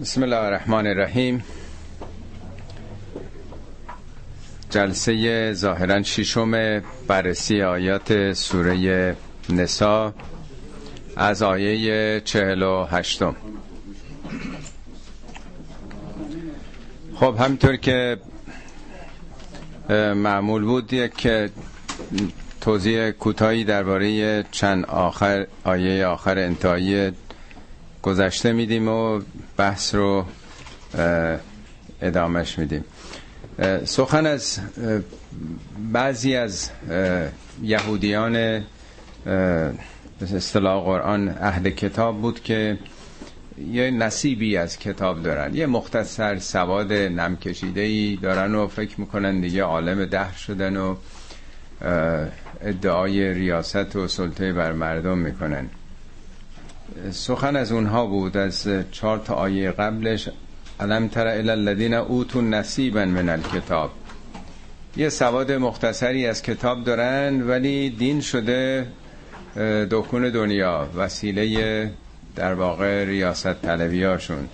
بسم 0.00 0.22
الله 0.22 0.36
الرحمن 0.36 0.86
الرحیم 0.86 1.44
جلسه 4.70 5.52
ظاهرا 5.52 6.02
ششم 6.02 6.80
بررسی 7.06 7.62
آیات 7.62 8.32
سوره 8.32 9.16
نسا 9.50 10.14
از 11.16 11.42
آیه 11.42 12.20
چهل 12.24 12.62
و 12.62 12.84
هشتم. 12.84 13.36
خب 17.14 17.36
همینطور 17.40 17.76
که 17.76 18.16
معمول 20.14 20.64
بود 20.64 20.92
یک 20.92 21.28
توضیح 22.60 23.10
کوتاهی 23.10 23.64
درباره 23.64 24.42
چند 24.50 24.86
آخر 24.86 25.46
آیه 25.64 26.06
آخر 26.06 26.38
انتهایی 26.38 27.12
گذشته 28.02 28.52
میدیم 28.52 28.88
و 28.88 29.20
بحث 29.60 29.94
رو 29.94 30.24
ادامش 32.02 32.58
میدیم. 32.58 32.84
سخن 33.84 34.26
از 34.26 34.58
بعضی 35.92 36.36
از 36.36 36.70
یهودیان 37.62 38.64
اصطلاح 40.22 40.84
قرآن 40.84 41.28
اهل 41.28 41.70
کتاب 41.70 42.20
بود 42.20 42.42
که 42.42 42.78
یه 43.70 43.90
نصیبی 43.90 44.56
از 44.56 44.78
کتاب 44.78 45.22
دارن. 45.22 45.54
یه 45.54 45.66
مختصر 45.66 46.38
سواد 46.38 46.92
نمکشیده 46.92 47.80
ای 47.80 48.18
دارن 48.22 48.54
و 48.54 48.66
فکر 48.68 49.00
می‌کنن 49.00 49.40
دیگه 49.40 49.62
عالم 49.62 50.04
دهر 50.04 50.36
شدن 50.36 50.76
و 50.76 50.96
ادعای 52.62 53.34
ریاست 53.34 53.96
و 53.96 54.08
سلطه 54.08 54.52
بر 54.52 54.72
مردم 54.72 55.18
می‌کنن. 55.18 55.70
سخن 57.10 57.56
از 57.56 57.72
اونها 57.72 58.06
بود 58.06 58.36
از 58.36 58.68
چهار 58.92 59.18
تا 59.18 59.34
آیه 59.34 59.70
قبلش 59.70 60.28
علم 60.80 61.08
تر 61.08 61.26
الی 61.26 61.50
الذین 61.50 61.94
اوتوا 61.94 62.40
نصیبا 62.40 63.04
من 63.04 63.28
الکتاب. 63.28 63.90
یه 64.96 65.08
سواد 65.08 65.52
مختصری 65.52 66.26
از 66.26 66.42
کتاب 66.42 66.84
دارن 66.84 67.42
ولی 67.42 67.90
دین 67.90 68.20
شده 68.20 68.86
دکون 69.90 70.30
دنیا 70.30 70.88
وسیله 70.96 71.90
در 72.36 72.54
واقع 72.54 73.04
ریاست 73.04 73.62
طلبی 73.62 74.04
هاشون 74.04 74.48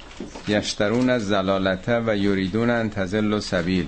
یشترون 0.49 1.11
از 1.11 1.27
زلالته 1.27 2.01
و 2.07 2.17
یریدون 2.17 2.71
ان 2.71 2.91
تزل 2.91 3.33
و 3.33 3.41
سبیل 3.41 3.87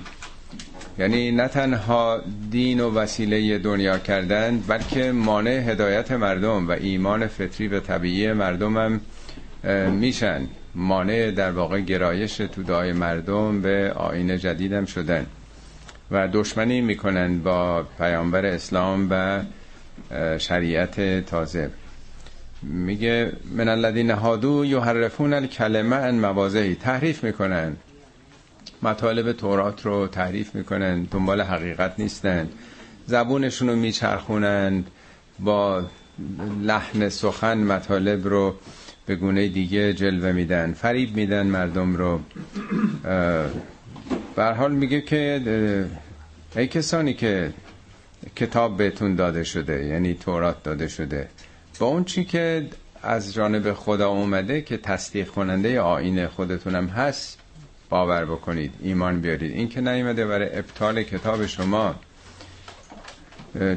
یعنی 0.99 1.31
نه 1.31 1.47
تنها 1.47 2.21
دین 2.51 2.79
و 2.79 2.93
وسیله 2.93 3.57
دنیا 3.57 3.97
کردن 3.97 4.59
بلکه 4.67 5.11
مانع 5.11 5.51
هدایت 5.51 6.11
مردم 6.11 6.67
و 6.67 6.71
ایمان 6.71 7.27
فطری 7.27 7.67
و 7.67 7.79
طبیعی 7.79 8.33
مردم 8.33 8.77
هم 8.77 9.01
میشن. 9.91 10.41
مانع 10.75 11.31
در 11.31 11.51
واقع 11.51 11.79
گرایش 11.79 12.37
تودای 12.37 12.91
مردم 12.91 13.61
به 13.61 13.93
آین 13.95 14.37
جدیدم 14.37 14.85
شدن. 14.85 15.25
و 16.11 16.27
دشمنی 16.27 16.81
می‌کنن 16.81 17.39
با 17.39 17.83
پیامبر 17.97 18.45
اسلام 18.45 19.07
و 19.11 19.39
شریعت 20.37 21.25
تازه. 21.25 21.69
میگه 22.63 23.31
من 23.55 23.69
الذین 23.69 24.11
هادو 24.11 24.65
یحرفون 24.65 25.33
الکلمه 25.33 25.95
عن 25.95 26.15
مواضعی. 26.15 26.75
تحریف 26.75 27.23
می‌کنن. 27.23 27.75
مطالب 28.83 29.31
تورات 29.31 29.85
رو 29.85 30.07
تحریف 30.07 30.55
می‌کنن 30.55 31.03
دنبال 31.03 31.41
حقیقت 31.41 31.93
نیستن. 31.97 32.49
زبونشون 33.05 33.69
رو 33.69 33.75
میچرخونن 33.75 34.83
با 35.39 35.83
لحن 36.61 37.09
سخن 37.09 37.57
مطالب 37.57 38.27
رو 38.27 38.55
به 39.05 39.15
گونه 39.15 39.47
دیگه 39.47 39.93
جلوه 39.93 40.31
میدن 40.31 40.73
فریب 40.73 41.15
میدن 41.15 41.47
مردم 41.47 41.95
رو. 41.95 42.19
حال 44.35 44.71
میگه 44.71 45.01
که 45.01 45.41
ای 46.55 46.67
کسانی 46.67 47.13
که 47.13 47.53
کتاب 48.35 48.77
بهتون 48.77 49.15
داده 49.15 49.43
شده 49.43 49.85
یعنی 49.85 50.13
تورات 50.13 50.63
داده 50.63 50.87
شده 50.87 51.27
با 51.79 51.87
اون 51.87 52.03
چی 52.03 52.25
که 52.25 52.67
از 53.03 53.33
جانب 53.33 53.73
خدا 53.73 54.09
اومده 54.09 54.61
که 54.61 54.77
تصدیق 54.77 55.27
کننده 55.27 55.81
آین 55.81 56.27
خودتونم 56.27 56.87
هست 56.87 57.37
باور 57.89 58.25
بکنید. 58.25 58.73
ایمان 58.79 59.21
بیارید. 59.21 59.51
این 59.51 59.69
که 59.69 59.81
نیومده 59.81 60.27
برای 60.27 60.57
ابطال 60.57 61.03
کتاب 61.03 61.45
شما 61.45 61.95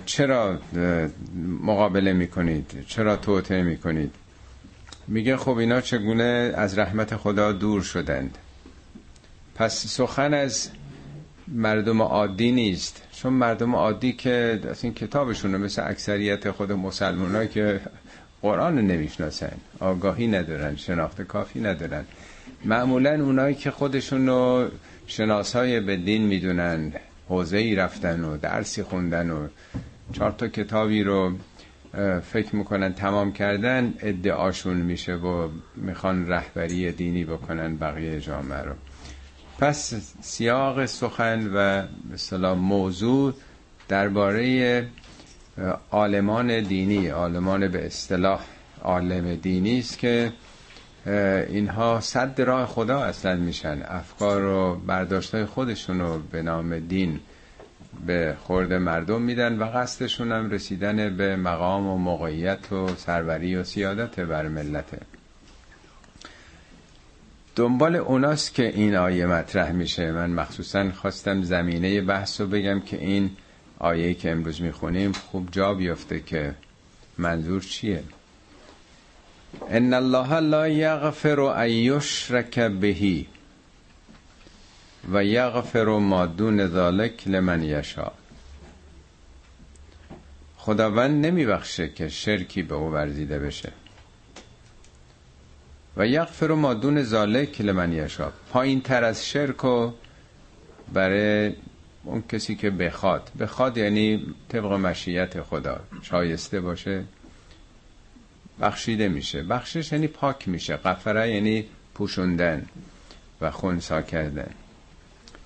چرا 0.06 0.58
مقابله 1.62 2.12
می‌کنید؟ 2.12 2.84
چرا 2.86 3.16
توطعه 3.16 3.62
می‌کنید؟ 3.62 4.14
میگه 5.08 5.36
خب 5.36 5.56
اینا 5.56 5.80
چگونه 5.80 6.52
از 6.56 6.78
رحمت 6.78 7.16
خدا 7.16 7.52
دور 7.52 7.82
شدند. 7.82 8.38
پس 9.54 9.86
سخن 9.86 10.34
از 10.34 10.70
مردم 11.48 12.02
عادی 12.02 12.52
نیست. 12.52 13.02
چون 13.12 13.32
مردم 13.32 13.74
عادی 13.74 14.12
که 14.12 14.60
از 14.70 14.84
این 14.84 14.94
کتابشون 14.94 15.56
مثل 15.56 15.82
اکثریت 15.90 16.50
خود 16.50 16.72
مسلمان 16.72 17.48
که 17.48 17.80
قرآن 18.42 18.78
نمی‌شناسن. 18.78 19.56
آگاهی 19.80 20.26
ندارن 20.26 20.76
شناخت 20.76 21.22
کافی 21.22 21.60
ندارن. 21.60 22.04
معمولا 22.64 23.24
اونایی 23.24 23.54
که 23.54 23.70
خودشون 23.70 24.26
رو 24.26 24.68
شناسای 25.06 25.80
به 25.80 25.96
دین 25.96 26.22
می‌دونن 26.22 26.92
حوزه 27.28 27.56
ای 27.56 27.74
رفتن 27.74 28.24
و 28.24 28.36
درسی 28.36 28.82
خوندن 28.82 29.30
و 29.30 29.48
چهار 30.12 30.30
تا 30.30 30.48
کتابی 30.48 31.02
رو 31.02 31.32
فکر 32.32 32.56
می‌کنن 32.56 32.92
تمام 32.92 33.32
کردن 33.32 33.94
ادعاشون 34.00 34.76
میشه 34.76 35.14
و 35.14 35.48
می‌خوان 35.76 36.28
رهبری 36.28 36.92
دینی 36.92 37.24
بکنن 37.24 37.76
بقیه 37.76 38.20
جامعه 38.20 38.58
رو. 38.62 38.72
پس 39.58 39.94
سیاق 40.20 40.86
سخن 40.86 41.50
و 41.54 41.82
مثلا 42.12 42.54
موضوع 42.54 43.34
درباره 43.88 44.86
عالمان 45.90 46.60
دینی 46.60 47.08
عالمان 47.08 47.68
به 47.68 47.86
اصطلاح 47.86 48.40
عالم 48.82 49.34
دینی 49.34 49.78
است 49.78 49.98
که 49.98 50.32
اینها 51.06 52.00
صد 52.00 52.40
راه 52.40 52.66
خدا 52.66 53.00
اصلا 53.00 53.36
میشن. 53.36 53.82
افکار 53.84 54.44
و 54.44 54.74
برداشت 54.86 55.44
خودشون 55.44 56.00
رو 56.00 56.18
به 56.18 56.42
نام 56.42 56.78
دین 56.78 57.20
به 58.06 58.36
خورد 58.42 58.72
مردم 58.72 59.22
میدن 59.22 59.58
و 59.58 59.64
قصدشون 59.64 60.32
هم 60.32 60.50
رسیدن 60.50 61.16
به 61.16 61.36
مقام 61.36 61.86
و 61.86 61.96
موقعیت 61.96 62.72
و 62.72 62.88
سروری 62.96 63.56
و 63.56 63.64
سیادت 63.64 64.20
بر 64.20 64.48
ملته 64.48 64.98
دنبال 67.56 67.96
اوناست 67.96 68.54
که 68.54 68.68
این 68.68 68.96
آیه 68.96 69.26
مطرح 69.26 69.72
میشه. 69.72 70.12
من 70.12 70.30
مخصوصا 70.30 70.90
خواستم 70.90 71.42
زمینه 71.42 72.00
بحث 72.00 72.40
رو 72.40 72.46
بگم 72.46 72.80
که 72.80 72.96
این 72.96 73.30
آیه 73.78 74.14
که 74.14 74.30
امروز 74.30 74.62
می‌خونیم 74.62 75.12
خوب 75.12 75.48
جا 75.50 75.74
بیفته 75.74 76.20
که 76.20 76.54
منظور 77.18 77.62
چیه. 77.62 78.02
ان 79.70 79.94
الله 79.94 80.40
لا 80.40 80.68
یغفر 80.68 81.40
ان 81.40 81.70
یشرک 81.70 82.58
بهی 82.58 83.26
و 85.12 85.24
یغفر 85.24 85.84
ما 85.84 86.26
دون 86.26 86.66
ذلک 86.66 87.28
لمن 87.28 87.62
یشاء. 87.62 88.12
خداوند 90.56 91.26
نمیبخشه 91.26 91.88
که 91.88 92.08
شرکی 92.08 92.62
به 92.62 92.74
او 92.74 92.92
ورزیده 92.92 93.38
بشه. 93.38 93.72
و 95.96 96.06
یغفر 96.06 96.52
ما 96.52 96.74
دون 96.74 97.02
ذالک 97.02 97.60
لمن 97.60 97.92
یشاء. 97.92 98.30
پایین 98.52 98.80
تر 98.80 99.04
از 99.04 99.26
شرک 99.26 99.64
و 99.64 99.90
برای 100.92 101.52
اون 102.04 102.22
کسی 102.28 102.54
که 102.54 102.70
بخواد. 102.70 103.30
بخواد 103.40 103.78
یعنی 103.78 104.34
طبق 104.48 104.72
مشیت 104.72 105.42
خدا. 105.42 105.80
شایسته 106.02 106.60
باشه. 106.60 107.04
بخشیده 108.60 109.08
میشه. 109.08 109.42
بخشش 109.42 109.92
یعنی 109.92 110.06
پاک 110.06 110.48
میشه. 110.48 110.76
غفره 110.76 111.30
یعنی 111.30 111.64
پوشوندن 111.94 112.66
و 113.40 113.50
خونسا 113.50 114.02
کردن. 114.02 114.50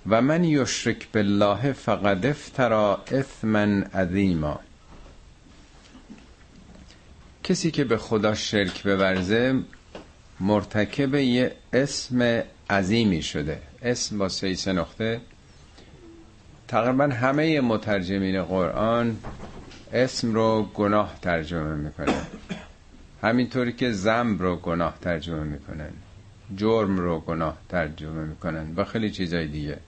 و 0.09 0.23
من 0.23 0.45
یشرک 0.45 1.09
بالله 1.13 1.73
فقد 1.73 2.27
افترا 2.27 3.05
اثما 3.13 3.83
عظیما. 3.95 4.61
کسی 7.45 7.71
که 7.71 7.85
به 7.85 7.97
خدا 7.97 8.35
شرک 8.35 8.83
بورزه 8.83 9.61
مرتکب 10.41 11.15
یه 11.15 11.53
اسم 11.73 12.43
عظیمی 12.71 13.23
شده. 13.23 13.61
اسم 13.83 14.19
با 14.19 14.29
سه 14.29 14.73
نقطه. 14.73 15.21
تقریبا 16.69 17.05
همه 17.05 17.61
مترجمین 17.61 18.43
قرآن 18.43 19.17
اسم 19.93 20.35
رو 20.35 20.71
گناه 20.75 21.19
ترجمه 21.23 21.75
می‌کنه. 21.75 22.15
همینطوری 23.27 23.73
که 23.73 23.93
زم 23.93 24.39
رو 24.39 24.57
گناه 24.57 24.99
ترجمه 25.01 25.43
می‌کنن 25.43 25.91
جرم 26.57 26.99
رو 26.99 27.21
گناه 27.21 27.59
ترجمه 27.69 28.25
می‌کنن 28.25 28.75
و 28.77 28.85
خیلی 28.85 29.11
چیزای 29.11 29.47
دیگه. 29.47 29.79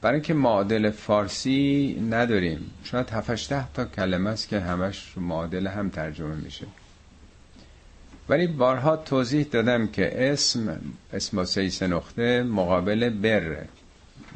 برای 0.00 0.14
اینکه 0.14 0.34
معادل 0.34 0.90
فارسی 0.90 1.96
نداریم 2.10 2.70
شاید 2.84 3.10
7 3.10 3.74
تا 3.74 3.84
کلمه 3.84 4.30
است 4.30 4.48
که 4.48 4.60
همش 4.60 5.18
معادل 5.18 5.66
هم 5.66 5.88
ترجمه 5.88 6.34
میشه. 6.34 6.66
ولی 8.28 8.46
بارها 8.46 8.96
توضیح 8.96 9.46
دادم 9.50 9.86
که 9.86 10.32
اسم 10.32 10.80
اسم 11.12 11.36
با 11.36 11.44
سه 11.44 11.86
نقطه 11.86 12.42
مقابل 12.42 13.10
بر. 13.10 13.56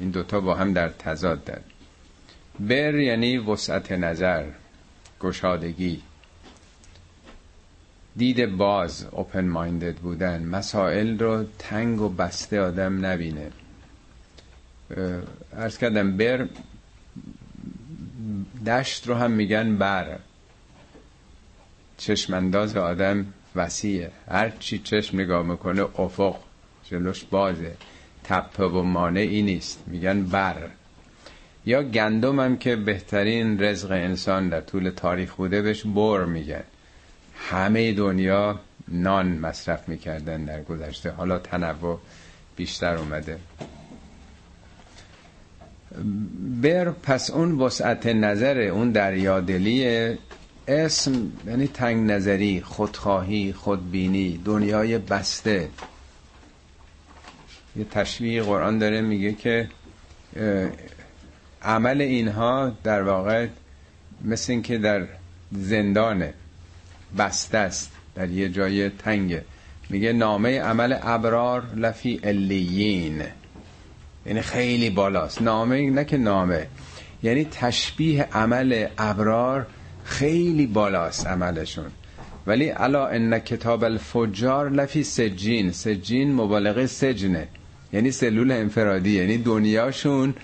این 0.01 0.11
دوتا 0.11 0.41
با 0.41 0.55
هم 0.55 0.73
در 0.73 0.89
تضاد 0.89 1.45
در 1.45 1.59
بر 2.61 2.95
یعنی 2.95 3.39
وسعت 3.39 3.93
نظر 3.93 4.45
گشادگی. 5.21 6.03
دید 8.17 8.57
باز 8.57 9.07
اوپن 9.11 9.49
مایندد 9.49 9.97
بودن. 9.97 10.43
مسائل 10.43 11.19
رو 11.19 11.45
تنگ 11.59 12.01
و 12.01 12.09
بسته 12.09 12.61
آدم 12.61 13.07
نبینه. 13.07 13.51
ارز 15.53 15.79
کردم 15.79 16.17
بر 16.17 16.49
دشت 18.67 19.09
رو 19.09 19.15
هم 19.15 19.31
میگن 19.31 19.77
بر. 19.77 20.19
چشمانداز 21.99 22.77
آدم 22.77 23.27
وسیعه. 23.57 24.11
هر 24.31 24.51
چی 24.51 24.79
چشم 24.79 25.21
نگاه 25.21 25.43
می‌کنه 25.43 25.83
افق 26.01 26.37
جلوش 26.85 27.25
بازه. 27.25 27.73
تپه 28.25 28.65
و 28.65 28.83
مانعی 28.83 29.43
نیست. 29.43 29.85
میگن 29.87 30.23
بر. 30.23 30.69
یا 31.67 31.83
گندم 31.83 32.41
هم 32.41 32.57
که 32.57 32.77
بهترین 32.77 33.63
رزق 33.63 33.91
انسان 33.91 34.49
در 34.49 34.61
طول 34.61 34.91
تاریخ 34.91 35.35
بوده 35.35 35.63
بهش 35.63 35.87
بر 35.87 36.25
میگن. 36.25 36.65
همه 37.37 37.93
دنیا 37.93 38.61
نان 38.89 39.27
مصرف 39.27 39.89
می‌کردن 39.89 40.45
در 40.45 40.63
گذشته. 40.63 41.11
حالا 41.11 41.39
تنوع 41.39 42.01
بیشتر 42.57 42.97
اومده. 42.97 43.39
بر 46.63 46.91
پس 46.91 47.31
اون 47.31 47.53
وسعت 47.53 48.07
نظر 48.07 48.59
اون 48.59 48.91
دریادلی 48.91 50.17
اسم 50.69 51.33
یعنی 51.47 51.67
تنگ 51.69 52.11
نظری 52.11 52.61
خودخواهی 52.61 53.53
خودبینی 53.53 54.41
دنیای 54.45 54.99
بسته. 54.99 55.69
یه 57.77 57.85
تشویق 57.85 58.45
قرآن 58.45 58.79
داره 58.79 59.01
میگه 59.01 59.33
که 59.33 59.69
عمل 61.63 62.01
اینها 62.01 62.73
در 62.85 63.03
واقع 63.03 63.47
مثل 64.25 64.53
اینکه 64.53 64.79
در 64.79 65.07
زندانه. 65.53 66.35
بسته 67.19 67.59
است. 67.59 67.93
در 68.15 68.31
یه 68.31 68.49
جای 68.49 68.91
تنگه 68.91 69.45
میگه 69.91 70.13
نامه 70.13 70.61
عمل 70.61 70.97
ابرار 71.03 71.63
لفی 71.77 72.21
الیین 72.25 73.23
یعنی 74.27 74.41
خیلی 74.41 74.91
بالاست. 74.91 75.43
نامه 75.43 75.91
نه 75.91 76.05
که 76.05 76.17
نامه. 76.17 76.67
یعنی 77.23 77.45
تشبیه 77.45 78.23
عمل 78.33 78.87
ابرار 78.99 79.67
خیلی 80.05 80.67
بالاست 80.67 81.27
عملشون. 81.27 81.87
ولی 82.47 82.71
الا 82.71 83.07
ان 83.07 83.39
کتاب 83.39 83.85
الفجار 83.85 84.71
لفی 84.71 85.05
سجین. 85.05 85.73
سجین 85.73 86.35
مبالغه 86.35 86.87
سجنه. 86.87 87.49
یعنی 87.93 88.11
سلول 88.11 88.51
انفرادی. 88.51 89.11
یعنی 89.11 89.39
دنیاشون 89.39 90.35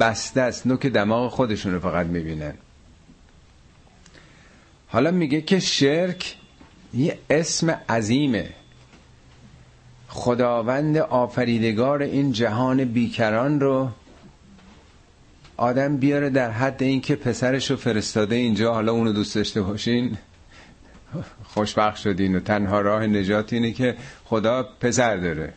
بسته 0.00 0.40
است. 0.40 0.66
نوک 0.66 0.86
دماغ 0.86 1.30
خودشون 1.30 1.72
رو 1.72 1.80
فقط 1.80 2.06
می‌بینن. 2.06 2.54
حالا 4.92 5.10
میگه 5.10 5.40
که 5.40 5.60
شرک 5.60 6.36
یه 6.94 7.18
اسم 7.30 7.70
عظیمه. 7.88 8.48
خداوند 10.08 10.96
آفریدگار 10.96 12.02
این 12.02 12.32
جهان 12.32 12.84
بیکران 12.84 13.60
رو 13.60 13.88
آدم 15.56 15.96
بیاره 15.96 16.30
در 16.30 16.50
حد 16.50 16.82
اینکه 16.82 17.16
پسرش 17.16 17.70
رو 17.70 17.76
فرستاده 17.76 18.34
اینجا 18.34 18.74
حالا 18.74 18.92
اونو 18.92 19.12
دوست 19.12 19.34
داشته 19.34 19.62
باشین. 19.62 20.16
خوشبخت 21.44 21.96
شدین 21.96 22.36
و 22.36 22.40
تنها 22.40 22.80
راه 22.80 23.06
نجات 23.06 23.52
اینه 23.52 23.72
که 23.72 23.96
خدا 24.24 24.68
پسر 24.80 25.16
داره. 25.16 25.52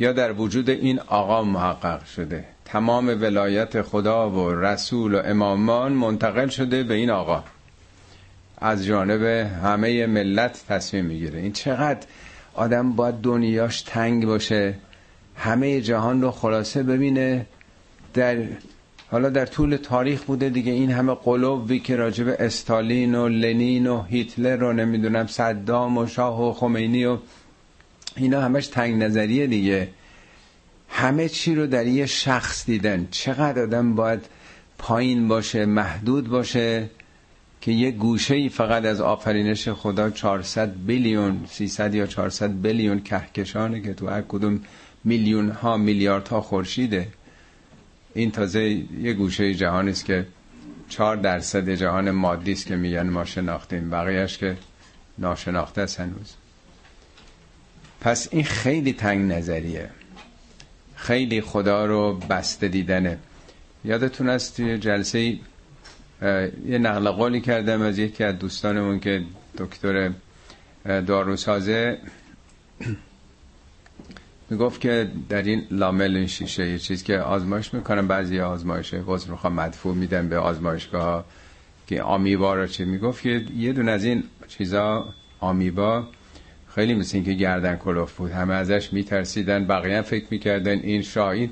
یا 0.00 0.12
در 0.12 0.32
وجود 0.32 0.70
این 0.70 1.00
آقا 1.00 1.42
محقق 1.44 2.04
شده. 2.04 2.44
تمام 2.64 3.08
ولایت 3.08 3.82
خدا 3.82 4.30
و 4.30 4.50
رسول 4.50 5.14
و 5.14 5.22
امامان 5.24 5.92
منتقل 5.92 6.48
شده 6.48 6.82
به 6.82 6.94
این 6.94 7.10
آقا. 7.10 7.44
از 8.62 8.84
جانب 8.84 9.22
همه 9.64 10.06
ملت 10.06 10.64
تصمیم 10.68 11.04
می‌گیره. 11.04 11.38
این 11.38 11.52
چقدر 11.52 12.06
آدم 12.54 12.92
باید 12.92 13.14
دنیاش 13.14 13.82
تنگ 13.82 14.26
باشه 14.26 14.74
همه 15.36 15.80
جهان 15.80 16.22
رو 16.22 16.30
خلاصه 16.30 16.82
ببینه. 16.82 17.46
در 18.14 18.36
حالا 19.10 19.28
در 19.28 19.46
طول 19.46 19.76
تاریخ 19.76 20.22
بوده 20.22 20.48
دیگه 20.48 20.72
این 20.72 20.90
همه 20.90 21.14
قلوبی 21.14 21.80
که 21.80 21.96
راجب 21.96 22.36
استالین 22.38 23.14
و 23.14 23.28
لنین 23.28 23.86
و 23.86 24.02
هیتلر 24.02 24.56
رو 24.56 24.72
نمی‌دونم 24.72 25.26
صدام 25.26 25.98
و 25.98 26.06
شاه 26.06 26.48
و 26.48 26.52
خمینی 26.52 27.04
و 27.04 27.18
اینا 28.16 28.40
همش 28.40 28.66
تنگ 28.66 29.02
نظریه 29.02 29.46
دیگه. 29.46 29.88
همه 30.88 31.28
چی 31.28 31.54
رو 31.54 31.66
در 31.66 31.86
یه 31.86 32.06
شخص 32.06 32.66
دیدن. 32.66 33.08
چقدر 33.10 33.62
آدم 33.62 33.94
باید 33.94 34.20
پایین 34.78 35.28
باشه 35.28 35.66
محدود 35.66 36.28
باشه. 36.28 36.90
که 37.62 37.72
یه 37.72 37.90
گوشه 37.90 38.34
ای 38.34 38.48
فقط 38.48 38.84
از 38.84 39.00
آفرینش 39.00 39.68
خدا 39.68 40.10
400 40.10 40.74
بیلیون 40.86 41.46
300 41.50 41.94
یا 41.94 42.06
400 42.06 42.50
بیلیون 42.62 43.00
کهکشانه 43.00 43.80
که 43.80 43.94
تو 43.94 44.08
هر 44.08 44.22
کدوم 44.22 44.60
میلیون 45.04 45.50
ها 45.50 45.76
میلیارد 45.76 46.28
ها 46.28 46.40
خورشیده. 46.40 47.08
این 48.14 48.30
تازه 48.30 48.62
یه 49.00 49.12
گوشه 49.12 49.54
جهان 49.54 49.88
است 49.88 50.04
که 50.04 50.26
4 50.88 51.16
درصد 51.16 51.70
جهان 51.70 52.10
مادی 52.10 52.52
است 52.52 52.66
که 52.66 52.76
میگن 52.76 53.08
ما 53.08 53.24
شناختیم. 53.24 53.90
بقیهش 53.90 54.38
که 54.38 54.56
ناشناخته 55.18 55.80
است 55.80 56.00
هنوز. 56.00 56.34
پس 58.00 58.28
این 58.30 58.44
خیلی 58.44 58.92
تنگ 58.92 59.32
نظریه. 59.32 59.90
خیلی 60.96 61.40
خدا 61.40 61.86
رو 61.86 62.14
بسته 62.30 62.68
دیدنه. 62.68 63.18
یادتون 63.84 64.28
است 64.28 64.56
توی 64.56 64.78
جلسه 64.78 65.38
یه 66.66 66.78
نقل 66.78 67.10
قولی 67.10 67.40
کردم 67.40 67.82
از 67.82 67.98
یکی 67.98 68.24
از 68.24 68.38
دوستانمون 68.38 69.00
که 69.00 69.22
دکتر 69.58 70.10
داروسازه. 70.84 71.98
می‌گفت 74.50 74.80
که 74.80 75.08
در 75.28 75.42
این 75.42 75.66
لامل 75.70 76.26
شیشه 76.26 76.68
یه 76.68 76.78
چیز 76.78 77.04
که 77.04 77.18
آزمایش 77.18 77.74
می‌کنن 77.74 78.06
بعضی 78.06 78.40
آزمایش 78.40 78.94
وزن 78.94 79.38
رو 79.42 79.50
مدفوع 79.50 79.94
میدن 79.94 80.28
به 80.28 80.38
آزمایشگاه 80.38 81.24
که 81.86 82.02
آمیبا 82.02 82.54
رو 82.54 82.66
چی 82.66 82.84
می‌گفت؟ 82.84 83.22
که 83.22 83.44
یه 83.56 83.72
دون 83.72 83.88
از 83.88 84.04
این 84.04 84.24
چیزا 84.48 85.14
آمیبا 85.40 86.08
خیلی 86.74 86.94
مثل 86.94 87.16
این 87.16 87.24
که 87.24 87.32
گردن 87.32 87.76
کلوف 87.76 88.16
بود. 88.16 88.30
همه 88.30 88.54
ازش 88.54 88.92
میترسیدن 88.92 89.66
بقیه 89.66 90.02
فکر 90.02 90.24
می‌کردن 90.30 90.78
این 90.78 91.02
شاه 91.02 91.28
این 91.28 91.50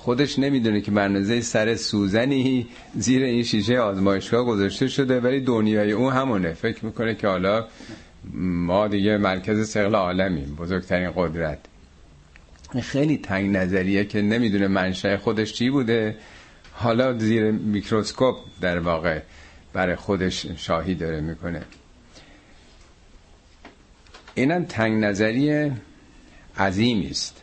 خودش 0.00 0.38
نمی‌دونه 0.38 0.80
که 0.80 0.90
برنزه 0.90 1.40
سر 1.40 1.74
سوزنی 1.74 2.66
زیر 2.94 3.22
این 3.22 3.42
شیشه 3.42 3.78
آزمایشگاه 3.78 4.44
گذاشته 4.44 4.88
شده 4.88 5.20
ولی 5.20 5.40
دنیای 5.40 5.92
اون 5.92 6.12
همونه. 6.12 6.52
فکر 6.52 6.84
می‌کنه 6.84 7.14
که 7.14 7.28
حالا 7.28 7.66
ما 8.34 8.88
دیگه 8.88 9.16
مرکز 9.16 9.68
سقل 9.68 9.94
عالمیم 9.94 10.56
بزرگترین 10.58 11.10
قدرت. 11.16 11.58
خیلی 12.82 13.16
تنگ 13.16 13.56
نظریه 13.56 14.04
که 14.04 14.22
نمی‌دونه 14.22 14.68
منشأ 14.68 15.16
خودش 15.16 15.52
چی 15.52 15.70
بوده. 15.70 16.16
حالا 16.72 17.18
زیر 17.18 17.50
میکروسکوپ 17.50 18.36
در 18.60 18.78
واقع 18.78 19.20
برای 19.72 19.96
خودش 19.96 20.46
شاهی 20.56 20.94
داره 20.94 21.20
می‌کنه. 21.20 21.62
اینم 24.34 24.64
تنگ 24.64 25.04
نظری 25.04 25.72
عظیمی 26.58 27.10
است. 27.10 27.42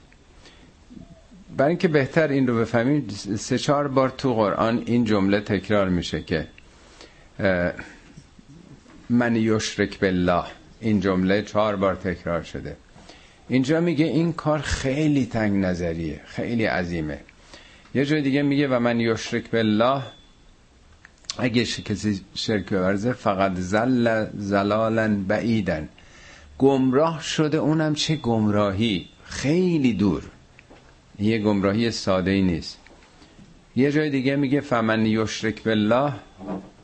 برای 1.57 1.69
اینکه 1.69 1.87
بهتر 1.87 2.27
این 2.27 2.47
رو 2.47 2.59
بفهمیم 2.59 3.07
سه 3.37 3.57
چهار 3.57 3.87
بار 3.87 4.09
تو 4.09 4.33
قرآن 4.33 4.83
این 4.85 5.03
جمله 5.03 5.39
تکرار 5.39 5.89
میشه 5.89 6.21
که 6.21 6.47
من 9.09 9.35
یشرک 9.35 9.99
بالله. 9.99 10.43
این 10.79 10.99
جمله 10.99 11.41
چهار 11.41 11.75
بار 11.75 11.95
تکرار 11.95 12.43
شده. 12.43 12.77
اینجا 13.49 13.81
میگه 13.81 14.05
این 14.05 14.33
کار 14.33 14.59
خیلی 14.59 15.25
تنگ 15.25 15.65
نظریه 15.65 16.21
خیلی 16.25 16.65
عظیمه. 16.65 17.19
یه 17.95 18.05
جای 18.05 18.21
دیگه 18.21 18.41
میگه 18.41 18.67
و 18.67 18.79
من 18.79 18.99
یشرک 18.99 19.51
بالله. 19.51 20.01
اگه 21.37 21.65
کسی 21.65 22.21
شرک 22.33 22.69
بورزه 22.69 23.13
فقط 23.13 23.55
زل 23.55 24.25
زلالا 24.37 25.23
بعیدن 25.27 25.89
گمراه 26.57 27.23
شده 27.23 27.57
اونم 27.57 27.93
چه 27.93 28.15
گمراهی؟ 28.15 29.07
خیلی 29.23 29.93
دور. 29.93 30.23
یه 31.19 31.37
گمراهی 31.39 31.91
ساده 31.91 32.31
ای 32.31 32.41
نیست. 32.41 32.79
یه 33.75 33.91
جای 33.91 34.09
دیگه 34.09 34.35
میگه 34.35 34.61
فمن 34.61 35.05
یشرک 35.05 35.63
بالله 35.63 36.13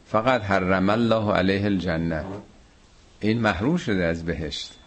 فقط 0.05 0.41
حرم 0.41 0.89
الله 0.89 1.33
علیه 1.33 1.65
الجنه. 1.65 2.23
این 3.19 3.39
محروم 3.39 3.77
شده 3.77 4.05
از 4.05 4.25
بهشت. 4.25 4.79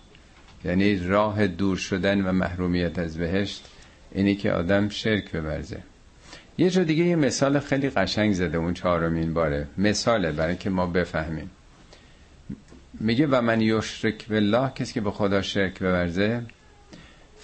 یعنی 0.64 0.96
راه 0.96 1.46
دور 1.46 1.76
شدن 1.76 2.26
و 2.26 2.32
محرومیت 2.32 2.98
از 2.98 3.16
بهشت 3.18 3.64
اینی 4.12 4.34
که 4.34 4.52
آدم 4.52 4.88
شرک 4.88 5.32
ببرزه. 5.32 5.82
یه 6.58 6.70
جا 6.70 6.84
دیگه 6.84 7.04
یه 7.04 7.16
مثال 7.16 7.58
خیلی 7.58 7.90
قشنگ 7.90 8.32
زده 8.32 8.58
اون 8.58 8.74
چهارمین 8.74 9.34
باره. 9.34 9.66
مثاله 9.78 10.32
برای 10.32 10.56
که 10.56 10.70
ما 10.70 10.86
بفهمیم. 10.86 11.50
میگه 13.00 13.26
و 13.26 13.40
من 13.40 13.60
یشرک 13.60 14.28
بالله 14.28 14.70
کسی 14.74 14.94
که 14.94 15.00
به 15.00 15.10
خدا 15.10 15.42
شرک 15.42 15.78
بورزه 15.78 16.42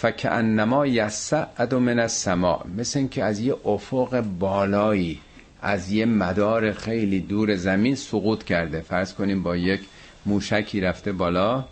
فکأنما 0.02 0.86
یسعد 0.86 1.74
من 1.74 1.98
السماء 1.98 2.66
مثل 2.78 2.98
اینکه 2.98 3.24
از 3.24 3.40
یه 3.40 3.56
افق 3.64 4.20
بالایی 4.20 5.20
از 5.62 5.92
یه 5.92 6.06
مدار 6.06 6.72
خیلی 6.72 7.20
دور 7.20 7.56
زمین 7.56 7.94
سقوط 7.94 8.44
کرده. 8.44 8.80
فرض 8.80 9.14
کنیم 9.14 9.42
با 9.42 9.56
یک 9.56 9.80
موشکی 10.26 10.80
رفته 10.80 11.12
بالا 11.12 11.64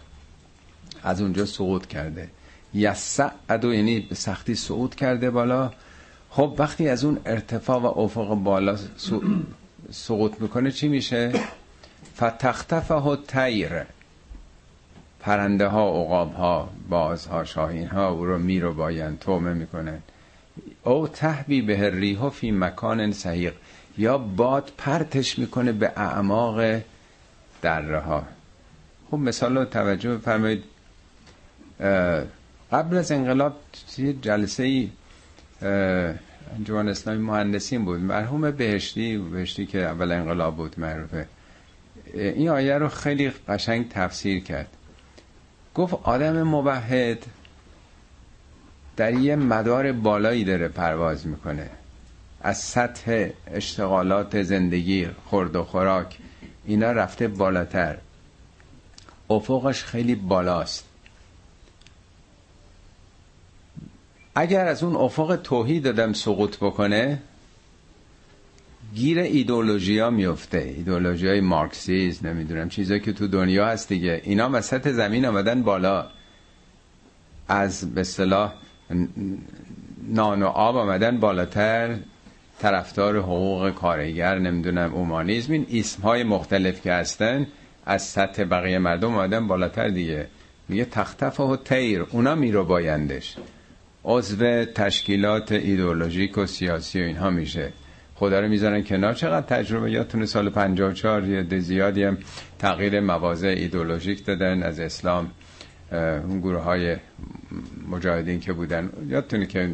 از 1.02 1.22
اونجا 1.22 1.46
سقوط 1.46 1.86
کرده. 1.86 2.28
یسعد 2.74 3.64
یعنی 3.64 4.00
به 4.00 4.14
سختی 4.14 4.54
سقوط 4.54 4.94
کرده 4.94 5.30
بالا. 5.30 5.70
خب 6.30 6.54
وقتی 6.58 6.88
از 6.88 7.04
اون 7.04 7.20
ارتفاع 7.26 7.80
و 7.80 7.86
افق 7.86 8.34
بالا 8.34 8.76
سقوط 9.90 10.40
می‌کنه 10.40 10.70
چی 10.70 10.88
میشه؟ 10.88 11.32
فتختفه 12.16 13.18
تیر. 13.28 13.70
پرنده 15.20 15.66
ها 15.66 15.88
عقاب 15.88 16.34
ها 16.34 16.70
باز 16.88 17.26
ها 17.26 17.44
شاهین 17.44 17.88
ها 17.88 18.10
او 18.10 18.24
رو 18.26 18.38
می 18.38 18.60
رو 18.60 18.74
باین 18.74 19.16
تومه 19.16 19.54
می‌کنن 19.54 19.98
او 20.84 21.08
تحبی 21.08 21.62
به 21.62 21.90
ریحو 21.90 22.30
فی 22.30 22.50
مکان 22.50 23.12
صحیق 23.12 23.54
یا 23.98 24.18
باد 24.18 24.72
پرتش 24.78 25.38
می‌کنه 25.38 25.72
به 25.72 25.92
اعماق 25.96 26.80
دره 27.62 28.00
ها 28.00 28.24
خب 29.10 29.16
مثال 29.16 29.58
رو 29.58 29.64
توجه 29.64 30.16
بفرمایید. 30.16 30.64
قبل 32.72 32.96
از 32.96 33.12
انقلاب 33.12 33.56
یه 33.98 34.12
جلسه 34.12 34.62
ای 34.62 34.90
جوان 36.64 36.88
اسلامی 36.88 37.22
مهندسین 37.22 37.84
بود. 37.84 38.00
مرحوم 38.00 38.50
بهشتی 38.50 39.18
بهشتی 39.18 39.66
که 39.66 39.78
اول 39.78 40.12
انقلاب 40.12 40.56
بود 40.56 40.80
معروفه. 40.80 41.26
این 42.14 42.48
آیه 42.48 42.78
رو 42.78 42.88
خیلی 42.88 43.32
قشنگ 43.48 43.88
تفسیر 43.88 44.42
کرد. 44.42 44.68
گفت 45.80 45.94
آدم 46.02 46.42
موحد 46.42 47.26
در 48.96 49.12
یه 49.14 49.36
مدار 49.36 49.92
بالایی 49.92 50.44
داره 50.44 50.68
پرواز 50.68 51.26
می‌کنه. 51.26 51.70
از 52.40 52.58
سطح 52.58 53.28
اشتغالات 53.46 54.42
زندگی 54.42 55.08
خورد 55.26 55.56
و 55.56 55.64
خوراک 55.64 56.18
اینا 56.64 56.92
رفته 56.92 57.28
بالاتر. 57.28 57.98
افقش 59.30 59.84
خیلی 59.84 60.14
بالاست. 60.14 60.84
اگر 64.34 64.66
از 64.66 64.82
اون 64.82 64.96
افق 64.96 65.36
توحید 65.36 65.82
دادم 65.84 66.12
سقوط 66.12 66.56
بکنه 66.56 67.22
گیر 68.94 69.48
ها 70.00 70.10
میفته. 70.10 70.74
ایدولوژی 70.76 71.28
های 71.28 71.40
مارکسیز 71.40 72.26
نمی‌دونم 72.26 72.68
چیزایی 72.68 73.00
که 73.00 73.12
تو 73.12 73.26
دنیا 73.26 73.66
هست 73.66 73.88
دیگه. 73.88 74.20
اینا 74.24 74.50
وسط 74.52 74.88
زمین 74.88 75.26
آمدن 75.26 75.62
بالا. 75.62 76.06
از 77.48 77.94
به 77.94 78.02
صلاح 78.02 78.52
نان 80.08 80.42
و 80.42 80.46
آب 80.46 80.76
آمدن 80.76 81.20
بالاتر. 81.20 81.96
طرفدار 82.58 83.18
حقوق 83.18 83.70
کارگر 83.70 84.38
نمی‌دونم 84.38 84.94
اومانیزم. 84.94 85.52
این 85.52 85.66
اسم 85.72 86.02
های 86.02 86.22
مختلف 86.22 86.82
که 86.82 86.92
هستن 86.92 87.46
از 87.86 88.02
سطح 88.02 88.44
بقیه 88.44 88.78
مردم 88.78 89.14
آمدن 89.14 89.46
بالاتر 89.46 89.88
دیگه. 89.88 90.26
میگه 90.68 90.84
تختف 90.84 91.40
و 91.40 91.56
تیر. 91.56 92.06
اونا 92.10 92.34
میرو 92.34 92.64
بایندش. 92.64 93.36
عضو 94.04 94.64
تشکیلات 94.64 95.52
ایدولوژیک 95.52 96.38
و 96.38 96.46
سیاسی 96.46 97.00
و 97.00 97.04
اینها 97.04 97.30
میشه. 97.30 97.72
خدا 98.20 98.40
رو 98.40 98.48
می‌ذارن 98.48 98.82
کنار. 98.84 99.14
چقدر 99.14 99.46
تجربه؟ 99.46 99.90
یادتونه 99.90 100.26
سال 100.26 100.50
54 100.50 101.28
یه 101.28 101.60
زیادی 101.60 102.02
هم 102.02 102.18
تغییر 102.58 103.00
مواضع 103.00 103.48
ایدولوژیک 103.48 104.24
دادن 104.24 104.62
از 104.62 104.80
اسلام. 104.80 105.30
اون 106.28 106.40
گروه 106.40 106.62
های 106.62 106.96
مجاهدین 107.88 108.40
که 108.40 108.52
بودن. 108.52 108.90
یادتونه 109.08 109.46
که 109.46 109.70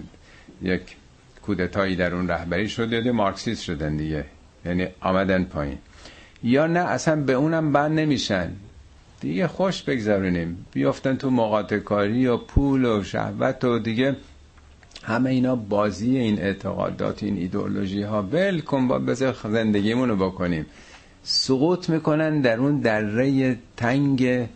یک 0.63 0.81
کودتایی 1.43 1.97
در 1.97 2.15
اون 2.15 2.29
رهبری 2.29 2.69
شد 2.69 2.93
یاد 2.93 3.09
مارکسیست 3.09 3.63
شدن 3.63 3.97
دیگه. 3.97 4.25
یعنی 4.65 4.87
آمدن 5.01 5.45
پایین. 5.45 5.79
یا 6.43 6.67
نه 6.67 6.81
اصلا 6.81 7.17
به 7.23 7.33
اونم 7.33 7.73
بند 7.73 7.99
نمیشن. 7.99 8.51
دیگه 9.21 9.49
خوش 9.49 9.83
بگذارونیم 9.83 10.67
بیافتن 10.73 11.17
تو 11.17 11.31
مقاطع 11.31 11.79
کاری 11.79 12.27
و 12.27 12.37
پول 12.37 12.85
و 12.85 13.03
شهوت 13.05 13.65
و 13.65 13.79
دیگه 13.79 14.17
همه 15.07 15.31
اینا 15.31 15.57
بازی 15.57 16.17
این 16.19 16.41
اعتقادات 16.41 17.23
این 17.23 17.39
ایدئولوژی 17.39 18.03
ها 18.03 18.23
ول 18.23 18.61
کن 18.61 18.89
با 18.89 18.99
بذار 18.99 19.37
زندگیمون 19.43 20.09
رو 20.09 20.17
بکنیم. 20.17 20.67
سقوط 21.23 21.89
می‌کنن 21.91 22.41
در 22.41 22.59
اون 22.59 22.81
دره 22.81 23.59
تنگ 23.77 24.49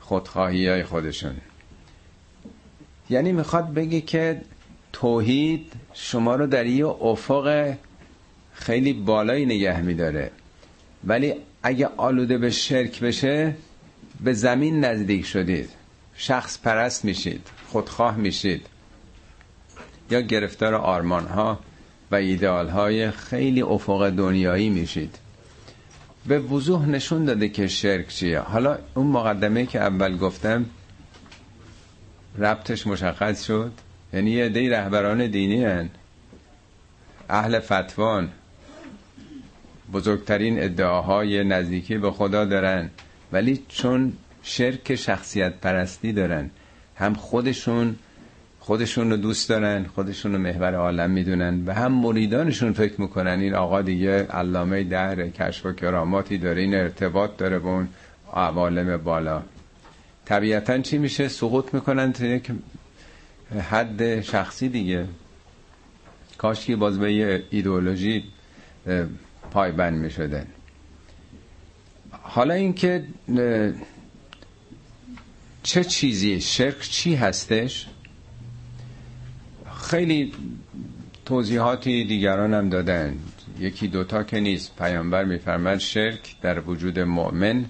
خودخواهی 0.00 0.68
های 0.68 0.84
خودشون. 0.84 1.32
یعنی 3.10 3.32
می‌خواد 3.32 3.74
بگه 3.74 4.00
که 4.00 4.40
توحید 4.92 5.72
شما 5.92 6.34
رو 6.34 6.46
در 6.46 6.66
یه 6.66 6.86
افق 6.86 7.74
خیلی 8.52 8.92
بالایی 8.92 9.46
نگه 9.46 9.80
میداره. 9.80 10.30
ولی 11.04 11.34
اگه 11.62 11.88
آلوده 11.96 12.38
به 12.38 12.50
شرک 12.50 13.00
بشه 13.00 13.54
به 14.24 14.32
زمین 14.32 14.84
نزدیک 14.84 15.26
شدید. 15.26 15.70
شخص 16.14 16.58
پرست 16.58 17.04
میشید 17.04 17.46
خودخواه 17.68 18.16
میشید. 18.16 18.71
یا 20.12 20.20
گرفتار 20.20 20.74
آرمان 20.74 21.26
ها 21.26 21.58
و 22.10 22.14
ایدئال 22.14 22.68
های 22.68 23.10
خیلی 23.10 23.62
افق 23.62 24.10
دنیایی 24.10 24.70
میشید. 24.70 25.18
به 26.26 26.38
وضوح 26.38 26.86
نشون 26.86 27.24
داده 27.24 27.48
که 27.48 27.66
شرک 27.66 28.08
چیه. 28.08 28.40
حالا 28.40 28.78
اون 28.94 29.06
مقدمه 29.06 29.66
که 29.66 29.80
اول 29.80 30.16
گفتم 30.16 30.66
ربطش 32.38 32.86
مشخص 32.86 33.44
شد. 33.44 33.72
یعنی 34.12 34.30
یه 34.30 34.48
دی 34.48 34.68
رهبران 34.68 35.26
دینی 35.26 35.64
هن. 35.64 35.90
اهل 37.30 37.58
فتوان 37.58 38.28
بزرگترین 39.92 40.62
ادعاهای 40.62 41.44
نزدیکی 41.44 41.98
به 41.98 42.10
خدا 42.10 42.44
دارن 42.44 42.90
ولی 43.32 43.64
چون 43.68 44.12
شرک 44.42 44.94
شخصیت 44.94 45.54
پرستی 45.60 46.12
دارن 46.12 46.50
هم 46.96 47.14
خودشون 47.14 47.96
خودشون 48.64 49.10
رو 49.10 49.16
دوست 49.16 49.48
دارن 49.48 49.84
خودشون 49.94 50.32
رو 50.32 50.38
محور 50.38 50.74
عالم 50.74 51.10
می‌دونن 51.10 51.66
و 51.66 51.74
هم 51.74 51.92
مریدانشون 51.92 52.72
فکر 52.72 53.00
می‌کنن 53.00 53.40
این 53.40 53.54
آقا 53.54 53.82
دیگه 53.82 54.22
علامه 54.22 54.84
دهر 54.84 55.28
کشف 55.28 55.66
و 55.66 55.72
کراماتی 55.72 56.38
داره 56.38 56.60
این 56.60 56.74
ارتباط 56.74 57.36
داره 57.36 57.58
با 57.58 57.70
اون 57.70 57.88
عوالم 58.34 58.96
بالا. 58.96 59.42
طبیعتا 60.24 60.78
چی 60.78 60.98
میشه؟ 60.98 61.28
سقوط 61.28 61.74
می‌کنن 61.74 62.12
تا 62.12 62.26
یک 62.26 62.50
حد 63.70 64.20
شخصی 64.20 64.68
دیگه. 64.68 65.06
کاشکی 66.38 66.76
باز 66.76 66.98
به 66.98 67.12
یه 67.14 67.42
ایدئولوژی 67.50 68.24
پایبند 69.50 69.98
می‌شدن 69.98 70.46
حالا 72.22 72.54
اینکه 72.54 73.04
چه 75.62 75.84
چیزی؟ 75.84 76.40
شرک 76.40 76.80
چی 76.80 77.14
هستش؟ 77.14 77.86
خیلی 79.92 80.32
توضیحاتی 81.24 82.04
دیگران 82.04 82.54
هم 82.54 82.68
دادن. 82.68 83.18
یکی 83.58 83.88
دوتا 83.88 84.22
که 84.22 84.40
نیست. 84.40 84.76
پیامبر 84.76 85.24
میفرمد 85.24 85.78
شرک 85.78 86.40
در 86.40 86.60
وجود 86.60 86.98
مؤمن 86.98 87.64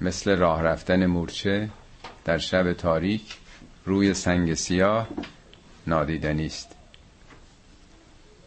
مثل 0.00 0.36
راه 0.36 0.62
رفتن 0.62 1.06
مورچه 1.06 1.68
در 2.24 2.38
شب 2.38 2.72
تاریک 2.72 3.22
روی 3.84 4.14
سنگ 4.14 4.54
سیاه 4.54 5.08
نادیدنی 5.86 6.46
است. 6.46 6.76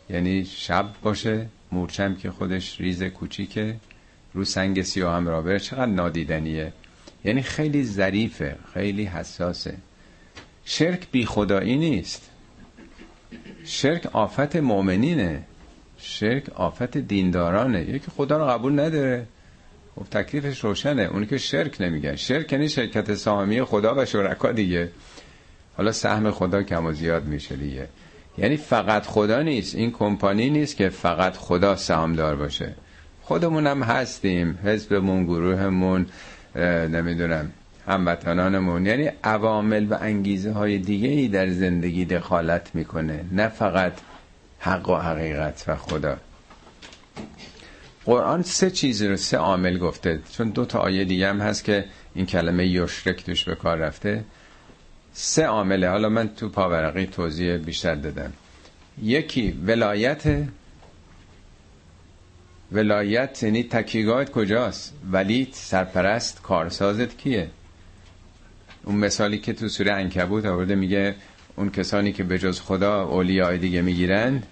یعنی 0.10 0.46
شب 0.46 0.86
باشه 1.03 1.48
مورچم 1.72 2.15
که 2.15 2.32
خودش 2.32 2.82
ریز 2.82 3.03
کوچیکه 3.03 3.75
رو 4.34 4.46
سنگ 4.46 4.82
سیاه 4.82 5.15
هم 5.15 5.27
را 5.27 5.41
بره. 5.41 5.60
چقدر 5.60 5.86
نادیدنیه؟ 5.86 6.74
یعنی 7.25 7.41
خیلی 7.41 7.84
ظریفه 7.84 8.58
خیلی 8.74 9.06
حساسه. 9.06 9.77
شرک 10.65 11.08
بی 11.12 11.25
خدایی 11.25 11.77
نیست. 11.77 12.31
شرک 13.66 14.06
آفت 14.16 14.56
مؤمنینه. 14.56 15.44
شرک 15.98 16.50
آفت 16.50 16.98
دیندارانه. 16.98 17.82
یکی 17.82 18.12
خدا 18.18 18.38
رو 18.38 18.46
قبول 18.46 18.80
نداره. 18.80 19.26
خب 19.96 20.04
تکلیفش 20.04 20.64
روشنه. 20.64 21.02
اونی 21.02 21.26
که 21.26 21.38
شرک 21.38 21.82
نمیگن 21.82 22.16
شرک 22.16 22.54
یعنی 22.54 22.70
شرکت 22.70 23.16
سهامی 23.16 23.64
خدا 23.64 23.96
و 23.98 24.06
شرکا 24.06 24.52
دیگه. 24.52 24.90
حالا 25.78 25.92
سهم 25.92 26.32
خدا 26.32 26.64
کم 26.64 26.86
و 26.86 26.92
زیاد 26.92 27.26
میشه 27.26 27.56
دیگه. 27.56 27.88
یعنی 28.38 28.58
فقط 28.58 29.06
خدا 29.06 29.42
نیست. 29.42 29.76
این 29.76 29.92
کمپانی 29.92 30.50
نیست 30.50 30.78
که 30.78 30.90
فقط 30.90 31.38
خدا 31.38 31.76
سهامدار 31.76 32.36
باشه. 32.36 32.76
خودمون 33.22 33.68
هم 33.68 33.84
هستیم. 33.84 34.60
حزبمون 34.64 35.24
گروهمون 35.26 36.06
نمی‌دونم. 36.90 37.52
هموطنانمون. 37.88 38.86
یعنی 38.86 39.12
عوامل 39.24 39.88
و 39.90 39.98
انگیزه 40.02 40.52
های 40.52 40.78
دیگه 40.78 41.10
ای 41.10 41.28
در 41.28 41.50
زندگی 41.50 42.06
دخالت 42.06 42.76
می‌کنه. 42.76 43.26
نه 43.32 43.48
فقط 43.48 43.94
حق 44.60 44.90
و 44.90 44.96
حقیقت 44.96 45.64
و 45.68 45.76
خدا. 45.76 46.18
قرآن 48.06 48.44
سه 48.44 48.72
چیز 48.72 49.02
رو 49.02 49.18
سه 49.18 49.38
عامل 49.38 49.78
گفته. 49.78 50.20
چون 50.32 50.50
دو 50.50 50.66
تا 50.66 50.80
آیه 50.80 51.06
دیگه 51.06 51.30
هم 51.30 51.42
هست 51.42 51.64
که 51.64 51.86
این 52.16 52.26
کلمه 52.26 52.68
یشرک 52.68 53.26
توش 53.26 53.44
به 53.44 53.56
کار 53.56 53.78
رفته. 53.78 54.24
سه 55.14 55.46
عامله. 55.46 55.90
حالا 55.90 56.10
من 56.10 56.30
تو 56.36 56.50
پاورقی 56.50 57.06
توضیح 57.06 57.58
بیشتر 57.58 57.96
دادم. 57.96 58.34
یکی 59.02 59.52
ولایت 59.66 60.24
ولایت 62.72 63.44
یعنی 63.44 63.64
تکیگاهت 63.64 64.32
کجاست؟ 64.32 64.94
ولی 65.12 65.48
سرپرست 65.52 66.42
کارسازت 66.42 67.18
کیه؟ 67.18 67.50
اون 68.84 68.96
مثالی 68.96 69.38
که 69.38 69.54
تو 69.54 69.68
سوره 69.70 69.94
انکبوت 69.94 70.46
آورده 70.46 70.76
میگه 70.76 71.16
اون 71.56 71.70
کسانی 71.70 72.12
که 72.12 72.24
به 72.24 72.40
جز 72.40 72.60
خدا 72.62 73.04
اولیاء 73.04 73.58
دیگه 73.58 73.82
می‌گیرند 73.82 74.48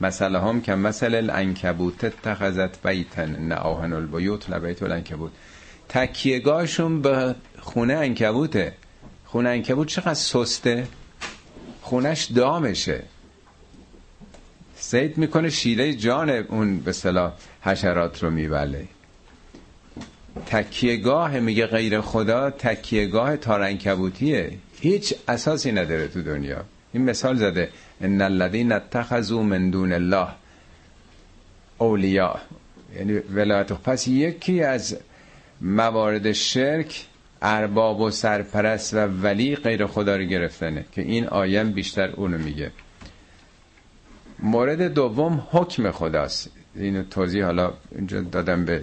مثلا 0.00 0.40
هم 0.40 0.60
که 0.60 0.74
مثل 0.74 1.14
الانکبوت 1.14 2.22
تخذت 2.22 2.86
بیتن 2.86 3.36
نه 3.48 3.54
آهن 3.54 3.92
البیوت 3.92 4.50
لبیت 4.50 4.82
الانکبوت 4.82 5.32
تکیهگاهشون 5.88 7.02
به 7.02 7.34
خونه 7.58 7.94
انکبوته 7.94 8.72
خونه 9.24 9.48
انکبوت 9.48 9.88
چقدر 9.88 10.14
سسته؟ 10.14 10.86
خونش 11.82 12.24
دامشه. 12.24 13.02
سید 14.76 15.18
می‌کنه 15.18 15.50
شیله 15.50 15.94
جان 15.94 16.30
اون 16.30 16.78
به 16.80 16.92
صلاح 16.92 17.32
حشرات 17.62 18.22
رو 18.22 18.30
میبله. 18.30 18.88
تکیهگاه 20.46 21.40
میگه 21.40 21.66
غیر 21.66 22.00
خدا 22.00 22.50
تکیهگاه 22.50 23.36
تارنکبوتیه. 23.36 24.52
هیچ 24.80 25.14
اساسی 25.28 25.72
نداره 25.72 26.08
تو 26.08 26.22
دنیا. 26.22 26.64
این 26.92 27.04
مثال 27.04 27.36
زده. 27.36 27.68
ان 28.00 28.22
الذين 28.22 28.72
اتخذوا 28.72 29.42
من 29.42 29.70
دون 29.70 29.92
الله 29.92 30.28
اولیاء. 31.78 32.38
یعنی 32.96 33.12
ولایت. 33.12 33.72
پس 33.72 34.08
یکی 34.08 34.62
از 34.62 34.96
موارد 35.60 36.32
شرک 36.32 37.06
ارباب 37.42 38.00
و 38.00 38.10
سرپرست 38.10 38.94
و 38.94 38.96
ولی 38.98 39.56
غیر 39.56 39.86
خدا 39.86 40.16
رو 40.16 40.24
گرفتنه 40.24 40.84
که 40.92 41.02
این 41.02 41.26
آیم 41.26 41.72
بیشتر 41.72 42.10
اونو 42.10 42.38
میگه. 42.38 42.70
مورد 44.38 44.94
دوم 44.94 45.46
حکم 45.50 45.90
خداست. 45.90 46.50
اینو 46.76 47.02
توضیح 47.02 47.44
حالا 47.44 47.72
اینجا 47.96 48.20
دادم 48.20 48.64
به 48.64 48.82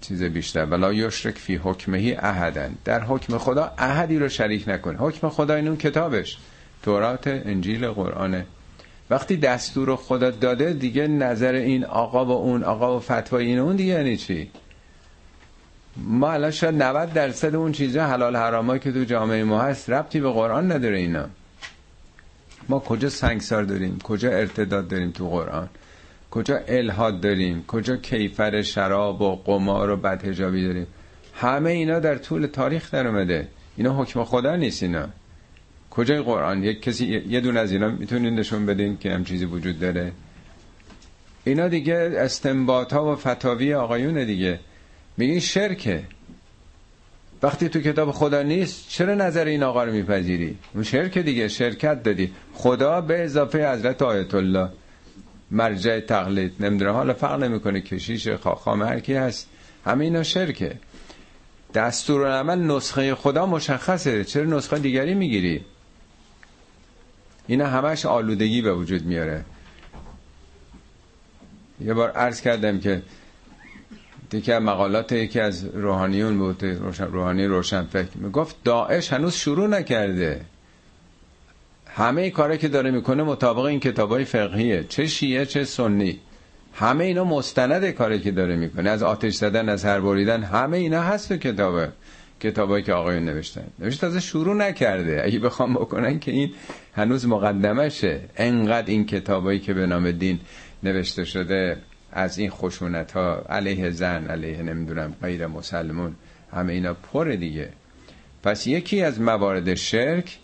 چیز 0.00 0.22
بیشتر. 0.22 0.64
ولا 0.64 0.92
یشرک 0.92 1.38
فی 1.38 1.56
حکمهی 1.56 2.14
احدن 2.14 2.74
در 2.84 3.04
حکم 3.04 3.38
خدا 3.38 3.72
احدی 3.78 4.18
رو 4.18 4.28
شریک 4.28 4.68
نکن. 4.68 4.96
حکم 4.96 5.28
خدا 5.28 5.54
این 5.54 5.68
اون 5.68 5.76
کتابش. 5.76 6.38
تورات 6.82 7.26
انجیل 7.26 7.88
قرآنه 7.88 8.46
وقتی 9.10 9.36
دستور 9.36 9.96
خدا 9.96 10.30
داده 10.30 10.72
دیگه 10.72 11.06
نظر 11.06 11.52
این 11.52 11.84
آقا 11.84 12.24
و 12.24 12.30
اون 12.30 12.62
آقا 12.64 12.96
و 12.96 13.00
فتوای 13.00 13.46
این 13.46 13.58
اون 13.58 13.76
دیگه 13.76 13.92
یعنی 13.92 14.16
چی؟ 14.16 14.50
ما 15.96 16.32
الان 16.32 16.50
شاید 16.50 16.82
90 16.82 17.12
درصد 17.12 17.54
اون 17.54 17.72
چیزا 17.72 18.06
حلال 18.06 18.36
حرامایی 18.36 18.80
که 18.80 18.92
تو 18.92 19.04
جامعه 19.04 19.44
ما 19.44 19.62
هست 19.62 19.90
ربطی 19.90 20.20
به 20.20 20.30
قرآن 20.30 20.72
نداره 20.72 20.98
اینا. 20.98 21.26
ما 22.68 22.78
کجا 22.78 23.08
سنگسار 23.08 23.62
داریم؟ 23.62 23.98
کجا 23.98 24.30
ارتداد 24.30 24.88
داریم 24.88 25.10
تو 25.10 25.28
قرآن؟ 25.28 25.68
کجا 26.36 26.60
الهاد 26.68 27.20
داریم؟ 27.20 27.64
کجا 27.66 27.96
کیفر 27.96 28.62
شراب 28.62 29.22
و 29.22 29.36
قمار 29.36 29.90
و 29.90 29.96
بدهجابی 29.96 30.66
داریم؟ 30.66 30.86
همه 31.34 31.70
اینا 31.70 31.98
در 31.98 32.16
طول 32.16 32.46
تاریخ 32.46 32.90
در 32.90 33.06
اومده. 33.06 33.48
اینا 33.76 34.02
حکم 34.02 34.24
خدا 34.24 34.56
نیست 34.56 34.82
اینا. 34.82 35.08
کجای 35.90 36.20
قرآن؟ 36.22 36.64
یک 36.64 36.82
کسی 36.82 37.22
یه 37.28 37.40
دون 37.40 37.56
از 37.56 37.72
اینا 37.72 37.88
می‌تونین 37.88 38.34
نشون 38.34 38.66
بدین 38.66 38.98
که 38.98 39.12
هم 39.12 39.24
چیزی 39.24 39.44
وجود 39.44 39.80
داره. 39.80 40.12
اینا 41.44 41.68
دیگه 41.68 42.12
استنباط 42.16 42.92
ها 42.92 43.12
و 43.12 43.16
فتاوی 43.16 43.74
آقایون 43.74 44.24
دیگه. 44.24 44.60
میگین 45.16 45.40
شرکه. 45.40 46.02
وقتی 47.42 47.68
تو 47.68 47.80
کتاب 47.80 48.10
خدا 48.10 48.42
نیست 48.42 48.88
چرا 48.88 49.14
نظر 49.14 49.44
این 49.44 49.62
آقا 49.62 49.84
رو 49.84 49.92
میپذیری؟ 49.92 50.58
اون 50.74 50.84
شرک 50.84 51.18
دیگه 51.18 51.48
شرکت 51.48 52.02
دادی. 52.02 52.32
خدا 52.54 53.00
به 53.00 53.24
اضافه 53.24 53.72
حضرت 53.72 54.02
آیت 54.02 54.34
الله. 54.34 54.68
مرجع 55.50 56.00
تقلید. 56.00 56.54
نمی‌دونه 56.60 56.92
حالا 56.92 57.14
فرق 57.14 57.42
نمی‌کنه 57.42 57.80
کشیش 57.80 58.28
خاخام 58.28 58.82
هر 58.82 59.00
کی 59.00 59.14
هست. 59.14 59.48
همه 59.84 60.04
اینا 60.04 60.22
شرکه. 60.22 60.76
دستور 61.74 62.38
عمل 62.38 62.58
نسخه 62.58 63.14
خدا 63.14 63.46
مشخصه. 63.46 64.24
چرا 64.24 64.44
نسخه 64.44 64.78
دیگری 64.78 65.14
می‌گیری؟ 65.14 65.64
اینا 67.46 67.66
همش 67.66 68.06
آلودگی 68.06 68.62
به 68.62 68.74
وجود 68.74 69.06
میاره. 69.06 69.44
یه 71.80 71.94
بار 71.94 72.10
عرض 72.10 72.40
کردم 72.40 72.80
که 72.80 73.02
دیگه 74.30 74.58
مقالات 74.58 75.12
یکی 75.12 75.40
از 75.40 75.64
روحانیون 75.64 76.38
بود. 76.38 76.64
روحانی 76.98 77.46
روشن 77.46 77.84
فکر 77.84 78.08
می‌گفت 78.14 78.56
داعش 78.64 79.12
هنوز 79.12 79.34
شروع 79.34 79.66
نکرده. 79.66 80.40
همه 81.96 82.30
کاری 82.30 82.58
که 82.58 82.68
داره 82.68 82.90
می‌کنه 82.90 83.22
مطابق 83.22 83.64
این 83.64 83.80
کتابای 83.80 84.24
فقهیه. 84.24 84.84
چه 84.88 85.06
شیعه 85.06 85.46
چه 85.46 85.64
سنی. 85.64 86.20
همه 86.74 87.04
اینا 87.04 87.24
مستند 87.24 87.90
کاری 87.90 88.20
که 88.20 88.30
داره 88.30 88.56
می‌کنه. 88.56 88.90
از 88.90 89.02
آتش 89.02 89.34
زدن 89.34 89.68
از 89.68 89.84
هر 89.84 90.00
بریدن 90.00 90.42
همه 90.42 90.76
اینا 90.76 91.02
هست 91.02 91.28
تو 91.28 91.36
کتابه. 91.36 91.88
کتابایی 92.40 92.84
که 92.84 92.92
آقایون 92.92 93.24
نوشتن. 93.24 93.64
نوشت 93.78 94.04
از 94.04 94.16
شروع 94.16 94.56
نکرده. 94.56 95.22
اگه 95.24 95.38
بخوام 95.38 95.74
بکنن 95.74 96.18
که 96.18 96.30
این 96.30 96.52
هنوز 96.94 97.26
مقدمشه. 97.26 98.20
انقدر 98.36 98.90
این 98.90 99.06
کتابایی 99.06 99.60
که 99.60 99.74
به 99.74 99.86
نام 99.86 100.10
دین 100.10 100.40
نوشته 100.82 101.24
شده 101.24 101.76
از 102.12 102.38
این 102.38 102.50
خشونت 102.50 103.12
ها 103.12 103.44
علیه 103.48 103.90
زن 103.90 104.26
علیه 104.26 104.62
نمی‌دونم 104.62 105.14
غیر 105.22 105.46
مسلمون 105.46 106.14
همه 106.52 106.72
اینا 106.72 106.94
پر 106.94 107.24
دیگه. 107.24 107.68
پس 108.42 108.66
یکی 108.66 109.02
از 109.02 109.20
موارد 109.20 109.74
شرک 109.74 110.38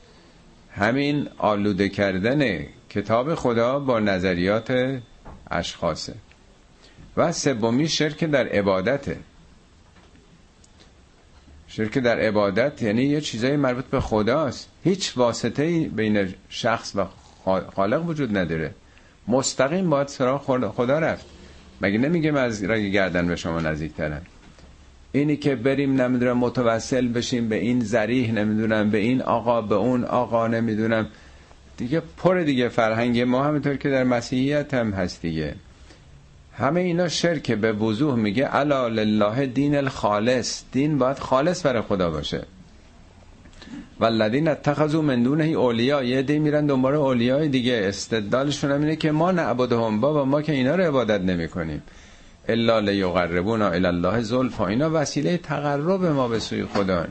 همین 0.75 1.29
آلوده 1.39 1.89
کردن 1.89 2.67
کتاب 2.91 3.35
خدا 3.35 3.79
با 3.79 4.01
نظریات 4.01 5.01
اشخاصه. 5.51 6.15
و 7.17 7.33
سومی 7.33 7.89
شرک 7.89 8.25
در 8.25 8.49
عبادته 8.49 9.17
شرک 11.69 11.99
در 11.99 12.19
عبادت 12.19 12.83
یعنی 12.83 13.03
یه 13.03 13.21
چیزای 13.21 13.57
مربوط 13.57 13.85
به 13.85 14.01
خداست. 14.01 14.69
هیچ 14.85 15.13
واسطه 15.17 15.89
بین 15.89 16.35
شخص 16.49 16.97
و 16.97 17.05
خالق 17.77 18.09
وجود 18.09 18.37
نداره. 18.37 18.75
مستقیم 19.29 19.91
باید 19.91 20.09
سراغ 20.09 20.69
خدا 20.75 20.99
رفت. 20.99 21.27
مگه 21.81 21.99
نمیگه 21.99 22.39
از 22.39 22.65
رگ 22.65 22.83
گردن 22.83 23.27
به 23.27 23.37
شما 23.37 23.61
نزدیکترم 23.61 24.23
اینی 25.13 25.37
که 25.37 25.55
بریم 25.55 26.01
نمی‌دونم 26.03 26.39
متوسل 26.39 27.09
بشیم 27.09 27.49
به 27.49 27.57
این 27.57 27.81
زریح 27.81 28.33
نمی‌دونم 28.33 28.91
به 28.91 28.99
این 28.99 29.23
آقا 29.23 29.63
به 29.63 29.75
اون 29.75 30.05
آقا 30.05 30.47
نمی‌دونم. 30.47 31.07
دیگه 31.77 32.03
پر 32.17 32.41
دیگه 32.41 32.69
فرهنگ 32.69 33.21
ما 33.21 33.45
همینطور 33.45 33.77
که 33.77 33.91
در 33.91 34.05
مسیحیت 34.05 34.75
هم 34.75 34.91
هست 34.91 35.23
دیگه. 35.23 35.55
همه 36.59 36.81
اینا 36.81 37.09
شرک 37.09 37.53
به 37.53 37.73
وضوح 37.73 38.15
میگه. 38.15 38.57
الا 38.57 38.89
لله 38.89 39.47
دین 39.47 39.77
الخالص. 39.77 40.63
دین 40.73 40.99
باید 40.99 41.19
خالص 41.19 41.67
برای 41.67 41.83
خدا 41.83 42.11
باشه. 42.11 42.43
والذین 44.01 44.49
اتخذوا 44.49 45.03
من 45.03 45.23
دونه 45.23 45.45
اولیا 45.45 46.03
یه 46.03 46.23
دی 46.23 46.39
میرن 46.39 46.67
دنبال 46.67 46.95
اولیای 46.95 47.49
دیگه. 47.49 47.83
استدلالشون 47.85 48.73
هم 48.73 48.81
اینه 48.81 48.97
که 48.97 49.13
ما 49.13 49.33
نعبدهم. 49.33 50.01
بابا 50.01 50.25
ما 50.25 50.43
که 50.43 50.53
اینا 50.53 50.75
رو 50.75 50.85
عبادت 50.85 51.21
نمی‌کنیم. 51.21 51.83
الا 52.49 52.79
لیقربونا 52.79 53.69
الی 53.69 53.87
الله 53.87 54.21
زلفا. 54.21 54.67
اینا 54.67 54.91
وسیله 54.93 55.37
تقرب 55.37 56.05
ما 56.05 56.29
به 56.29 56.39
سوی 56.39 56.65
خدا 56.65 57.07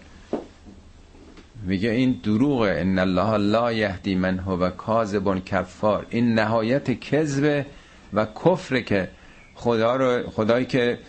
میگه 1.65 1.89
این 1.89 2.19
دروغه. 2.23 2.75
ان 2.77 2.99
الله 2.99 3.37
لا 3.37 3.71
یهدی 3.71 4.15
من 4.15 4.39
هو 4.39 4.69
کاذب 4.69 5.43
کفار. 5.45 6.05
این 6.09 6.33
نهایت 6.33 6.99
کذب 6.99 7.65
و 8.13 8.25
کفر 8.25 8.79
که 8.79 9.07
خدا 9.55 9.95
رو 9.95 10.29
خدایی 10.29 10.65
که 10.65 10.99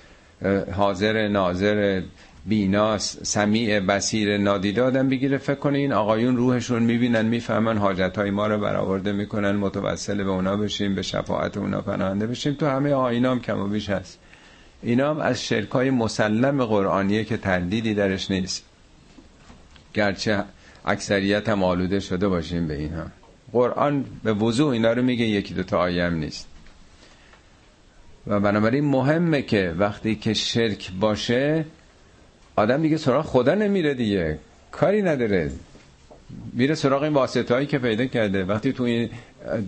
حاضر 0.73 1.29
ناظر 1.29 2.03
بیناس 2.47 3.17
سمیع 3.23 3.81
بسیر 3.81 4.39
نادیده 4.39 4.83
آدم 4.83 5.09
بگیره 5.09 5.39
فکر 5.39 5.55
کنه 5.55 5.79
این 5.79 5.93
آقایون 5.93 6.37
روحشون 6.37 6.83
می‌بینن 6.83 7.25
می‌فهمن 7.25 7.79
حاجت 7.79 8.19
های 8.19 8.31
ما 8.31 8.47
رو 8.47 8.59
برآورده 8.59 9.13
می‌کنن 9.13 9.51
متوسل 9.51 10.25
به 10.25 10.31
اونا 10.31 10.57
بشیم 10.57 10.95
به 10.95 11.03
شفاعت 11.03 11.57
اونا 11.57 11.81
پناهنده 11.81 12.27
بشیم. 12.27 12.55
تو 12.55 12.67
همه 12.67 12.93
آینا 12.93 13.31
هم 13.31 13.41
کم 13.41 13.61
و 13.61 13.69
بیش 13.69 13.91
هست. 13.91 14.19
اینا 14.83 15.11
هم 15.11 15.21
از 15.21 15.45
شرک 15.45 15.71
های 15.71 15.91
مسلم 15.91 16.65
قرآنیه 16.65 17.25
که 17.25 17.37
تردیدی 17.37 17.95
درش 17.95 18.31
نیست. 18.31 18.65
گرچه 19.95 20.45
اکثریت 20.85 21.49
هم 21.49 21.63
آلوده 21.63 22.01
شده 22.01 22.29
باشیم 22.29 22.67
به 22.67 22.75
اینها. 22.75 23.05
قرآن 23.53 24.05
به 24.25 24.33
وضوع 24.33 24.73
اینا 24.73 24.93
رو 24.93 25.03
میگه 25.03 25.25
یکی 25.25 25.55
دو 25.55 25.63
تا 25.63 25.79
آیم 25.79 26.15
نیست. 26.15 26.49
و 28.27 28.41
بنابراین 28.41 28.85
مهمه 28.85 29.43
که 29.43 29.75
وقتی 29.79 30.15
که 30.15 30.35
شرک 30.35 30.93
باشه 31.01 31.65
آدم 32.57 32.83
دیگه 32.83 32.97
سراغ 32.97 33.25
خدا 33.25 33.55
نمیره 33.55 33.95
دیگه. 33.95 34.39
کاری 34.71 35.03
نداره. 35.03 35.51
میره 36.53 36.75
سراغ 36.75 37.03
این 37.03 37.13
واسطه 37.13 37.55
هایی 37.55 37.67
که 37.67 37.79
پیدا 37.79 38.07
کرده. 38.07 38.45
وقتی 38.45 38.73
تو 38.73 38.83
این 38.83 39.11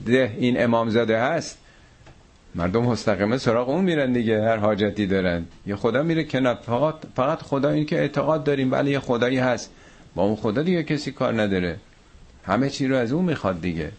ده 0.06 0.36
این 0.38 0.62
امامزاده 0.62 1.20
هست 1.20 1.58
مردم 2.54 2.82
مستقیمه 2.82 3.38
سراغ 3.38 3.68
اون 3.68 3.84
میرن 3.84 4.12
دیگه 4.12 4.42
هر 4.42 4.56
حاجتی 4.56 5.06
دارن. 5.06 5.44
یه 5.66 5.76
خدا 5.76 6.02
میره 6.02 6.24
کنار. 6.24 6.54
فقط 6.54 6.94
فقط 7.16 7.42
خدا 7.42 7.70
این 7.70 7.86
که 7.86 7.98
اعتقاد 7.98 8.44
داریم 8.44 8.70
بله 8.70 8.90
یه 8.90 9.00
خدایی 9.00 9.38
هست. 9.38 9.70
با 10.14 10.22
اون 10.22 10.36
خدا 10.36 10.62
دیگه 10.62 10.82
کسی 10.82 11.12
کار 11.12 11.42
نداره. 11.42 11.76
همه 12.44 12.70
چی 12.70 12.86
رو 12.86 12.96
از 12.96 13.12
اون 13.12 13.24
می‌خواد 13.24 13.60
دیگه. 13.60 13.90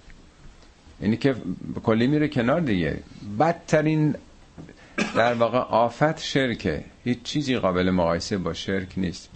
اینی 1.01 1.17
که 1.17 1.35
کلی 1.83 2.07
میره 2.07 2.27
کنار 2.27 2.61
دیگه. 2.61 2.97
بدترین 3.39 4.15
در 5.15 5.33
واقع 5.33 5.57
آفت 5.57 6.19
شرکه. 6.19 6.83
هیچ 7.03 7.23
چیزی 7.23 7.57
قابل 7.57 7.89
مقایسه 7.91 8.37
با 8.37 8.53
شرک 8.53 8.87
نیست. 8.97 9.29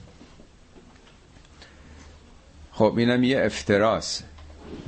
خب 2.71 2.93
اینم 2.97 3.23
یه 3.23 3.45
افتراس. 3.45 4.23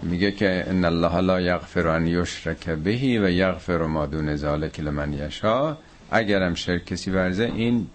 میگه 0.04 0.32
که 0.32 0.64
ان 0.68 0.86
الله 0.86 1.18
لا 1.18 1.42
یغفر 1.42 1.88
ان 1.88 2.08
یشرک 2.08 2.70
بهی 2.70 3.20
و 3.20 3.30
یغفر 3.30 3.78
ما 3.78 4.06
دون 4.06 4.36
ذلک 4.36 4.80
لمن 4.80 5.14
یشا 5.14 5.78
اگرم 6.12 6.56
شرک 6.56 6.86
کسی 6.86 7.12
ورزه 7.12 7.44
این 7.44 7.88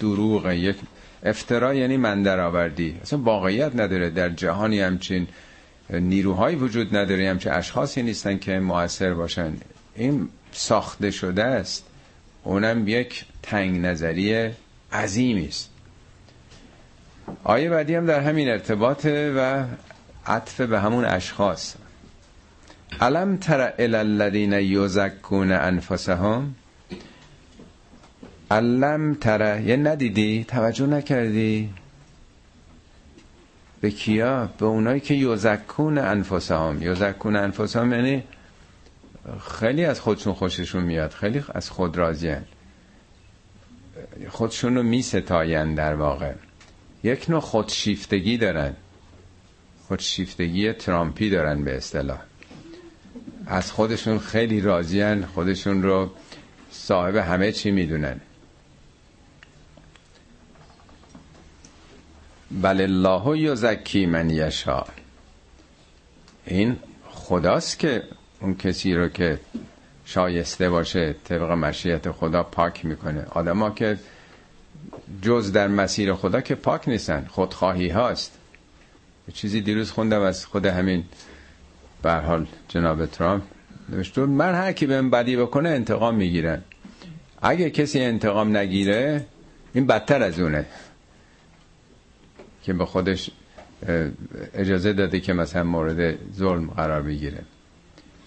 دروغ 0.00 0.50
یک 0.50 0.76
افترا 1.24 1.74
یعنی 1.74 1.96
من 1.96 2.22
در 2.22 2.40
آوردی 2.40 2.98
اصلا 3.02 3.18
واقعیت 3.18 3.76
نداره. 3.76 4.10
در 4.10 4.28
جهانی 4.28 4.80
همچین 4.80 5.26
نیروهایی 5.90 6.56
وجود 6.56 6.96
نداره. 6.96 7.30
همچین 7.30 7.52
اشخاصی 7.52 8.02
نیستن 8.02 8.38
که 8.38 8.58
موثر 8.58 9.14
باشن. 9.14 9.52
این 9.94 10.28
ساخته 10.52 11.10
شده 11.10 11.44
است. 11.44 11.84
اونم 12.44 12.88
یک 12.88 13.24
تنگ 13.42 13.80
نظری 13.80 14.50
عظیمی 14.92 15.48
است. 15.48 15.70
آیه 17.44 17.70
بعدی 17.70 17.94
هم 17.94 18.06
در 18.06 18.20
همین 18.20 18.48
ارتباطه 18.48 19.32
و 19.36 19.64
عطف 20.26 20.60
به 20.60 20.80
همون 20.80 21.04
اشخاص. 21.04 21.74
علم 23.00 23.36
تر 23.36 23.72
الذین 23.78 24.52
یزکون 24.52 25.52
انفسهم؟ 25.52 26.54
علم 28.50 29.14
تره 29.14 29.62
یه 29.62 29.76
ندیدی؟ 29.76 30.44
توجه 30.48 30.86
نکردی؟ 30.86 31.70
به 33.80 33.90
کیا؟ 33.90 34.50
به 34.58 34.66
اونایی 34.66 35.00
که 35.00 35.14
یزکون 35.14 35.98
انفسهم. 35.98 36.78
یزکون 36.82 37.36
انفسهم 37.36 37.92
یعنی 37.92 38.22
خیلی 39.60 39.84
از 39.84 40.00
خودشون 40.00 40.34
خوششون 40.34 40.82
میاد 40.82 41.10
خیلی 41.10 41.44
از 41.54 41.70
خود 41.70 41.96
راضیان 41.96 42.44
خودشون 44.28 44.76
رو 44.76 44.82
می 44.82 45.02
در 45.76 45.94
واقع. 45.94 46.32
یک 47.02 47.30
نوع 47.30 47.40
خودشیفتگی 47.40 48.38
دارن. 48.38 48.76
خودشیفتگی 49.88 50.72
ترامپی 50.72 51.30
دارن 51.30 51.64
به 51.64 51.76
اصطلاح. 51.76 52.20
از 53.46 53.72
خودشون 53.72 54.18
خیلی 54.18 54.60
راضیان 54.60 55.26
خودشون 55.26 55.82
رو 55.82 56.10
صاحب 56.70 57.16
همه 57.16 57.52
چی 57.52 57.70
می‌دونن. 57.70 58.20
بل 62.50 62.80
الله 62.80 63.38
یزکی 63.38 64.06
من 64.06 64.30
یشا 64.30 64.84
این 66.46 66.76
خداست 67.10 67.78
که 67.78 68.02
اون 68.42 68.54
کسی 68.54 68.94
رو 68.94 69.08
که 69.08 69.38
شایسته 70.04 70.70
باشه 70.70 71.14
طبق 71.24 71.50
مشیت 71.50 72.10
خدا 72.10 72.42
پاک 72.42 72.84
می‌کنه. 72.84 73.26
آدما 73.30 73.70
که 73.70 73.98
جز 75.22 75.52
در 75.52 75.68
مسیر 75.68 76.14
خدا 76.14 76.40
که 76.40 76.54
پاک 76.54 76.88
نیستن 76.88 77.26
خودخواهی 77.30 77.88
هاست. 77.88 78.38
چیزی 79.32 79.60
دیروز 79.60 79.90
خوندم 79.90 80.20
از 80.20 80.46
خود 80.46 80.66
همین. 80.66 81.04
به 82.02 82.12
حال 82.12 82.46
جناب 82.68 83.06
ترامپ 83.06 83.42
نوشته 83.88 84.26
من 84.26 84.54
هر 84.54 84.72
کی 84.72 84.86
بهم 84.86 85.10
بدی 85.10 85.36
بکنه 85.36 85.68
انتقام 85.68 86.14
می‌گیرن. 86.14 86.62
اگه 87.42 87.70
کسی 87.70 88.00
انتقام 88.00 88.56
نگیره 88.56 89.26
این 89.72 89.86
بدتر 89.86 90.22
از 90.22 90.40
اونه. 90.40 90.66
که 92.62 92.72
به 92.72 92.86
خودش 92.86 93.30
اجازه 94.54 94.92
داده 94.92 95.20
که 95.20 95.32
مثلا 95.32 95.64
مورد 95.64 96.18
ظلم 96.34 96.66
قرار 96.66 97.02
بگیره. 97.02 97.44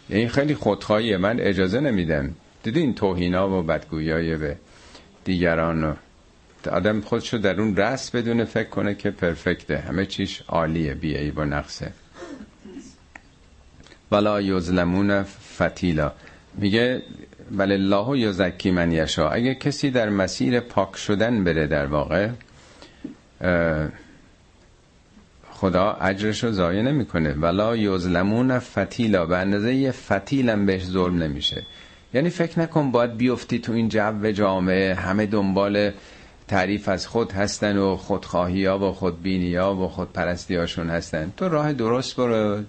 یعنی 0.10 0.28
خیلی 0.28 0.56
خودخواهیه. 0.56 1.18
من 1.18 1.40
اجازه 1.40 1.80
نمیدم. 1.80 2.36
دیدین 2.64 2.96
توهینا 2.96 3.60
و 3.60 3.64
بدگویای 3.64 4.38
به 4.38 4.58
دیگران 5.24 5.84
و 5.84 5.94
آدم 6.72 7.02
خودشو 7.02 7.38
در 7.38 7.62
اون 7.62 7.76
رس 7.76 8.12
بدون 8.12 8.46
فکر 8.46 8.70
کنه 8.70 8.96
که 8.96 9.12
پرفکته. 9.12 9.78
همه 9.78 10.06
چیش 10.06 10.42
عالیه. 10.48 10.94
بیایی 10.94 11.32
با 11.32 11.46
نقصه. 11.46 11.92
ولا 14.12 14.42
یظلمون 14.42 15.24
فتیلا. 15.24 16.12
میگه 16.58 17.02
بل 17.52 17.72
الله 17.72 18.20
یزکی 18.20 18.72
من 18.72 18.92
یشا 18.92 19.30
اگه 19.30 19.56
کسی 19.56 19.92
در 19.92 20.10
مسیر 20.10 20.60
پاک 20.60 20.98
شدن 20.98 21.44
بره 21.44 21.68
در 21.68 21.86
واقع 21.86 22.30
خدا 25.56 25.98
اجرش 26.02 26.44
رو 26.44 26.52
ضایع 26.52 26.82
نمی‌کنه. 26.82 27.34
ولا 27.34 27.76
یظلمون 27.76 28.60
فتیلا. 28.60 29.26
به 29.26 29.38
اندازه 29.38 29.76
یه 29.76 29.92
فتیلم 29.92 30.66
بهش 30.66 30.86
ظلم 30.86 31.24
نمیشه. 31.24 31.64
یعنی 32.14 32.30
فکر 32.30 32.60
نکن 32.60 32.92
باید 32.92 33.18
بیفتی 33.18 33.60
تو 33.60 33.72
این 33.72 33.90
جو 33.90 34.32
جامعه. 34.32 34.94
همه 34.94 35.26
دنبال 35.26 35.92
تعریف 36.48 36.90
از 36.90 37.08
خود 37.08 37.32
هستن 37.32 37.78
و 37.78 37.96
خودخواهی 37.96 38.66
ها 38.66 38.80
و 38.80 38.94
خودبینی 38.94 39.56
ها 39.56 39.76
و 39.76 39.88
خودپرستی 39.88 40.56
هاشون 40.56 40.90
هستن. 40.90 41.34
تو 41.38 41.50
راه 41.50 41.74
درست 41.74 42.16
برو 42.16 42.64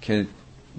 که 0.00 0.26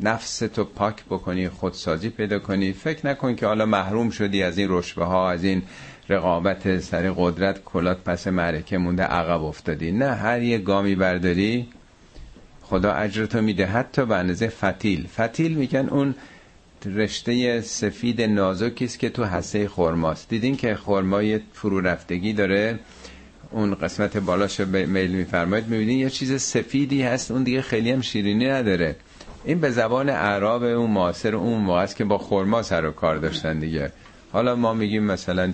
نفس 0.04 0.40
تو 0.40 0.64
پاک 0.64 1.06
بکنی 1.06 1.50
خودسازی 1.50 2.10
پیدا 2.10 2.40
کنی. 2.40 2.72
فکر 2.74 3.08
نکن 3.08 3.36
که 3.36 3.46
حالا 3.46 3.66
محروم 3.66 4.10
شدی 4.10 4.44
از 4.44 4.58
این 4.58 4.68
رشبه 4.70 5.06
ها 5.06 5.32
از 5.32 5.44
این 5.44 5.62
رقابت 6.10 6.80
سر 6.80 7.14
قدرت 7.18 7.64
کلات 7.66 7.98
پس 8.04 8.28
معرکه 8.28 8.78
مونده 8.78 9.04
عقب 9.04 9.44
افتادی. 9.44 9.92
نه 9.92 10.06
هر 10.06 10.42
یه 10.42 10.58
گامی 10.58 10.96
برداری 10.96 11.68
خدا 12.62 12.94
اجرتو 12.94 13.42
میده. 13.42 13.66
حتی 13.66 14.06
به 14.06 14.16
اندازه 14.16 14.48
فتیل. 14.48 15.08
فتیل 15.08 15.58
میگن 15.58 15.90
اون 15.90 16.16
رشته 16.86 17.62
سفید 17.62 18.22
نازکی 18.22 18.86
است 18.86 19.00
که 19.00 19.10
تو 19.10 19.26
حسه 19.26 19.68
خرماست. 19.68 20.30
دیدین 20.30 20.58
که 20.58 20.76
خرمای 20.76 21.40
فرو 21.54 21.82
رفتگی 21.82 22.34
داره؟ 22.34 22.80
اون 23.52 23.76
قسمت 23.76 24.18
بالاش 24.18 24.60
میل 24.60 25.12
میفرمایید 25.12 25.68
می‌بینین 25.68 26.00
یه 26.00 26.10
چیز 26.10 26.42
سفیدی 26.42 27.04
هست 27.04 27.32
اون 27.32 27.44
دیگه 27.44 27.62
خیلی 27.62 27.92
هم 27.92 28.02
شیرینی 28.02 28.48
نداره. 28.48 28.96
این 29.46 29.60
به 29.60 29.72
زبان 29.72 30.10
عرب 30.10 30.64
اون 30.64 30.92
معاصر 30.92 31.36
اون 31.36 31.62
موقع 31.62 31.82
است 31.82 31.96
که 31.96 32.04
با 32.04 32.18
خرما 32.18 32.62
سر 32.62 32.86
و 32.86 32.92
کار 32.92 33.18
داشتن 33.18 33.60
دیگه. 33.60 33.92
حالا 34.32 34.56
ما 34.56 34.74
میگیم 34.74 35.04
مثلا 35.04 35.54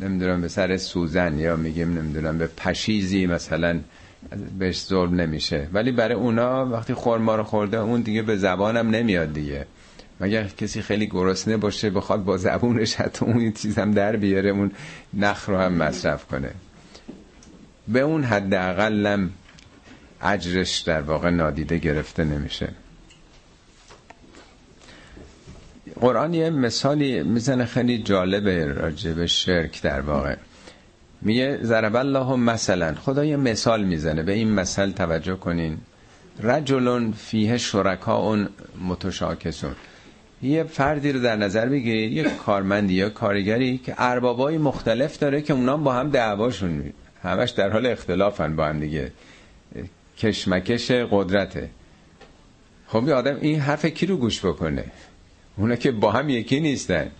نمی‌دونم 0.00 0.40
به 0.40 0.48
سر 0.48 0.76
سوزن 0.76 1.38
یا 1.38 1.56
میگیم 1.56 1.98
نمی‌دونم 1.98 2.38
به 2.38 2.46
پشیزی 2.46 3.26
مثلا 3.26 3.80
بهش 4.58 4.84
ظلم 4.84 5.20
نمیشه. 5.20 5.68
ولی 5.72 5.92
برای 5.92 6.14
اونا 6.14 6.66
وقتی 6.66 6.94
خورما 6.94 7.36
رو 7.36 7.42
خورده 7.44 7.76
اون 7.76 8.00
دیگه 8.00 8.22
به 8.22 8.36
زبانم 8.36 8.90
نمیاد 8.90 9.32
دیگه. 9.32 9.66
مگر 10.20 10.44
کسی 10.44 10.82
خیلی 10.82 11.06
گرسنه 11.06 11.56
باشه 11.56 11.90
بخواد 11.90 12.24
با 12.24 12.36
زبونش 12.36 12.94
حتی 12.94 13.24
اون 13.24 13.52
چیزم 13.52 13.90
در 13.90 14.16
بیاره 14.16 14.50
اون 14.50 14.72
نخ 15.14 15.48
رو 15.48 15.58
هم 15.58 15.72
مصرف 15.72 16.26
کنه. 16.26 16.50
به 17.88 18.00
اون 18.00 18.24
حداقلم 18.24 19.30
اجرش 20.22 20.78
در 20.78 21.00
واقع 21.00 21.30
نادیده 21.30 21.78
گرفته 21.78 22.24
نمیشه. 22.24 22.68
قرآن 26.00 26.34
یه 26.34 26.50
مثالی 26.50 27.22
می‌زنه 27.22 27.64
خیلی 27.64 27.98
جالبه 27.98 28.74
به 29.16 29.26
شرک 29.26 29.82
در 29.82 30.00
واقع. 30.00 30.36
میگه 31.22 31.58
ضرب 31.62 31.96
الله 31.96 32.36
مثلا. 32.36 32.94
خدا 32.94 33.24
یه 33.24 33.36
مثال 33.36 33.84
می‌زنه. 33.84 34.22
به 34.22 34.32
این 34.32 34.50
مثل 34.50 34.90
توجه 34.90 35.36
کنین. 35.36 35.78
رجلون 36.42 37.12
فیه 37.12 37.56
شرکا 37.58 38.46
متشاکسون. 38.88 39.74
یه 40.42 40.64
فردی 40.64 41.12
رو 41.12 41.20
در 41.20 41.36
نظر 41.36 41.68
بگیرید 41.68 42.12
یه 42.12 42.24
کارمندی 42.46 42.94
یا 42.94 43.10
کارگری 43.10 43.78
که 43.78 43.94
اربابای 43.98 44.58
مختلف 44.58 45.18
داره 45.18 45.42
که 45.42 45.52
اونام 45.52 45.84
با 45.84 45.92
هم 45.92 46.10
دعواشون. 46.10 46.92
همش 47.22 47.50
در 47.50 47.70
حال 47.70 47.86
اختلافن 47.86 48.56
با 48.56 48.66
هم 48.66 48.80
دیگه. 48.80 49.12
کشمکش 50.18 50.90
قدرته. 50.90 51.70
خب 52.86 53.08
یه 53.08 53.14
آدم 53.14 53.36
این 53.40 53.60
حرف 53.60 53.86
کی 53.86 54.06
رو 54.06 54.16
گوش 54.16 54.44
بکنه؟ 54.44 54.84
اونا 55.56 55.76
که 55.76 55.92
با 55.92 56.12
هم 56.12 56.28
یکی 56.28 56.60
نیستن. 56.60 57.10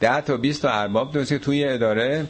ده 0.00 0.20
تا 0.20 0.36
بیست 0.36 0.62
تا 0.62 0.70
ارباب 0.70 1.12
دوست 1.12 1.28
که 1.28 1.38
توی 1.38 1.64
اداره. 1.64 2.26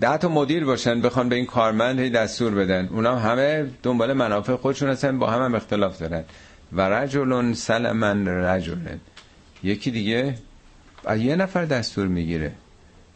ده 0.00 0.16
تا 0.18 0.28
مدیر 0.28 0.64
باشن 0.64 1.00
بخوان 1.00 1.28
به 1.28 1.36
این 1.36 1.46
کارمند 1.46 2.12
دستور 2.12 2.54
بدن. 2.54 2.88
اونا 2.88 3.16
همه 3.16 3.70
دنبال 3.82 4.12
منافع 4.12 4.56
خودشون 4.56 4.88
هستن 4.88 5.18
با 5.18 5.30
هم, 5.30 5.42
هم 5.42 5.54
اختلاف 5.54 5.98
دارن. 5.98 6.24
و 6.72 6.80
رجلون 6.80 7.54
سلمن 7.54 8.28
رجلن. 8.28 9.00
یکی 9.62 9.90
دیگه 9.90 10.34
یه 11.18 11.36
نفر 11.36 11.64
دستور 11.64 12.06
می‌گیره. 12.06 12.52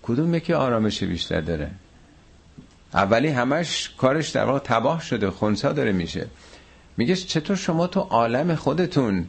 کدوم 0.03 0.35
یکی 0.35 0.53
آرامش 0.53 1.03
بیشتر 1.03 1.41
داره؟ 1.41 1.71
اولی 2.95 3.29
همش 3.29 3.91
کارش 3.99 4.29
در 4.29 4.45
واقع 4.45 4.59
تباه 4.59 5.03
شده 5.03 5.31
خونسا 5.31 5.73
داره 5.73 5.93
میشه. 5.93 6.27
میگه 6.97 7.17
چطور 7.17 7.57
شما 7.57 7.87
تو 7.87 8.01
عالم 8.01 8.55
خودتون 8.55 9.27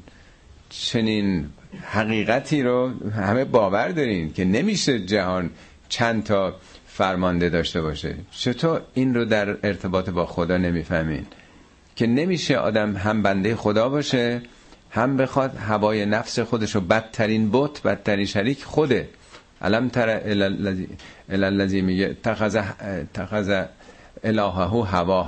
چنین 0.70 1.50
حقیقتی 1.82 2.64
رو 2.64 2.92
همه 3.12 3.46
باور 3.46 3.90
دارین 3.90 4.34
که 4.34 4.46
نمیشه 4.46 5.00
جهان 5.00 5.50
چند 5.90 6.24
تا 6.24 6.56
فرمانده 6.88 7.50
داشته 7.50 7.82
باشه. 7.82 8.16
چطور 8.32 8.82
این 8.94 9.16
رو 9.16 9.26
در 9.26 9.50
ارتباط 9.50 10.10
با 10.10 10.26
خدا 10.26 10.58
نمی‌فهمین؟ 10.58 11.26
که 11.96 12.08
نمیشه 12.08 12.58
آدم 12.58 12.96
هم 12.96 13.22
بنده 13.22 13.56
خدا 13.56 13.90
باشه 13.90 14.42
هم 14.92 15.18
بخواد 15.18 15.56
هوای 15.56 16.06
نفس 16.06 16.40
خودش 16.40 16.76
رو 16.76 16.82
بدترین 16.82 17.50
بت 17.52 17.82
بدترین 17.84 18.26
شریک 18.26 18.64
خوده. 18.64 19.10
علم 19.62 19.90
تر 19.90 20.22
الالذی 21.30 21.82
میگه 21.82 22.18
تخذ 22.24 22.62
تخذ 23.14 23.64
الهه 24.24 24.88
هوا. 24.88 25.28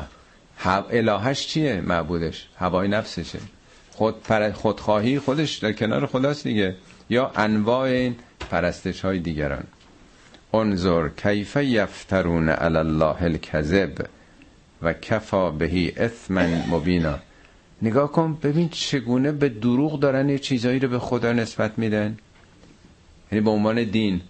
الهش 0.92 1.48
چیه؟ 1.48 1.82
معبودش. 1.82 2.48
هوای 2.58 2.88
نفسشه. 2.88 3.40
خود 4.00 4.24
پر 4.24 4.52
خودخواهی 4.52 5.20
خودش 5.20 5.58
در 5.58 5.74
کنار 5.74 6.06
خداست 6.06 6.44
دیگه. 6.44 6.76
یا 7.10 7.32
انواع 7.36 7.82
این 7.82 8.16
پرستش 8.40 9.02
های 9.02 9.20
دیگران. 9.20 9.64
انظر 10.54 11.10
کیف 11.10 11.56
یفترون 11.56 12.50
علی 12.50 12.78
الله 12.78 13.24
الکذب 13.24 14.08
و 14.82 14.94
کفا 14.94 15.52
بهی 15.52 15.92
اثما 15.98 16.48
مبینا. 16.70 17.20
نگاه 17.82 18.12
کن 18.12 18.38
ببین 18.44 18.70
چگونه 18.70 19.32
به 19.32 19.50
دروغ 19.50 20.00
دارن 20.00 20.30
یه 20.30 20.40
چیزایی 20.40 20.80
رو 20.80 20.88
به 20.88 21.00
خدا 21.00 21.34
نسبت 21.34 21.80
میدن. 21.80 22.18
یعنی 23.32 23.46
به 23.46 23.50
عنوان 23.50 23.84
دین. 23.84 24.22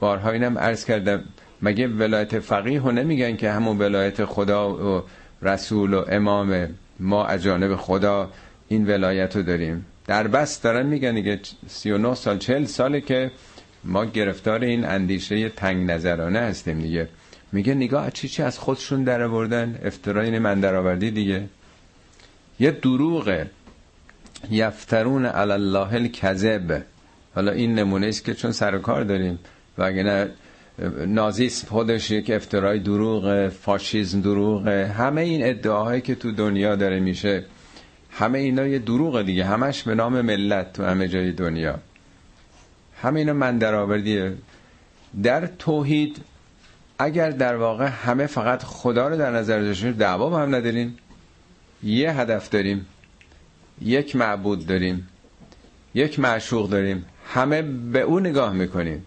بارها 0.00 0.30
اینم 0.30 0.58
عرض 0.58 0.84
کردم. 0.84 1.24
مگه 1.62 1.88
ولایت 1.88 2.38
فقیه 2.38 2.82
رو 2.82 2.92
نمیگن 2.92 3.36
که 3.36 3.50
همون 3.50 3.78
ولایت 3.78 4.24
خدا 4.24 4.74
و 4.74 5.02
رسول 5.42 5.94
و 5.94 6.04
امام 6.08 6.68
ما 7.00 7.26
از 7.26 7.42
جانب 7.42 7.76
خدا 7.76 8.30
این 8.68 8.86
ولایت 8.86 9.36
رو 9.36 9.42
داریم. 9.42 9.86
در 10.06 10.28
بس 10.28 10.60
دارن 10.60 10.86
میگن 10.86 11.14
دیگه 11.14 11.40
39 11.66 12.14
سال 12.14 12.38
40 12.38 12.64
ساله 12.64 13.00
که 13.00 13.30
ما 13.84 14.04
گرفتار 14.04 14.60
این 14.60 14.84
اندیشه 14.84 15.48
تنگ 15.48 15.90
نظرانه 15.90 16.38
هستیم 16.38 16.80
دیگه. 16.80 17.08
میگه 17.52 17.74
نگاه 17.74 18.10
چی 18.10 18.28
چی 18.28 18.42
از 18.42 18.58
خودشون 18.58 19.04
در 19.04 19.22
آوردن؟ 19.22 19.78
افترای 19.84 20.38
من 20.38 20.60
درآوردی 20.60 21.10
دیگه. 21.10 21.44
یه 22.60 22.70
دروغه. 22.70 23.50
یفترون 24.50 25.26
علی 25.26 25.52
الله 25.52 25.94
الکذب. 25.94 26.82
حالا 27.34 27.52
این 27.52 27.74
نمونه 27.74 28.06
است 28.06 28.24
که 28.24 28.34
چون 28.34 28.52
سر 28.52 28.78
کار 28.78 29.04
داریم. 29.04 29.38
و 29.78 29.82
اگه 29.82 30.02
نه 30.02 30.30
نازیسم 31.06 31.68
خودش 31.68 32.10
یک 32.10 32.30
افترای 32.30 32.78
دروغ 32.78 33.48
فاشیزم 33.48 34.20
دروغ. 34.20 34.68
همه 34.68 35.20
این 35.20 35.46
ادعاهایی 35.46 36.00
که 36.00 36.14
تو 36.14 36.32
دنیا 36.32 36.76
داره 36.76 37.00
میشه 37.00 37.44
همه 38.10 38.38
اینا 38.38 38.66
یه 38.66 38.78
دروغ 38.78 39.22
دیگه. 39.22 39.44
همش 39.44 39.82
به 39.82 39.94
نام 39.94 40.20
ملت 40.20 40.72
تو 40.72 40.84
همه 40.84 41.08
جای 41.08 41.32
دنیا. 41.32 41.78
همه 43.02 43.20
اینا 43.20 43.32
من 43.32 43.58
درآوردیه. 43.58 44.32
در 45.22 45.46
توحید 45.46 46.16
اگر 46.98 47.30
در 47.30 47.56
واقع 47.56 47.86
همه 47.86 48.26
فقط 48.26 48.62
خدا 48.62 49.08
رو 49.08 49.16
در 49.16 49.30
نظر 49.30 49.60
داشتیم 49.60 49.92
دعوا 49.92 50.30
با 50.30 50.38
هم 50.38 50.54
نداریم. 50.54 50.98
یه 51.82 52.12
هدف 52.12 52.50
داریم. 52.50 52.86
یک 53.82 54.16
معبود 54.16 54.66
داریم. 54.66 55.08
یک 55.94 56.18
معشوق 56.18 56.70
داریم. 56.70 57.04
همه 57.26 57.62
به 57.62 58.00
او 58.00 58.20
نگاه 58.20 58.52
می‌کنیم. 58.52 59.06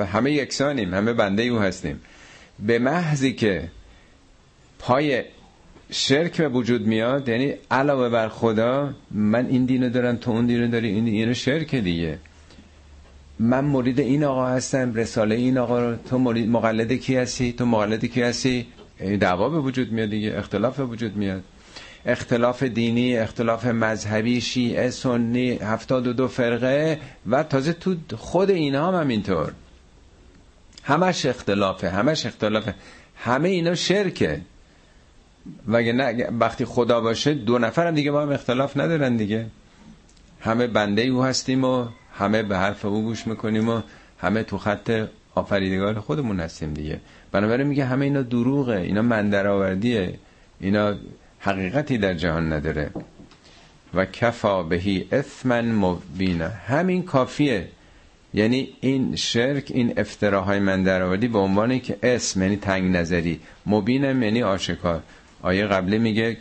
و 0.00 0.04
همه 0.04 0.32
یکسانیم 0.32 0.94
همه 0.94 1.12
بنده 1.12 1.42
او 1.42 1.58
هستیم. 1.58 2.00
به 2.58 2.78
محضی 2.78 3.32
که 3.32 3.68
پای 4.78 5.22
شرک 5.90 6.36
به 6.36 6.48
وجود 6.48 6.86
میاد 6.86 7.28
یعنی 7.28 7.54
علاوه 7.70 8.08
بر 8.08 8.28
خدا 8.28 8.94
من 9.10 9.46
این 9.46 9.64
دینو 9.64 9.88
دارم 9.88 10.16
تو 10.16 10.30
اون 10.30 10.46
دینو 10.46 10.68
داری 10.68 10.88
این 10.88 11.06
اینو 11.06 11.34
شرک 11.34 11.74
دیگه. 11.74 12.18
من 13.38 13.64
مرید 13.64 14.00
این 14.00 14.24
آقا 14.24 14.46
هستم 14.46 14.94
رساله 14.94 15.34
این 15.34 15.58
آقا 15.58 15.90
رو. 15.90 15.96
تو 15.96 16.18
مرید 16.18 16.48
مقلد 16.48 16.92
کی 16.92 17.16
هستی؟ 17.16 17.52
تو 17.52 17.66
مقلد 17.66 18.04
کی 18.04 18.22
هستی؟ 18.22 18.66
دعوا 19.20 19.48
به 19.48 19.58
وجود 19.58 19.92
میاد 19.92 20.10
دیگه 20.10 20.34
اختلاف 20.36 20.76
به 20.76 20.84
وجود 20.84 21.16
میاد. 21.16 21.42
اختلاف 22.06 22.62
دینی 22.62 23.16
اختلاف 23.16 23.66
مذهبی 23.66 24.40
شیعه 24.40 24.90
سنی 24.90 25.50
هفتاد 25.50 26.06
و 26.06 26.12
دو 26.12 26.28
فرقه 26.28 26.98
و 27.26 27.42
تازه 27.42 27.72
تو 27.72 27.96
خود 28.16 28.50
اینا 28.50 28.88
هم, 28.88 29.00
هم 29.00 29.08
اینطور. 29.08 29.52
همش 30.84 31.26
اختلافه 31.26 31.90
همش 31.90 32.26
اختلافه. 32.26 32.74
همه 33.16 33.48
اینا 33.48 33.74
شرکه. 33.74 34.40
وگه 35.68 35.92
نه؟ 35.92 36.28
وقتی 36.40 36.64
خدا 36.64 37.00
باشه 37.00 37.34
دو 37.34 37.58
نفر 37.58 37.86
هم 37.86 37.94
دیگه 37.94 38.10
با 38.10 38.22
هم 38.22 38.32
اختلاف 38.32 38.76
ندارن 38.76 39.16
دیگه. 39.16 39.46
همه 40.40 40.66
بنده 40.66 41.02
او 41.02 41.24
هستیم 41.24 41.64
و 41.64 41.86
همه 42.14 42.42
به 42.42 42.58
حرف 42.58 42.84
او 42.84 43.02
گوش 43.02 43.26
می‌کنیم 43.26 43.68
و 43.68 43.80
همه 44.18 44.42
تو 44.42 44.58
خط 44.58 45.06
آفریدگار 45.34 46.00
خودمون 46.00 46.40
هستیم 46.40 46.74
دیگه. 46.74 47.00
بنابراین 47.32 47.66
میگه 47.66 47.84
همه 47.84 48.04
اینا 48.04 48.22
دروغه 48.22 48.76
اینا 48.76 49.02
مندرآوردیه. 49.02 50.18
اینا 50.60 50.94
حقیقتی 51.40 51.98
در 51.98 52.14
جهان 52.14 52.52
نداره. 52.52 52.90
و 53.94 54.06
کفا 54.06 54.62
بهی 54.62 55.08
اثمن 55.12 55.72
مبینه 55.72 56.48
همین 56.48 57.02
کافیه. 57.02 57.68
یعنی 58.34 58.68
این 58.80 59.16
شرک 59.16 59.64
این 59.74 59.94
افتراهای 59.96 60.58
من 60.58 60.82
درآوردی 60.82 61.28
به 61.28 61.38
عنوانی 61.38 61.80
که 61.80 61.98
اسم 62.02 62.42
یعنی 62.42 62.56
تنگ 62.56 62.96
نظری. 62.96 63.40
مبینم 63.66 64.22
یعنی 64.22 64.42
آشکار. 64.42 65.02
آیه 65.42 65.66
قبلی 65.66 65.98
میگه 65.98 66.36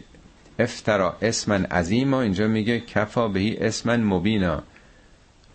افترا 0.59 1.17
اسمن 1.21 1.65
عظیم 1.65 2.13
اینجا 2.13 2.47
میگه 2.47 2.79
کفا 2.79 3.27
بهی 3.27 3.57
اسمن 3.57 4.03
مبینا. 4.03 4.63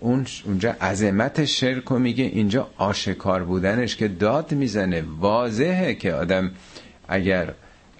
اون 0.00 0.26
اونجا 0.44 0.70
عظمت 0.80 1.44
شرک 1.44 1.84
رو 1.84 1.98
میگه. 1.98 2.24
اینجا 2.24 2.70
آشکار 2.76 3.44
بودنش 3.44 3.96
که 3.96 4.08
داد 4.08 4.52
می‌زنه. 4.52 5.04
واضحه 5.18 5.94
که 5.94 6.12
آدم 6.12 6.50
اگر 7.08 7.54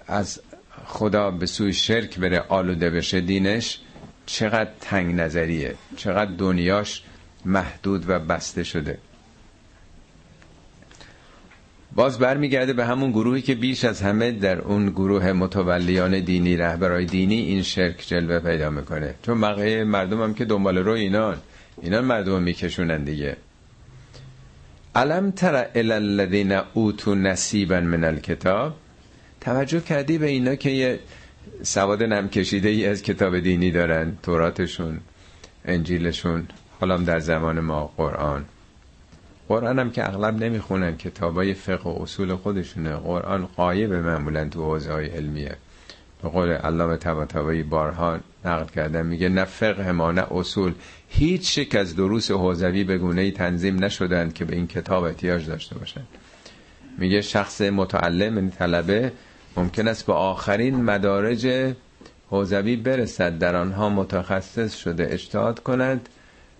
از 0.07 0.41
خدا 0.85 1.31
به 1.31 1.45
سوی 1.45 1.73
شرک 1.73 2.19
بره 2.19 2.39
آلوده 2.39 2.89
بشه 2.89 3.21
دینش 3.21 3.79
چقدر 4.25 4.69
تنگ 4.81 5.15
نظریه. 5.15 5.75
چقدر 5.97 6.31
دنیاش 6.31 7.03
محدود 7.45 8.09
و 8.09 8.19
بسته 8.19 8.63
شده. 8.63 8.97
باز 11.95 12.19
برمیگرده 12.19 12.73
به 12.73 12.85
همون 12.85 13.11
گروهی 13.11 13.41
که 13.41 13.55
بیش 13.55 13.85
از 13.85 14.01
همه 14.01 14.31
در 14.31 14.61
اون 14.61 14.89
گروه 14.89 15.31
متولیان 15.31 16.19
دینی 16.19 16.57
رهبرای 16.57 17.05
دینی 17.05 17.35
این 17.35 17.61
شرک 17.61 18.03
جلوه 18.07 18.39
پیدا 18.39 18.69
می‌کنه. 18.69 19.15
چون 19.23 19.41
بقیه 19.41 19.83
مردم 19.83 20.21
هم 20.21 20.33
که 20.33 20.45
دنبال 20.45 20.77
رو 20.77 20.91
اینان. 20.91 21.37
اینان 21.81 22.05
مردم 22.05 22.41
میکشونن 22.41 23.03
دیگه. 23.03 23.37
علم 24.95 25.31
تر 25.31 25.67
الذین 25.75 26.51
اوتو 26.73 27.15
نصیبا 27.15 27.79
من 27.79 28.03
الکتاب؟ 28.03 28.75
توجه 29.41 29.79
کردی 29.79 30.17
به 30.17 30.27
اینا 30.27 30.55
که 30.55 30.69
یه 30.69 30.99
سواد 31.63 32.03
نم 32.03 32.29
کشیده 32.29 32.69
ای 32.69 32.85
از 32.85 33.01
کتاب 33.01 33.39
دینی 33.39 33.71
دارن 33.71 34.17
توراتشون 34.23 34.99
انجیلشون. 35.65 36.47
حالا 36.79 36.97
در 36.97 37.19
زمان 37.19 37.59
ما 37.59 37.91
قرآن. 37.97 38.45
قرآن 39.47 39.79
هم 39.79 39.91
که 39.91 40.07
اغلب 40.09 40.43
نمی‌خونن 40.43 40.97
کتابای 40.97 41.53
فقه 41.53 41.89
و 41.89 42.01
اصول 42.01 42.35
خودشونه. 42.35 42.95
قرآن 42.95 43.45
قایب 43.45 43.93
معمولا 43.93 44.49
تو 44.49 44.63
حوزه 44.63 44.91
های 44.91 45.05
علمیه. 45.05 45.55
به 46.23 46.29
قول 46.29 46.49
علامه 46.49 46.97
طباطبایی 46.97 47.63
بارها 47.63 48.19
نقل 48.45 48.65
کردن 48.65 49.05
میگه 49.05 49.29
نه 49.29 49.45
فقه 49.45 49.91
ما 49.91 50.11
نه 50.11 50.25
اصول. 50.31 50.73
هیچ 51.09 51.59
شک 51.59 51.75
از 51.75 51.95
دروس 51.95 52.31
حوزوی 52.31 52.83
به 52.83 52.97
گونه 52.97 53.31
تنظیم 53.31 53.83
نشدند 53.83 54.33
که 54.33 54.45
به 54.45 54.55
این 54.55 54.67
کتاب 54.67 55.03
احتیاج 55.03 55.47
داشته 55.47 55.75
باشند. 55.75 56.07
میگه 56.97 57.21
شخص 57.21 57.61
متعلم 57.61 58.37
این 58.37 58.49
طلبه 58.49 59.11
ممکن 59.57 59.87
است 59.87 60.05
به 60.05 60.13
آخرین 60.13 60.83
مدارج 60.83 61.73
حوزوی 62.29 62.75
برسد. 62.75 63.37
در 63.37 63.55
آنها 63.55 63.89
متخصص 63.89 64.75
شده 64.75 65.07
اجتهاد 65.11 65.59
کند. 65.59 66.09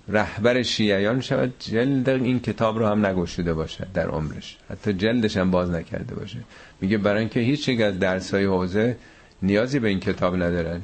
رهبر 0.07 0.61
شیعیان 0.61 1.21
شود 1.21 1.53
جلد 1.59 2.09
این 2.09 2.39
کتاب 2.39 2.79
رو 2.79 2.87
هم 2.87 3.05
نگشوده 3.05 3.53
باشه 3.53 3.87
در 3.93 4.07
عمرش. 4.07 4.57
حتی 4.69 4.93
جلدش 4.93 5.37
هم 5.37 5.51
باز 5.51 5.69
نکرده 5.69 6.15
باشه. 6.15 6.39
میگه 6.81 6.97
برای 6.97 7.19
اینکه 7.19 7.39
هیچ 7.39 7.67
یک 7.67 7.81
از 7.81 7.99
درسای 7.99 8.45
حوزه 8.45 8.97
نیازی 9.41 9.79
به 9.79 9.87
این 9.87 9.99
کتاب 9.99 10.35
ندارن. 10.35 10.81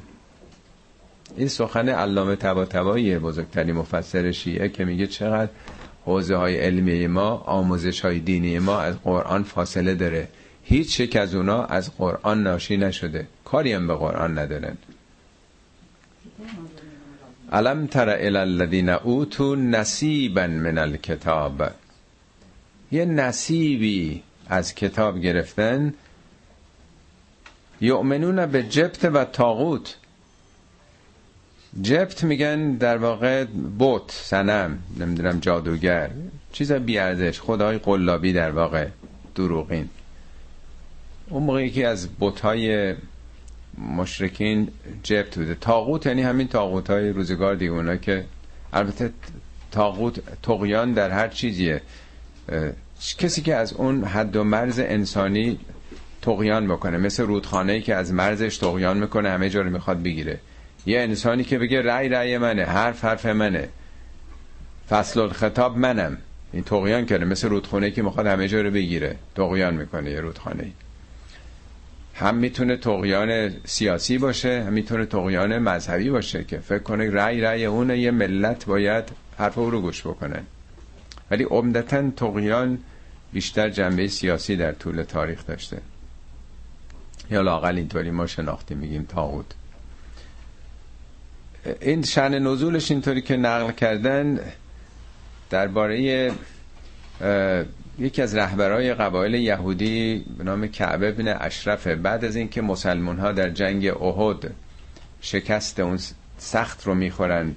این 1.36 1.48
سخن 1.48 1.88
علامه 1.88 2.36
طباطبایی 2.36 3.18
بزرگترین 3.18 3.74
مفسر 3.76 4.32
شیعه 4.32 4.68
که 4.68 4.84
میگه 4.84 5.06
چقدر 5.06 5.50
حوزه 6.04 6.36
های 6.36 6.56
علمی 6.56 7.06
ما 7.06 7.30
آموزش 7.30 8.00
های 8.00 8.18
دینی 8.18 8.58
ما 8.58 8.80
از 8.80 9.02
قرآن 9.02 9.42
فاصله 9.42 9.94
داره. 9.94 10.28
هیچ 10.64 11.00
یک 11.00 11.16
از 11.16 11.34
اونا 11.34 11.64
از 11.64 11.96
قرآن 11.96 12.42
ناشی 12.42 12.76
نشده. 12.76 13.26
کاری 13.44 13.72
هم 13.72 13.86
به 13.86 13.94
قرآن 13.94 14.38
ندارن. 14.38 14.76
علم 17.52 17.86
تر 17.86 18.08
الى 18.08 18.38
الذین 18.38 18.88
اوتو 18.88 19.56
نصیبا 19.56 20.46
من 20.46 20.78
الکتاب 20.78 21.62
یه 22.92 23.04
نصیبی 23.04 24.22
از 24.48 24.74
کتاب 24.74 25.18
گرفتن. 25.18 25.94
یؤمنون 27.80 28.46
به 28.46 28.62
جبت 28.62 29.04
و 29.04 29.24
تاغوت 29.24 29.96
جبت 31.82 32.24
میگن 32.24 32.72
در 32.72 32.96
واقع 32.96 33.44
بوت 33.78 34.10
سنم 34.10 34.78
نمی‌دونم 34.98 35.40
جادوگر. 35.40 36.10
چیز 36.52 36.72
بیارزش 36.72 37.40
خدای 37.40 37.78
قلابی 37.78 38.32
در 38.32 38.50
واقع 38.50 38.88
دروغین. 39.34 39.88
اون 41.28 41.42
موقعی 41.42 41.70
که 41.70 41.86
از 41.86 42.08
های 42.42 42.94
مشرکین 43.78 44.68
جبت 45.02 45.36
بوده. 45.36 45.54
تاغوت 45.54 46.06
یعنی 46.06 46.22
همین 46.22 46.48
تاغوت 46.48 46.90
های 46.90 47.10
روزگار 47.10 47.54
دیگه 47.54 47.72
اونا 47.72 47.96
که 47.96 48.24
البته 48.72 49.10
تاغوت 49.70 50.20
تقیان 50.42 50.92
در 50.92 51.10
هر 51.10 51.28
چیزیه. 51.28 51.80
کسی 53.18 53.42
که 53.42 53.54
از 53.54 53.72
اون 53.72 54.04
حد 54.04 54.36
و 54.36 54.44
مرز 54.44 54.78
انسانی 54.78 55.58
تقیان 56.22 56.68
بکنه 56.68 56.98
مثل 56.98 57.22
رودخانه 57.22 57.80
که 57.80 57.94
از 57.94 58.12
مرزش 58.12 58.56
تقیان 58.56 58.98
می‌کنه 58.98 59.30
همه 59.30 59.50
جا 59.50 59.62
رو 59.62 59.70
می‌خواد 59.70 60.02
بگیره. 60.02 60.38
یه 60.86 61.00
انسانی 61.00 61.44
که 61.44 61.58
بگه 61.58 61.82
رأی 61.82 62.08
رأی 62.08 62.38
منه 62.38 62.64
حرف 62.64 63.04
حرف 63.04 63.26
منه. 63.26 63.68
فصل 64.88 65.20
الخطاب 65.20 65.78
منم. 65.78 66.18
این 66.52 66.64
تقیان 66.64 67.06
کرده 67.06 67.24
مثل 67.24 67.48
رودخانه 67.48 67.90
که 67.90 68.02
می‌خواد 68.02 68.26
همه 68.26 68.48
جا 68.48 68.60
رو 68.60 68.70
بگیره. 68.70 69.16
تقیان 69.34 69.74
می‌کنه 69.74 70.10
یه 70.10 70.20
رودخانه 70.20 70.70
هم 72.22 72.34
می‌تونه 72.34 72.76
تقیان 72.76 73.54
سیاسی 73.64 74.18
باشه 74.18 74.64
هم 74.66 74.72
می‌تونه 74.72 75.06
تقیان 75.06 75.58
مذهبی 75.58 76.10
باشه 76.10 76.44
که 76.44 76.58
فکر 76.58 76.78
کنه 76.78 77.10
رأی 77.10 77.40
رأی 77.40 77.64
اونه 77.64 77.98
یه 77.98 78.10
ملت 78.10 78.66
باید 78.66 79.04
حرف 79.38 79.58
او 79.58 79.70
رو 79.70 79.80
گوش 79.80 80.06
بکنه. 80.06 80.42
ولی 81.30 81.44
عمدتا 81.44 82.10
تقیان 82.10 82.78
بیشتر 83.32 83.70
جنبه 83.70 84.08
سیاسی 84.08 84.56
در 84.56 84.72
طول 84.72 85.02
تاریخ 85.02 85.46
داشته. 85.46 85.78
یا 87.30 87.40
لاقل 87.40 87.76
اینطوری 87.76 88.10
ما 88.10 88.26
شناختی 88.26 88.74
میگیم 88.74 89.04
تاغوت. 89.04 89.46
این 91.80 92.02
شن 92.02 92.38
نزولش 92.38 92.90
اینطوری 92.90 93.22
که 93.22 93.36
نقل 93.36 93.72
کردن 93.72 94.40
درباره 95.50 96.32
یکی 97.98 98.22
از 98.22 98.34
رهبرای 98.34 98.94
قبایل 98.94 99.34
یهودی 99.34 100.24
به 100.38 100.44
نام 100.44 100.66
کعبه 100.66 101.12
بن 101.12 101.36
اشرفه 101.40 101.96
بعد 101.96 102.24
از 102.24 102.36
اینکه 102.36 102.62
مسلمان 102.62 103.18
ها 103.18 103.32
در 103.32 103.50
جنگ 103.50 103.86
احد 103.86 104.50
شکست 105.20 105.80
اون 105.80 105.98
سخت 106.38 106.86
رو 106.86 106.94
می‌خورن 106.94 107.54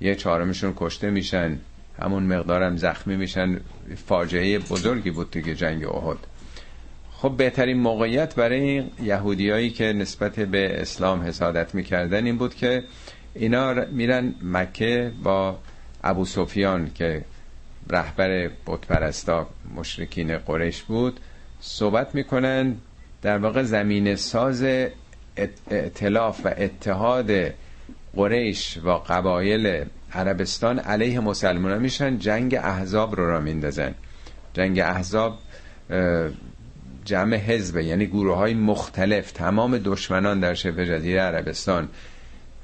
یه 0.00 0.14
چهارمشون 0.14 0.72
کشته 0.76 1.10
میشن 1.10 1.58
همون 2.02 2.22
مقدارم 2.22 2.76
زخمی 2.76 3.16
میشن. 3.16 3.60
فاجعه 4.06 4.58
بزرگی 4.58 5.10
بود 5.10 5.30
دیگه 5.30 5.54
جنگ 5.54 5.86
احد. 5.86 6.18
خب 7.12 7.34
بهترین 7.36 7.76
موقعیت 7.76 8.34
برای 8.34 8.84
یهودیایی 9.02 9.70
که 9.70 9.84
نسبت 9.84 10.40
به 10.40 10.80
اسلام 10.80 11.22
حسادت 11.22 11.74
می‌کردن 11.74 12.26
این 12.26 12.38
بود 12.38 12.54
که 12.54 12.84
اینا 13.34 13.74
میرن 13.92 14.34
مکه 14.42 15.12
با 15.22 15.58
ابو 16.04 16.24
سفیان 16.24 16.90
که 16.94 17.24
رهبر 17.90 18.50
بتپرستا 18.66 19.48
مشرکین 19.76 20.38
قریش 20.38 20.82
بود 20.82 21.20
صحبت 21.60 22.14
می‌کنن 22.14 22.76
در 23.22 23.38
واقع 23.38 23.62
زمین 23.62 24.16
ساز 24.16 24.64
اطلاف 25.70 26.40
و 26.44 26.54
اتحاد 26.56 27.30
قریش 28.16 28.78
و 28.84 28.90
قبایل 28.90 29.84
عربستان 30.12 30.78
علیه 30.78 31.20
مسلمان 31.20 31.78
میشن 31.78 32.18
جنگ 32.18 32.54
احزاب 32.54 33.16
رو 33.16 33.30
را 33.30 33.40
میندازن. 33.40 33.94
جنگ 34.54 34.78
احزاب 34.78 35.38
جمع 37.04 37.36
حزبه 37.36 37.84
یعنی 37.84 38.06
گروه 38.06 38.36
های 38.36 38.54
مختلف 38.54 39.32
تمام 39.32 39.78
دشمنان 39.78 40.40
در 40.40 40.54
شبه 40.54 40.86
جزیره 40.86 41.20
عربستان 41.20 41.88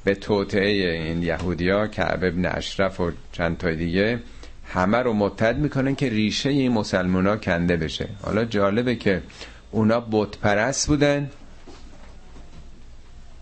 به 0.05 0.15
توطعه 0.15 0.93
این 0.93 1.23
یهودیا 1.23 1.87
که 1.87 2.13
ابن 2.13 2.47
اشرف 2.47 3.01
و 3.01 3.11
چند 3.33 3.59
تا 3.59 3.71
دیگه 3.71 4.19
همه 4.69 4.99
رو 4.99 5.13
متحد 5.13 5.59
می‌کنن 5.59 5.95
که 5.95 6.09
ریشه 6.09 6.51
این 6.51 6.73
مسلمان 6.73 7.27
ها 7.27 7.37
کنده 7.37 7.77
بشه. 7.77 8.09
حالا 8.23 8.45
جالبه 8.45 8.97
که 8.97 9.23
اونا 9.71 10.01
بت 10.11 10.39
پرست 10.39 10.89
بودن. 10.89 11.31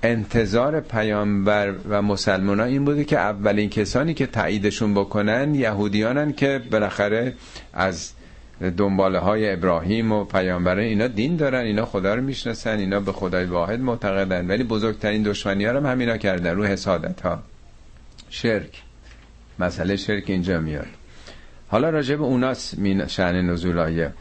انتظار 0.03 0.81
پیامبر 0.81 1.75
و 1.89 2.03
مسلمان 2.03 2.61
ها 2.61 2.67
این 2.67 2.85
بوده 2.85 3.05
که 3.05 3.19
اولین 3.19 3.71
کسانی 3.71 4.15
که 4.15 4.27
تاییدشون 4.27 4.95
بکنن 4.95 5.55
یهودیانن 5.55 6.33
که 6.33 6.63
بالاخره 6.71 7.35
از 7.73 8.13
دنباله 8.77 9.19
های 9.19 9.53
ابراهیم 9.53 10.13
و 10.13 10.25
پیامبر 10.25 10.79
اینا 10.79 11.07
دین 11.07 11.37
دارن 11.37 11.61
اینا 11.65 11.85
خدا 11.85 12.15
رو 12.15 12.23
می‌شناسن 12.23 12.79
اینا 12.79 13.01
به 13.01 13.13
خدای 13.13 13.45
واحد 13.45 13.81
معتقدن. 13.81 14.47
ولی 14.47 14.65
بزرگترین 14.65 15.23
دشمنی 15.23 15.65
ها 15.65 15.81
همینا 15.81 16.17
کردن 16.17 16.57
رو 16.57 16.65
حسادت 16.65 17.21
ها 17.21 17.43
شرک. 18.31 18.83
مسئله 19.59 19.97
شرک 19.97 20.25
اینجا 20.27 20.61
میاد. 20.61 20.87
حالا 21.75 21.91
راجع 21.91 22.17
به 22.17 22.25
اوناس 22.25 22.75
شعن 23.07 23.51
نزول 23.51 23.79
آیه. 23.79 24.13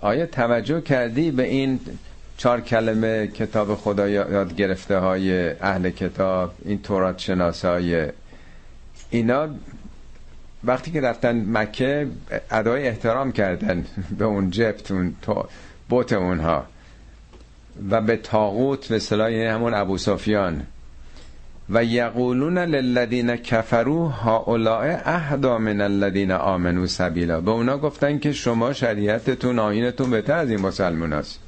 آیا 0.00 0.26
توجه 0.26 0.80
کردی 0.80 1.30
به 1.30 1.42
این 1.42 1.80
چهار 2.36 2.60
کلمه 2.60 3.26
کتاب 3.26 3.74
خدا 3.74 4.08
یاد 4.08 4.56
گرفته 4.56 4.98
های 4.98 5.50
اهل 5.50 5.90
کتاب 5.90 6.54
این 6.64 6.82
تورات 6.82 7.18
شناسای 7.18 8.08
اینا. 9.10 9.48
وقتی 10.64 10.90
که 10.90 11.00
رفتن 11.00 11.44
مکه 11.58 12.08
ادای 12.50 12.88
احترام 12.88 13.32
کردن 13.32 13.84
به 14.18 14.24
اون 14.24 14.50
جبت 14.50 14.90
اون 14.90 15.14
بوت 15.88 16.12
اونها. 16.12 16.66
و 17.90 18.00
به 18.00 18.16
تاغوت 18.16 18.88
به 18.88 18.98
صلاح 18.98 19.32
یعنی 19.32 19.46
همون 19.46 19.74
ابو 19.74 19.98
سفیان 19.98 20.66
و 21.70 21.84
یقولون 21.84 22.58
للذین 22.58 23.36
کفروا 23.36 24.08
هؤلاء 24.08 25.00
اهدا 25.04 25.58
من 25.58 25.80
الذین 25.80 26.32
آمنوا 26.32 26.86
سبیلا. 26.86 27.40
به 27.40 27.50
اونا 27.50 27.78
گفتن 27.78 28.18
که 28.18 28.32
شما 28.32 28.72
شریعتتون 28.72 29.58
آینتون 29.58 30.10
بهتر 30.10 30.36
از 30.36 30.50
این 30.50 30.60
مسلمان 30.60 31.12
است 31.12 31.40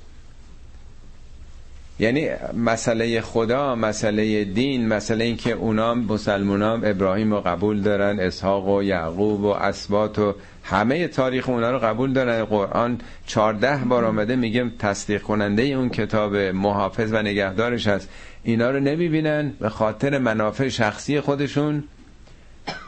یعنی 1.98 2.28
مسئله 2.56 3.20
خدا 3.20 3.74
مسئله 3.74 4.44
دین 4.44 4.88
مسئله 4.88 5.24
این 5.24 5.36
که 5.36 5.52
اونا 5.52 5.94
مسلمان 5.94 6.62
ابراهیم 6.62 7.32
رو 7.34 7.40
قبول 7.40 7.80
دارن 7.80 8.20
اسحاق 8.20 8.68
و 8.68 8.82
یعقوب 8.82 9.40
و 9.40 9.46
اسبات 9.48 10.18
و 10.18 10.34
همه 10.64 11.08
تاریخ 11.08 11.48
اونا 11.48 11.70
رو 11.70 11.78
قبول 11.78 12.12
دارن. 12.12 12.44
قرآن 12.44 12.98
چارده 13.26 13.76
بار 13.76 14.04
آمده 14.04 14.36
میگه 14.36 14.70
تصدیق 14.78 15.22
کننده 15.22 15.62
اون 15.62 15.88
کتاب 15.88 16.36
محافظ 16.36 17.12
و 17.12 17.22
نگهدارش 17.22 17.86
هست. 17.86 18.08
اینا 18.44 18.70
رو 18.70 18.80
نمی‌بینن 18.80 19.52
به 19.60 19.68
خاطر 19.68 20.18
منافع 20.18 20.68
شخصی 20.68 21.20
خودشون. 21.20 21.84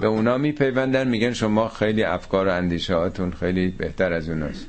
به 0.01 0.07
اونا 0.07 0.39
میپیوندن 0.39 1.09
میگن 1.09 1.33
شما 1.33 1.69
خیلی 1.69 2.05
افکار 2.05 2.49
و 2.49 2.53
اندیشه 2.53 3.11
خیلی 3.41 3.69
بهتر 3.69 4.13
از 4.13 4.29
اوناست. 4.29 4.67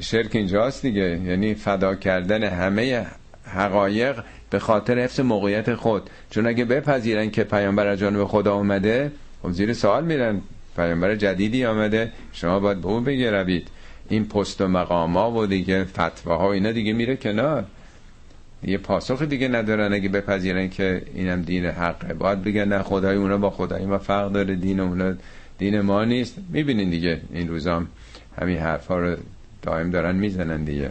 شرک 0.00 0.36
اینجاست 0.36 0.82
دیگه. 0.82 1.20
یعنی 1.24 1.54
فدا 1.54 1.94
کردن 1.94 2.44
همه 2.44 3.06
حقایق 3.44 4.22
به 4.50 4.58
خاطر 4.58 4.98
حفظ 4.98 5.20
موقعیت 5.20 5.74
خود. 5.74 6.10
چون 6.30 6.46
اگه 6.46 6.64
بپذیرن 6.64 7.30
که 7.30 7.44
پیامبر 7.44 7.86
از 7.86 7.98
جانب 7.98 8.24
خدا 8.24 8.54
اومده 8.54 9.12
خب 9.42 9.50
زیر 9.50 9.72
سوال 9.72 10.04
میرن. 10.04 10.40
پیامبر 10.76 11.14
جدیدی 11.14 11.64
آمده 11.64 12.12
شما 12.32 12.60
باید 12.60 12.80
به 12.80 12.88
اون 12.88 13.04
بگروید. 13.04 13.68
این 14.08 14.28
پست 14.28 14.60
و 14.60 14.68
مقام 14.68 15.16
ها 15.16 15.30
و 15.30 15.46
دیگه 15.46 15.84
فتواها 15.84 16.52
اینا 16.52 16.72
دیگه 16.72 16.92
میره 16.92 17.16
کنار. 17.16 17.64
یه 18.62 18.78
پاسخ 18.78 19.22
دیگه 19.22 19.48
ندارن 19.48 19.92
اگه 19.92 20.08
بپذیرن 20.08 20.68
که 20.68 21.02
اینم 21.14 21.42
دین 21.42 21.64
حقه. 21.66 22.14
باید 22.14 22.44
بگن 22.44 22.64
نه 22.64 22.82
خدای 22.82 23.16
اونا 23.16 23.38
با 23.38 23.50
خدای 23.50 23.86
ما 23.86 23.98
فرق 23.98 24.32
داره 24.32 24.54
دین 24.54 24.80
اونا 24.80 25.14
دین 25.58 25.80
ما 25.80 26.04
نیست. 26.04 26.34
می‌بینین 26.48 26.90
دیگه 26.90 27.20
این 27.32 27.48
روزام 27.48 27.86
همین 28.40 28.58
حرفا 28.58 28.98
رو 28.98 29.16
دائم 29.62 29.90
دارن 29.90 30.16
می‌زنن 30.16 30.64
دیگه. 30.64 30.90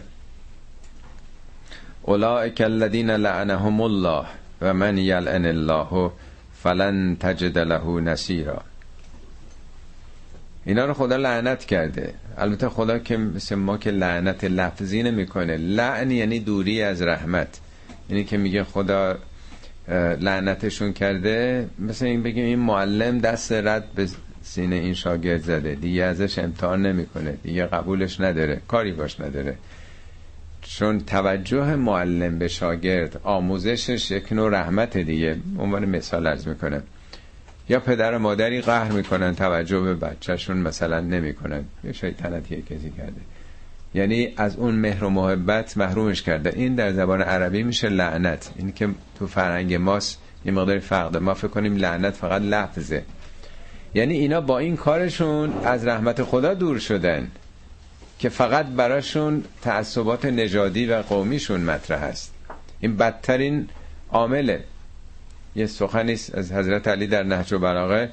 اولئک 2.02 2.60
الذین 2.60 3.10
لعنهم 3.10 3.80
الله 3.80 4.24
و 4.60 4.74
من 4.74 4.98
یلعن 4.98 5.44
الله 5.44 6.10
فلن 6.62 7.16
تجد 7.16 7.58
له 7.58 8.00
نصیرا. 8.00 8.62
اینا 10.64 10.84
رو 10.84 10.94
خدا 10.94 11.16
لعنت 11.16 11.64
کرده. 11.64 12.14
البته 12.38 12.68
خدا 12.68 12.98
که 12.98 13.16
مثل 13.16 13.54
ما 13.54 13.78
که 13.78 13.90
لعنت 13.90 14.44
لفظی 14.44 15.02
نمی‌کنه. 15.02 15.56
لعن 15.56 16.10
یعنی 16.10 16.38
دوری 16.40 16.82
از 16.82 17.02
رحمت. 17.02 17.60
یعنی 18.10 18.24
که 18.24 18.36
میگه 18.36 18.64
خدا 18.64 19.18
لعنتشون 20.20 20.92
کرده 20.92 21.68
مثل 21.78 22.04
این 22.06 22.22
بگیم 22.22 22.44
این 22.44 22.58
معلم 22.58 23.18
دست 23.18 23.52
رد 23.52 23.84
به 23.94 24.08
سینه 24.42 24.76
این 24.76 24.94
شاگرد 24.94 25.40
زده. 25.42 25.74
دیگه 25.74 26.04
ازش 26.04 26.38
امتحان 26.38 26.86
نمی‌کنه 26.86 27.34
دیگه 27.42 27.66
قبولش 27.66 28.20
نداره 28.20 28.60
کاری 28.68 28.92
باش 28.92 29.20
نداره. 29.20 29.54
چون 30.62 31.00
توجه 31.00 31.74
معلم 31.74 32.38
به 32.38 32.48
شاگرد 32.48 33.20
آموزشش 33.22 34.10
یک 34.10 34.32
نوع 34.32 34.50
رحمت 34.50 34.96
دیگه. 34.96 35.36
عنوان 35.58 35.84
مثال 35.84 36.26
ارز 36.26 36.48
می‌کنه 36.48 36.82
یا 37.68 37.80
پدر 37.80 38.14
و 38.14 38.18
مادری 38.18 38.60
قهر 38.60 38.92
می‌کنن 38.92 39.34
توجه 39.34 39.80
به 39.80 39.94
بچهشون 39.94 40.56
مثلا 40.56 41.00
نمی‌کنن. 41.00 41.64
یه 41.84 41.92
شیطنت 41.92 42.52
یه 42.52 42.62
کسی 42.62 42.90
کرده. 42.90 43.20
یعنی 43.94 44.32
از 44.36 44.56
اون 44.56 44.74
مهر 44.74 45.04
و 45.04 45.10
محبت 45.10 45.76
محرومش 45.76 46.22
کرده. 46.22 46.52
این 46.56 46.74
در 46.74 46.92
زبان 46.92 47.22
عربی 47.22 47.62
میشه 47.62 47.88
لعنت. 47.88 48.50
این 48.56 48.72
که 48.72 48.88
تو 49.18 49.26
فرهنگ 49.26 49.74
ماست 49.74 50.18
یه 50.44 50.52
مقدار 50.52 50.78
فرق 50.78 51.16
ما 51.16 51.34
فکر 51.34 51.48
کنیم 51.48 51.76
لعنت 51.76 52.14
فقط 52.14 52.42
لفظه. 52.42 53.02
یعنی 53.94 54.14
اینا 54.14 54.40
با 54.40 54.58
این 54.58 54.76
کارشون 54.76 55.52
از 55.64 55.86
رحمت 55.86 56.22
خدا 56.22 56.54
دور 56.54 56.78
شدن 56.78 57.30
که 58.18 58.28
فقط 58.28 58.66
براشون 58.66 59.44
تعصبات 59.62 60.24
نژادی 60.24 60.86
و 60.86 61.02
قومیشون 61.02 61.60
مطرح 61.60 62.02
است. 62.02 62.34
این 62.80 62.96
بدترین 62.96 63.68
عامله. 64.12 64.64
یه 65.56 65.66
سخنی 65.66 66.12
از 66.12 66.52
حضرت 66.52 66.88
علی 66.88 67.06
در 67.06 67.22
نهج 67.22 67.52
و 67.52 67.58
براغه 67.58 68.10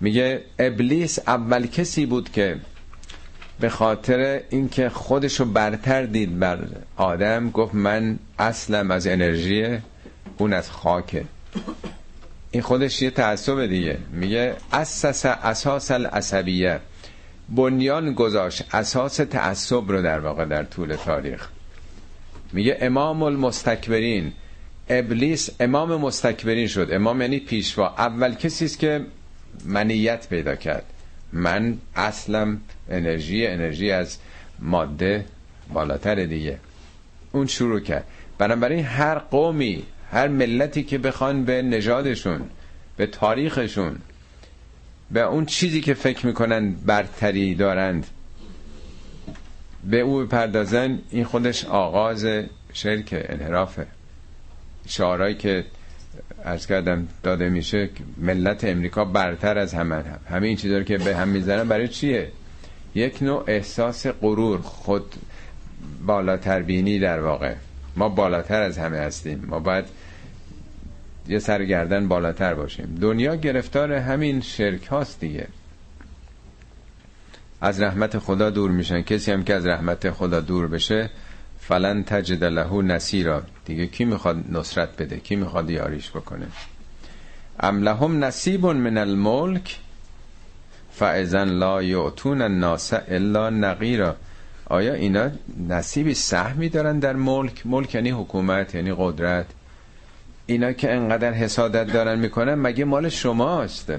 میگه 0.00 0.42
ابلیس 0.58 1.18
اول 1.26 1.66
کسی 1.66 2.06
بود 2.06 2.30
که 2.32 2.56
به 3.60 3.68
خاطر 3.68 4.40
اینکه 4.50 4.88
خودشو 4.88 5.44
برتر 5.44 6.02
دید 6.02 6.38
بر 6.38 6.58
آدم 6.96 7.50
گفت 7.50 7.74
من 7.74 8.18
اصلم 8.38 8.90
از 8.90 9.06
انرژی 9.06 9.78
اون 10.38 10.52
از 10.52 10.70
خاکه. 10.70 11.24
این 12.50 12.62
خودش 12.62 13.02
یه 13.02 13.10
تعصب 13.10 13.66
دیگه. 13.66 13.98
میگه 14.12 14.54
اساس 14.72 15.26
اساس 15.26 15.90
العصبیه. 15.90 16.80
بنیان 17.48 18.12
گذاشت 18.14 18.74
اساس 18.74 19.16
تعصب 19.16 19.90
رو 19.90 20.02
در 20.02 20.20
واقع 20.20 20.44
در 20.44 20.64
طول 20.64 20.96
تاریخ. 20.96 21.48
میگه 22.52 22.78
امام 22.80 23.22
المستکبرین. 23.22 24.32
ابلیس 24.88 25.50
امام 25.60 25.96
مستکبرین 26.00 26.66
شد. 26.66 26.88
امام 26.92 27.20
یعنی 27.22 27.38
پیشوا. 27.38 27.88
اول 27.98 28.34
کسی 28.34 28.64
است 28.64 28.78
که 28.78 29.06
منیت 29.64 30.28
پیدا 30.28 30.54
کرد. 30.56 30.84
من 31.32 31.78
اصلم 31.96 32.60
انرژی 32.90 33.46
انرژی 33.46 33.90
از 33.90 34.18
ماده 34.58 35.24
بالاتر 35.72 36.24
دیگه. 36.24 36.58
اون 37.32 37.46
شروع 37.46 37.80
کرد. 37.80 38.04
بنابراین 38.38 38.84
هر 38.84 39.18
قومی 39.18 39.82
هر 40.12 40.28
ملتی 40.28 40.82
که 40.82 40.98
بخوان 40.98 41.44
به 41.44 41.62
نژادشون 41.62 42.40
به 42.96 43.06
تاریخشون 43.06 43.96
به 45.10 45.20
اون 45.20 45.46
چیزی 45.46 45.80
که 45.80 45.94
فکر 45.94 46.26
می‌کنن 46.26 46.72
برتری 46.72 47.54
دارند 47.54 48.06
به 49.84 50.00
او 50.00 50.18
بپردازن 50.18 50.98
این 51.10 51.24
خودش 51.24 51.64
آغاز 51.64 52.26
شرک 52.72 53.24
انحرافه 53.28 53.86
شعارهایی 54.88 55.34
که 55.34 55.64
ارز 56.44 56.66
کردم 56.66 57.08
داده 57.22 57.48
میشه 57.48 57.88
ملت 58.16 58.64
امریکا 58.64 59.04
برتر 59.04 59.58
از 59.58 59.74
همه 59.74 60.04
همه 60.30 60.46
این 60.46 60.56
چیزا 60.56 60.82
که 60.82 60.98
به 60.98 61.16
هم 61.16 61.28
می‌زنن 61.28 61.68
برای 61.68 61.88
چیه؟ 61.88 62.28
یک 62.94 63.22
نوع 63.22 63.44
احساس 63.46 64.06
غرور. 64.06 64.60
خود 64.60 65.14
بالاتر 66.06 66.62
بینی 66.62 66.98
در 66.98 67.20
واقع. 67.20 67.54
ما 67.96 68.08
بالاتر 68.08 68.62
از 68.62 68.78
همه 68.78 68.98
هستیم. 68.98 69.44
ما 69.48 69.58
باید 69.58 69.84
یه 71.28 71.38
سرگردن 71.38 72.08
بالاتر 72.08 72.54
باشیم. 72.54 72.98
دنیا 73.00 73.36
گرفتار 73.36 73.92
همین 73.92 74.40
شرک 74.40 74.86
هاست 74.86 75.20
دیگه. 75.20 75.46
از 77.60 77.80
رحمت 77.80 78.18
خدا 78.18 78.50
دور 78.50 78.70
میشن. 78.70 79.02
کسی 79.02 79.32
هم 79.32 79.44
که 79.44 79.54
از 79.54 79.66
رحمت 79.66 80.10
خدا 80.10 80.40
دور 80.40 80.68
بشه 80.68 81.10
فلن 81.70 82.02
تجد 82.04 82.44
له 82.44 82.82
نصیرا. 82.82 83.42
دیگه 83.64 83.86
کی 83.86 84.04
می‌خواد 84.04 84.44
نصرت 84.52 84.96
بده؟ 85.02 85.16
کی 85.16 85.36
می‌خواد 85.36 85.70
یاریش 85.70 86.10
بکنه؟ 86.10 86.46
ام 87.60 87.82
لهم 87.82 88.24
نصیب 88.24 88.66
من 88.66 88.98
الملک 88.98 89.78
فاذن 90.92 91.48
لا 91.48 91.82
یعتون 91.82 92.42
الناس 92.42 92.92
الا 93.08 93.50
نقیرا. 93.50 94.16
آیا 94.66 94.94
اینا 94.94 95.30
نصیبی 95.68 96.14
سهمی 96.14 96.68
دارن 96.68 96.98
در 96.98 97.16
ملک؟ 97.16 97.66
ملک 97.66 97.94
یعنی 97.94 98.10
حکومت 98.10 98.74
یعنی 98.74 98.94
قدرت. 98.96 99.46
اینا 100.46 100.72
که 100.72 100.92
انقدر 100.92 101.32
حسادت 101.32 101.92
دارن 101.92 102.18
می‌کنن 102.18 102.54
مگه 102.54 102.84
مال 102.84 103.08
شماست؟ 103.08 103.92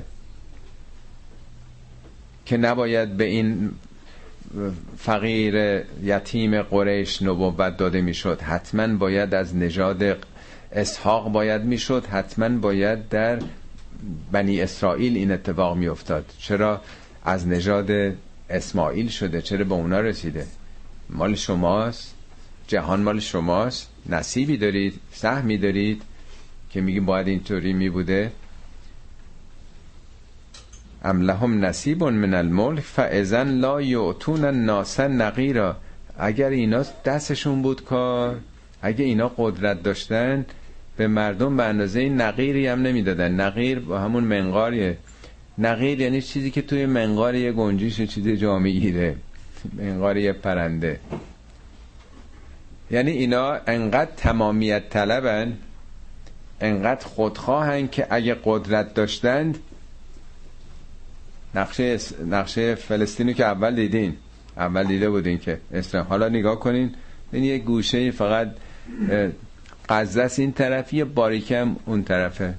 که 2.46 2.58
نباید 2.58 3.18
به 3.18 3.24
این 3.24 3.72
فقیر 4.98 5.84
یتیم 6.04 6.62
قریش 6.62 7.22
نبوت 7.22 7.78
داده 7.78 8.02
می‌شد. 8.02 8.42
حتما 8.42 8.88
باید 8.88 9.34
از 9.34 9.56
نژاد 9.56 10.18
اسحاق 10.72 11.32
باید 11.32 11.62
می‌شد. 11.62 12.06
حتما 12.06 12.50
باید 12.50 13.10
در 13.10 13.40
بنی 14.32 14.62
اسرائیل 14.62 15.16
این 15.16 15.32
اتفاق 15.32 15.78
میافتاد. 15.78 16.26
چرا؟ 16.38 16.82
از 17.24 17.48
نژاد 17.48 18.16
اسماعیل 18.50 19.08
شده. 19.08 19.42
چرا 19.42 19.64
به 19.64 19.74
اونا 19.74 20.00
رسیده؟ 20.00 20.46
مال 21.10 21.36
شماست. 21.36 22.16
جهان 22.68 23.02
مال 23.02 23.20
شماست. 23.20 23.90
نصیبی 24.10 24.58
دارید. 24.58 25.00
سهمی 25.14 25.58
دارید 25.58 26.02
که 26.70 26.82
میگی 26.82 27.00
باید 27.00 27.28
اینطوری 27.28 27.74
میبوده. 27.74 28.32
ام 31.04 31.22
لهم 31.22 31.66
نصیب 31.66 32.04
من 32.04 32.34
الملک 32.34 32.80
فاذن 32.80 33.48
لا 33.48 33.82
یعتون 33.82 34.46
الناس 34.46 35.00
نقیرا. 35.00 35.78
اگر 36.18 36.50
اینا 36.50 36.86
دستشون 37.06 37.62
بود 37.62 37.84
کار 37.84 38.38
اگه 38.82 39.06
اینا 39.06 39.32
قدرت 39.38 39.84
داشتن 39.84 40.46
به 40.98 41.08
مردم 41.08 41.58
به 41.58 41.64
اندازه 41.64 42.10
نقیری 42.10 42.68
هم 42.68 42.82
نمی‌دادن. 42.82 43.32
نقیر 43.42 43.80
با 43.80 44.00
همون 44.00 44.24
منقاریه. 44.24 44.98
نقیر 45.58 46.02
یعنی 46.02 46.22
چیزی 46.22 46.52
که 46.52 46.62
توی 46.62 46.86
منقار 46.86 47.36
یه 47.36 47.52
گنجیش 47.52 48.02
چیز 48.02 48.28
جا 48.28 48.60
می‌گیره. 48.60 49.16
منقار 49.78 50.18
یه 50.18 50.34
پرنده. 50.34 51.00
یعنی 52.92 53.12
اینا 53.12 53.52
انقدر 53.68 54.12
تمامیت 54.18 54.90
طلبن 54.90 55.58
انقدر 56.62 57.06
خودخواهن 57.06 57.88
که 57.88 58.08
اگه 58.10 58.36
قدرت 58.44 58.94
داشتند 58.94 59.60
نقشه 61.56 61.98
نقشه 62.30 62.76
فلسطینی 62.76 63.34
که 63.34 63.46
اول 63.46 63.76
دیدین. 63.76 64.16
اول 64.58 64.84
دیده 64.84 65.10
بودین 65.10 65.40
که 65.40 65.60
اسلام. 65.74 66.06
حالا 66.06 66.30
نگاه 66.30 66.60
کنین 66.60 66.96
این 67.32 67.44
یه 67.44 67.58
گوشه 67.58 68.12
فقط 68.12 68.48
قزس 69.90 70.40
این 70.40 70.52
طرف 70.52 70.94
باریکم 70.94 71.76
اون 71.86 72.04
طرفه. 72.04 72.54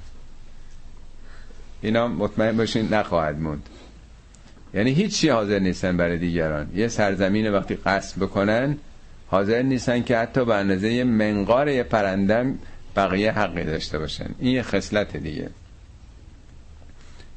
اینا 1.83 2.09
مطمئن 2.09 2.57
باشین 2.57 2.95
نخواهد 2.95 3.41
موند. 3.41 3.69
یعنی 4.75 4.91
هیچی 4.91 5.29
حاضر 5.29 5.59
نیستن 5.59 5.97
برای 5.97 6.19
دیگران. 6.19 6.69
یه 6.75 6.89
سرزمین 6.89 7.51
وقتی 7.51 7.75
قصد 7.75 8.23
بکنن 8.23 8.79
حاضر 9.27 9.63
نیستن 9.63 10.03
که 10.03 10.17
حتی 10.17 10.45
به 10.45 10.55
اندازه 10.55 11.05
منقار 11.05 11.69
یه 11.69 11.83
پرندم 11.83 12.59
بقیه 12.97 13.33
حقی 13.33 13.65
داشته 13.65 13.99
باشن. 13.99 14.31
این 14.39 14.55
یه 14.55 14.63
خصلت 14.63 15.17
دیگه. 15.17 15.51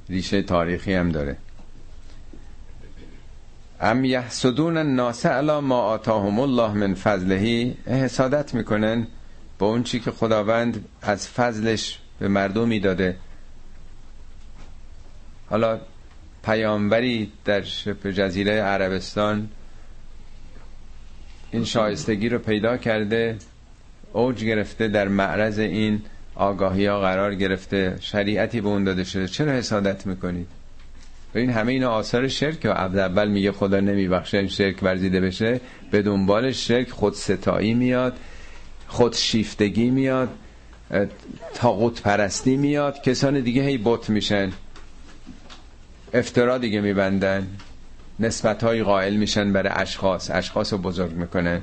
ریشه 0.10 0.42
تاریخی 0.42 0.94
هم 0.94 1.12
داره. 1.12 1.38
ام 3.82 4.06
یحسدون 4.06 4.78
الناس 4.78 5.26
علی 5.26 5.60
ما 5.60 5.82
آتاهم 5.82 6.40
الله 6.40 6.74
من 6.74 6.94
فضلهی 6.94 7.78
حسادت 7.88 8.54
می‌کنن 8.54 9.08
با 9.60 9.68
اون 9.68 9.84
چی 9.84 10.00
که 10.00 10.12
خداوند 10.12 10.86
از 11.02 11.28
فضلش 11.28 12.00
به 12.20 12.28
مردمی 12.28 12.80
داده 12.80 13.16
حالا 15.50 15.80
پیامبری 16.44 17.32
در 17.46 17.62
شبه 17.62 18.14
جزیره 18.14 18.54
عربستان 18.62 19.50
این 21.52 21.66
شایستگی 21.66 22.30
رو 22.30 22.40
پیدا 22.40 22.78
کرده 22.78 23.38
اوج 24.14 24.44
گرفته 24.44 24.88
در 24.88 25.08
معرض 25.08 25.60
این 25.60 26.02
آگاهی 26.36 26.86
ها 26.86 27.00
قرار 27.00 27.36
گرفته 27.36 27.98
شریعتی 28.02 28.62
به 28.62 28.68
اون 28.68 28.84
داده 28.84 29.04
شده. 29.04 29.28
چرا 29.28 29.52
حسادت 29.52 30.08
می‌کنید؟ 30.08 30.48
این 31.40 31.50
همه 31.50 31.72
اینا 31.72 31.90
آثار 31.90 32.28
شرک 32.28 32.66
عبد 32.66 32.98
اول 32.98 33.28
میگه 33.28 33.52
خدا 33.52 33.80
نمیبخشه 33.80 34.38
این 34.38 34.48
شرک 34.48 34.84
ورزیده 34.84 35.22
بشه 35.22 35.62
به 35.92 36.02
دنبال 36.02 36.52
شرک 36.52 36.90
خود 36.90 37.14
ستایی 37.14 37.74
میاد 37.74 38.18
خود 38.88 39.14
شیفتگی 39.14 39.90
میاد 39.90 40.30
تاقوت 41.54 42.02
پرستی 42.02 42.58
میاد 42.58 43.02
کسان 43.02 43.40
دیگه 43.40 43.62
هی 43.64 43.80
بت 43.84 44.10
میشن 44.10 44.52
افترا 46.14 46.58
دیگه 46.58 46.82
میبندن 46.82 47.48
نسبت 48.20 48.64
های 48.64 48.84
قائل 48.84 49.16
میشن 49.16 49.54
برای 49.54 49.72
اشخاص 49.76 50.32
اشخاص 50.32 50.74
رو 50.74 50.80
بزرگ 50.80 51.12
می‌کنن. 51.12 51.62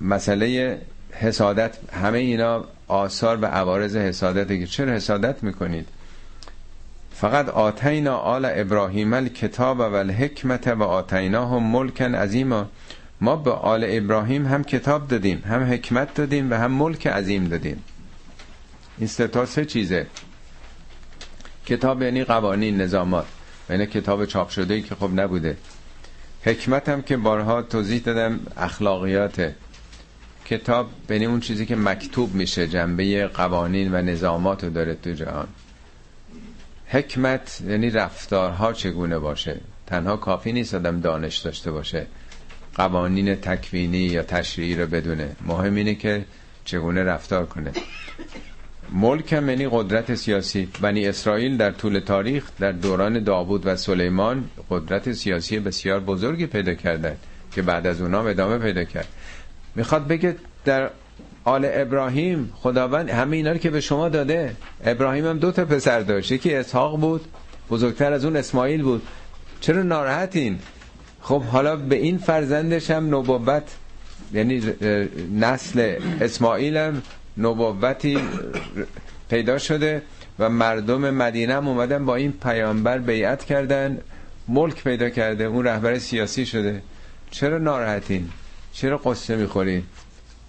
مسئله 0.00 0.78
حسادت 1.12 1.78
همه 1.92 2.18
اینا 2.18 2.64
آثار 2.88 3.38
و 3.42 3.46
عوارض 3.46 3.96
حسادت 3.96 4.48
که 4.48 4.66
چرا 4.66 4.92
حسادت 4.92 5.42
می‌کنید؟ 5.42 5.88
فقط 7.20 7.48
آتینا 7.48 8.16
آل 8.16 8.44
ابراهیم 8.44 9.12
الکتاب 9.12 9.78
و 9.78 9.82
الحکمت 9.82 10.68
و 10.68 10.82
آتیناه 10.82 11.58
ملکن 11.58 12.14
عظیما. 12.14 12.68
ما 13.20 13.36
به 13.36 13.50
آل 13.50 13.84
ابراهیم 13.88 14.46
هم 14.46 14.64
کتاب 14.64 15.08
دادیم 15.08 15.42
هم 15.48 15.72
حکمت 15.72 16.14
دادیم 16.14 16.50
و 16.50 16.54
هم 16.54 16.72
ملک 16.72 17.06
عظیم 17.06 17.48
دادیم. 17.48 17.84
این 18.98 19.08
سه 19.08 19.44
سه 19.44 19.64
چیزه. 19.64 20.06
کتاب 21.66 22.02
یعنی 22.02 22.24
قوانین 22.24 22.80
نظامات. 22.80 23.26
و 23.68 23.72
یعنی 23.72 23.86
کتاب 23.86 24.24
چاپ 24.24 24.48
شده 24.48 24.74
ای 24.74 24.82
که 24.82 24.94
خب 24.94 25.10
نبوده. 25.14 25.56
حکمت 26.42 26.88
هم 26.88 27.02
که 27.02 27.16
بارها 27.16 27.62
توضیح 27.62 28.00
دادم 28.00 28.40
اخلاقیاته. 28.56 29.54
کتاب 30.44 30.90
بین 31.08 31.24
اون 31.24 31.40
چیزی 31.40 31.66
که 31.66 31.76
مکتوب 31.76 32.34
میشه 32.34 32.68
جنبه 32.68 33.26
قوانین 33.26 33.94
و 33.94 34.02
نظامات 34.02 34.64
رو 34.64 34.70
داره 34.70 34.94
تو 34.94 35.10
جهان. 35.10 35.48
حکمت 36.88 37.62
یعنی 37.68 37.90
رفتارها 37.90 38.72
چگونه 38.72 39.18
باشه؟ 39.18 39.60
تنها 39.86 40.16
کافی 40.16 40.52
نیست 40.52 40.74
آدم 40.74 41.00
دانش 41.00 41.36
داشته 41.36 41.70
باشه. 41.70 42.06
قوانین 42.74 43.34
تکوینی 43.34 43.98
یا 43.98 44.22
تشریعی 44.22 44.76
رو 44.76 44.86
بدونه. 44.86 45.36
مهم 45.46 45.74
اینه 45.74 45.94
که 45.94 46.24
چگونه 46.64 47.04
رفتار 47.04 47.46
کنه. 47.46 47.72
ملک 48.92 49.32
هم 49.32 49.48
یعنی 49.48 49.68
قدرت 49.70 50.14
سیاسی. 50.14 50.68
بنی 50.80 51.06
اسرائیل 51.06 51.56
در 51.56 51.70
طول 51.70 51.98
تاریخ 51.98 52.44
در 52.60 52.72
دوران 52.72 53.24
داوود 53.24 53.66
و 53.66 53.76
سلیمان 53.76 54.50
قدرت 54.70 55.12
سیاسی 55.12 55.58
بسیار 55.58 56.00
بزرگی 56.00 56.46
پیدا 56.46 56.74
کردند 56.74 57.18
که 57.52 57.62
بعد 57.62 57.86
از 57.86 58.00
اونا 58.00 58.28
ادامه 58.28 58.58
پیدا 58.58 58.84
کرد. 58.84 59.08
می‌خواد 59.74 60.06
بگه 60.06 60.36
در 60.64 60.90
آل 61.46 61.68
ابراهیم 61.72 62.52
خداوند 62.54 63.10
همه 63.10 63.36
اینا 63.36 63.52
رو 63.52 63.58
که 63.58 63.70
به 63.70 63.80
شما 63.80 64.08
داده. 64.08 64.56
ابراهیم 64.84 65.26
هم 65.26 65.38
دو 65.38 65.52
تا 65.52 65.64
پسر 65.64 66.00
داشت. 66.00 66.32
یکی 66.32 66.54
اسحاق 66.54 67.00
بود 67.00 67.24
بزرگتر 67.70 68.12
از 68.12 68.24
اون 68.24 68.36
اسماعیل 68.36 68.82
بود. 68.82 69.02
چرا 69.60 69.82
ناراحتین؟ 69.82 70.58
خب 71.22 71.42
حالا 71.42 71.76
به 71.76 71.96
این 71.96 72.18
فرزندش 72.18 72.90
هم 72.90 73.14
نبوت 73.14 73.62
یعنی 74.32 74.62
نسل 75.34 75.98
اسماعیل 76.20 76.76
هم 76.76 77.02
نبوتی 77.38 78.18
پیدا 79.30 79.58
شده 79.58 80.02
و 80.38 80.48
مردم 80.48 81.10
مدینه 81.10 81.54
هم 81.54 81.68
اومدن 81.68 82.04
با 82.04 82.16
این 82.16 82.32
پیامبر 82.32 82.98
بیعت 82.98 83.44
کردن 83.44 83.98
ملک 84.48 84.84
پیدا 84.84 85.10
کرده 85.10 85.44
اون 85.44 85.64
رهبر 85.64 85.98
سیاسی 85.98 86.46
شده. 86.46 86.82
چرا 87.30 87.58
ناراحتین؟ 87.58 88.28
چرا 88.72 88.98
قصه 88.98 89.36
می‌خورین؟ 89.36 89.82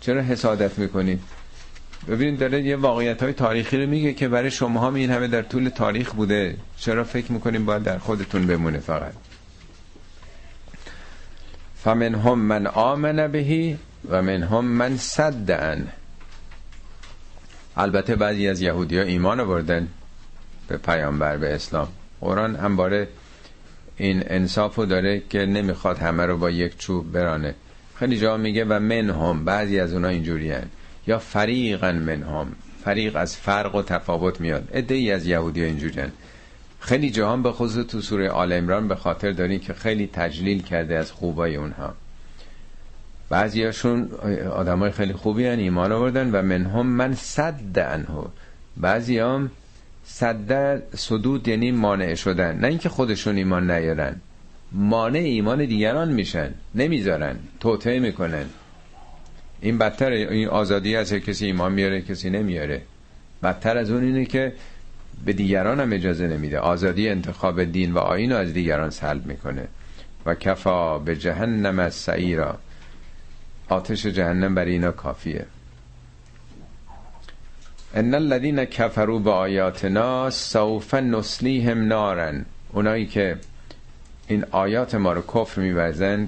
چرا 0.02 0.22
حسادت 0.22 0.80
می‌کنین 0.80 1.20
ببینید 2.08 2.40
داره 2.40 2.62
یه 2.62 2.76
واقعیت 2.76 3.24
های 3.24 3.34
تاریخی 3.34 3.78
رو 3.78 3.90
میگه 3.90 4.14
که 4.14 4.28
برای 4.28 4.52
شما 4.52 4.88
هم 4.88 4.94
این 4.94 5.12
همه 5.12 5.28
در 5.28 5.42
طول 5.42 5.70
تاریخ 5.70 6.12
بوده. 6.12 6.58
چرا 6.78 7.04
فکر 7.04 7.32
می‌کنین 7.32 7.66
باید 7.66 7.84
در 7.84 7.98
خودتون 7.98 8.48
بمونه 8.48 8.80
فقط؟ 8.80 9.14
فمن 11.84 12.16
هم 12.16 12.40
من 12.40 12.68
آمن 12.68 13.28
بهی 13.28 13.78
و 14.10 14.22
من 14.22 14.44
هم 14.44 14.66
من 14.66 14.98
صدن 14.98 15.88
البته 17.78 18.16
بعضی 18.16 18.48
از 18.48 18.62
یهودی 18.62 18.98
ها 18.98 19.04
ایمان 19.04 19.40
آوردن 19.40 19.88
به 20.68 20.78
پیامبر 20.78 21.38
به 21.38 21.56
اسلام. 21.56 21.88
قرآن 22.22 22.56
هم 22.56 22.76
باره 22.76 23.08
این 23.98 24.24
انصافو 24.28 24.86
داره 24.86 25.22
که 25.30 25.46
نمی‌خواد 25.46 25.98
همه 25.98 26.26
رو 26.26 26.38
با 26.38 26.50
یک 26.50 26.78
چوب 26.78 27.12
برانه. 27.12 27.56
خیلی 28.00 28.18
جا 28.18 28.38
میگه 28.38 28.66
و 28.66 28.80
من 28.80 29.10
هم 29.10 29.46
بعضی 29.46 29.80
از 29.80 29.94
اونا 29.94 30.08
اینجوری 30.08 30.52
هن. 30.52 30.68
یا 31.08 31.20
فریقا 31.20 31.92
من 31.92 32.24
هم 32.24 32.48
فریق 32.84 33.16
از 33.16 33.38
فرق 33.38 33.76
و 33.76 33.82
تفاوت 33.82 34.42
میاد. 34.42 34.92
ای 34.92 35.12
از 35.12 35.26
یهودی 35.26 35.64
اینجوری 35.64 36.02
هن. 36.02 36.12
خیلی 36.80 37.10
جهان 37.10 37.44
به 37.44 37.52
خصوص 37.52 37.86
تو 37.86 38.02
سوره 38.02 38.30
آل 38.30 38.54
امران 38.54 38.88
به 38.88 38.96
خاطر 38.96 39.32
دارین 39.32 39.60
که 39.60 39.74
خیلی 39.74 40.10
تجلیل 40.14 40.62
کرده 40.62 40.96
از 40.96 41.12
خوبای 41.12 41.56
اونها. 41.56 41.94
بعضیاشون 43.30 44.12
آدمای 44.52 44.92
خیلی 44.92 45.14
خوبی 45.14 45.46
هن 45.46 45.60
ایمان 45.60 45.92
آوردن 45.92 46.32
و 46.32 46.42
منهم 46.42 46.86
من 46.86 47.14
صد 47.14 47.80
انهو 47.80 48.26
بعضی 48.78 49.20
هم 49.20 49.52
صد 50.06 50.82
صدود 50.96 51.48
یعنی 51.48 51.72
مانع 51.72 52.16
شدن. 52.16 52.58
نه 52.58 52.68
اینکه 52.68 52.90
خودشون 52.90 53.36
ایمان 53.36 53.72
نیارن. 53.72 54.16
مانع 54.72 55.20
ایمان 55.20 55.66
دیگران 55.66 56.10
میشن 56.10 56.54
نمی‌ذارن 56.76 57.36
توطعه 57.60 58.00
می‌کنن. 58.00 58.46
این 59.62 59.78
بدتر 59.78 60.12
این 60.12 60.48
آزادی 60.48 60.96
از 60.96 61.14
کسی 61.14 61.46
ایمان 61.46 61.72
میاره 61.72 62.02
کسی 62.02 62.30
نمیاره. 62.30 62.82
بدتر 63.44 63.78
از 63.78 63.92
اون 63.92 64.04
اینه 64.04 64.26
که 64.26 64.54
به 65.26 65.34
دیگران 65.34 65.80
هم 65.80 65.94
اجازه 65.94 66.28
نمیده. 66.28 66.60
آزادی 66.60 67.10
انتخاب 67.10 67.64
دین 67.64 67.94
و 67.94 67.98
آین 67.98 68.32
رو 68.32 68.38
از 68.38 68.54
دیگران 68.54 68.90
سلب 68.90 69.26
می‌کنه. 69.26 69.68
و 70.26 70.36
کفا 70.36 71.00
به 71.00 71.16
جهنم 71.16 71.80
از 71.80 71.94
سعیرا. 71.96 72.60
آتش 73.70 74.06
جهنم 74.06 74.56
برای 74.56 74.72
اینا 74.72 74.92
کافیه. 74.92 75.46
ان 77.96 78.14
الذين 78.14 78.66
كفروا 78.66 79.20
بآیاتنا 79.20 80.30
سوف 80.30 80.94
نسلیهم 80.94 81.88
نارن 81.88 82.46
اونایی 82.74 83.06
که 83.06 83.36
این 84.28 84.46
آیات 84.52 84.96
ما 84.96 85.14
رو 85.14 85.22
کفر 85.22 85.62
میورزن 85.62 86.28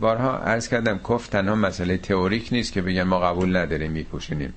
بارها 0.00 0.38
عرض 0.38 0.68
کردم 0.68 0.98
کفر 0.98 1.30
تنها 1.30 1.54
مسئله 1.54 1.96
تئوریک 1.96 2.48
نیست 2.52 2.72
که 2.72 2.82
بگن 2.82 3.02
ما 3.02 3.20
قبول 3.20 3.56
نداریم 3.56 3.92
میپوشونیم. 3.92 4.54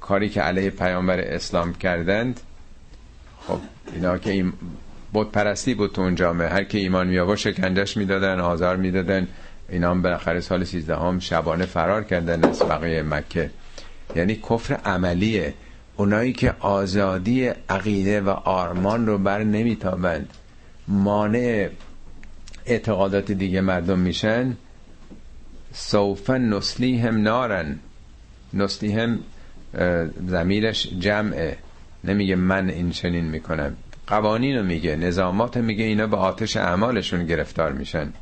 کاری 0.00 0.28
که 0.28 0.40
علیه 0.40 0.70
پیامبر 0.70 1.20
اسلام 1.20 1.74
کردند 1.74 2.40
خب 3.46 3.58
اینا 3.94 4.18
که 4.18 4.30
این 4.30 4.52
بود 5.12 5.32
پرستی 5.32 5.74
بود 5.74 5.92
تو 5.92 6.02
اون 6.02 6.14
جامعه. 6.14 6.48
هر 6.48 6.64
که 6.64 6.78
ایمان 6.78 7.06
می 7.06 7.18
آورد 7.18 7.38
شکنجش 7.38 7.96
می‌دادن 7.96 8.40
آزار 8.40 8.76
می‌دادن. 8.76 9.28
اینا 9.68 9.90
هم 9.90 10.02
بالاخره 10.02 10.40
سال 10.40 10.64
13 10.64 10.96
هم 10.96 11.18
شبانه 11.18 11.66
فرار 11.66 12.04
کردن 12.04 12.44
از 12.44 12.62
بقیه 12.62 13.02
مکه. 13.02 13.50
یعنی 14.16 14.36
کفر 14.36 14.74
عملیه. 14.74 15.54
اونایی 16.00 16.32
که 16.32 16.54
آزادی 16.60 17.46
عقیده 17.68 18.20
و 18.20 18.28
آرمان 18.28 19.06
رو 19.06 19.18
بر 19.18 19.44
نمیتابند 19.44 20.30
مانع 20.88 21.68
اعتقادات 22.66 23.32
دیگه 23.32 23.60
مردم 23.60 23.98
میشن. 23.98 24.56
سوف 25.72 26.30
نسلی 26.30 26.98
هم 26.98 27.22
نارن. 27.22 27.78
نسلی 28.54 28.92
هم 28.92 29.18
زمیرش 30.26 30.88
جمعه. 30.98 31.56
نمیگه 32.04 32.36
من 32.36 32.70
این 32.70 32.90
چنین 32.90 33.24
می‌کنم. 33.24 33.76
قوانین 34.06 34.56
رو 34.56 34.64
میگه 34.64 34.96
نظامات 34.96 35.56
میگه 35.56 35.84
اینا 35.84 36.06
به 36.06 36.16
آتش 36.16 36.56
اعمالشون 36.56 37.26
گرفتار 37.26 37.72
میشن. 37.72 38.12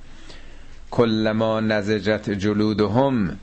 کلما 0.90 1.60
نزجت 1.60 2.30
جلودهم 2.30 3.38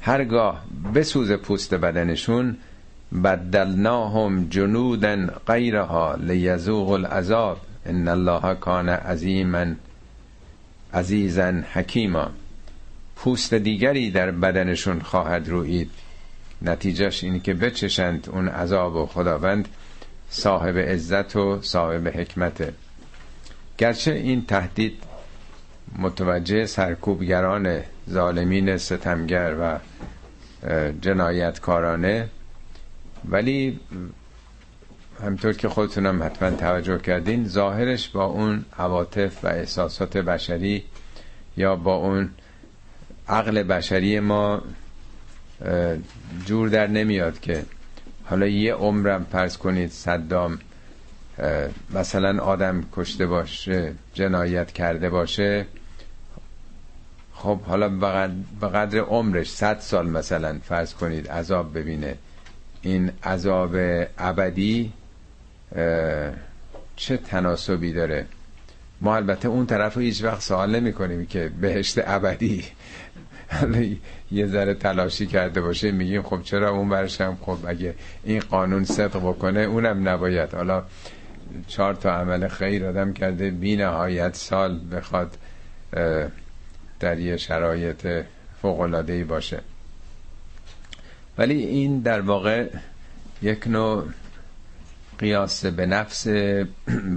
هرگاه 0.00 0.64
بسوز 0.94 1.32
پوست 1.32 1.74
بدنشون 1.74 2.56
بدلناهم 3.12 4.48
جنودا 4.48 5.26
غیرها 5.46 6.14
لیذوق 6.14 6.90
العذاب 6.90 7.58
ان 7.86 8.08
الله 8.08 8.54
کان 8.54 8.88
عظیما 8.88 9.66
عزیزا 10.94 11.52
حکیما. 11.72 12.30
پوست 13.16 13.54
دیگری 13.54 14.10
در 14.10 14.30
بدنشون 14.30 15.00
خواهد 15.00 15.48
روید. 15.48 15.90
نتیجهش 16.62 17.24
اینه 17.24 17.40
که 17.40 17.54
بچشند 17.54 18.28
اون 18.32 18.48
عذاب 18.48 18.96
و 18.96 19.06
خداوند 19.06 19.68
صاحب 20.30 20.78
عزت 20.78 21.36
و 21.36 21.62
صاحب 21.62 22.08
حکمته. 22.08 22.72
گرچه 23.78 24.12
این 24.12 24.46
تهدید 24.46 25.02
متوجه 25.98 26.66
سرکوبگران 26.66 27.80
ظالمین 28.10 28.76
ستمگر 28.76 29.56
و 29.60 29.78
جنایتکارانه 31.00 32.28
ولی 33.30 33.80
همطور 35.24 35.52
که 35.52 35.68
خودتونم 35.68 36.22
حتما 36.22 36.50
توجه 36.50 36.98
کردین 36.98 37.48
ظاهرش 37.48 38.08
با 38.08 38.24
اون 38.24 38.64
عواطف 38.78 39.44
و 39.44 39.46
احساسات 39.48 40.16
بشری 40.16 40.84
یا 41.56 41.76
با 41.76 41.94
اون 41.94 42.30
عقل 43.28 43.62
بشری 43.62 44.20
ما 44.20 44.62
جور 46.46 46.68
در 46.68 46.86
نمیاد 46.86 47.40
که 47.40 47.64
حالا 48.24 48.46
یه 48.46 48.74
عمرم 48.74 49.24
پرس 49.24 49.58
کنید 49.58 49.90
صدام 49.90 50.58
مثلا 51.94 52.42
آدم 52.42 52.84
کشته 52.92 53.26
باشه 53.26 53.94
جنایت 54.14 54.72
کرده 54.72 55.10
باشه 55.10 55.66
خب 57.34 57.60
حالا 57.60 57.88
به 58.60 58.68
قدر 58.68 58.98
عمرش 58.98 59.50
صد 59.50 59.78
سال 59.80 60.10
مثلا 60.10 60.58
فرض 60.64 60.94
کنید 60.94 61.28
عذاب 61.28 61.78
ببینه. 61.78 62.16
این 62.86 63.12
عذاب 63.24 63.76
ابدی 64.18 64.92
چه 66.96 67.16
تناسبی 67.16 67.92
داره؟ 67.92 68.26
ما 69.00 69.16
البته 69.16 69.48
اون 69.48 69.66
طرف 69.66 69.94
رو 69.94 70.02
هیچ 70.02 70.24
وقت 70.24 70.40
سوال 70.40 70.76
نمی 70.76 70.92
کنیم 70.92 71.26
که 71.26 71.50
بهشت 71.60 71.98
ابدی 72.04 72.64
یه 74.32 74.46
ذره 74.46 74.74
تلاشی 74.74 75.26
کرده 75.26 75.60
باشه 75.60 75.90
میگیم 75.90 76.22
خب 76.22 76.42
چرا 76.42 76.70
اون 76.70 76.88
برشم 76.88 77.38
خب 77.40 77.58
اگه 77.66 77.94
این 78.24 78.40
قانون 78.40 78.84
صدق 78.84 79.16
بکنه 79.16 79.60
اونم 79.60 80.08
نباید. 80.08 80.54
حالا 80.54 80.84
چهار 81.68 81.94
تا 81.94 82.10
عمل 82.10 82.48
خیر 82.48 82.86
آدم 82.86 83.12
کرده 83.12 83.50
بی 83.50 83.76
نهایت 83.76 84.34
سال 84.34 84.80
بخواد 84.92 85.38
در 87.00 87.18
یه 87.18 87.36
شرایط 87.36 88.06
فوقلادهی 88.62 89.24
باشه. 89.24 89.60
ولی 91.38 91.64
این 91.64 92.00
در 92.00 92.20
واقع 92.20 92.68
یک 93.42 93.66
نوع 93.66 94.04
قیاس 95.18 95.66
به 95.66 95.86
نفس 95.86 96.28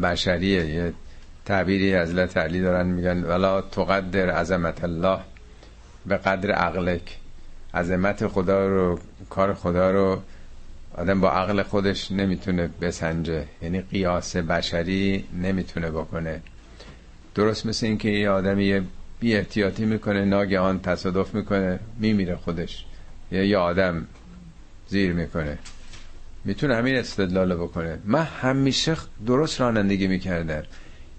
بشریه. 0.03 0.65
یه 0.65 0.93
تعبیری 1.45 1.95
از 1.95 2.17
علی 2.17 2.61
دارن 2.61 2.85
میگن 2.85 3.23
ولا 3.23 3.61
تقدر 3.61 4.29
عظمت 4.29 4.83
الله 4.83 5.19
به 6.05 6.17
قدر 6.17 6.51
عقلک. 6.51 7.17
عظمت 7.73 8.27
خدا 8.27 8.67
رو 8.67 8.99
کار 9.29 9.53
خدا 9.53 9.91
رو 9.91 10.21
آدم 10.97 11.21
با 11.21 11.31
عقل 11.31 11.63
خودش 11.63 12.11
نمی‌تونه 12.11 12.69
بسنجه. 12.81 13.45
یعنی 13.61 13.81
قیاس 13.81 14.35
بشری 14.35 15.25
نمی‌تونه 15.41 15.91
بکنه. 15.91 16.41
درست 17.35 17.65
مثل 17.65 17.85
اینکه 17.85 18.09
یه 18.09 18.29
آدمی 18.29 18.81
بی 19.19 19.35
احتیاطی 19.35 19.85
می‌کنه 19.85 20.25
ناگهان 20.25 20.79
تصادف 20.79 21.35
می‌کنه 21.35 21.79
میمیره 21.99 22.35
خودش. 22.35 22.85
یا 23.31 23.43
یه 23.43 23.57
آدم 23.57 24.05
زیر 24.87 25.13
می‌کنه. 25.13 25.57
می‌تونه 26.45 26.75
همین 26.75 26.95
استدلال 26.95 27.55
بکنه. 27.55 27.99
من 28.05 28.23
همیشه 28.23 28.95
درست 29.27 29.61
رانندگی 29.61 30.07
می‌کردم. 30.07 30.63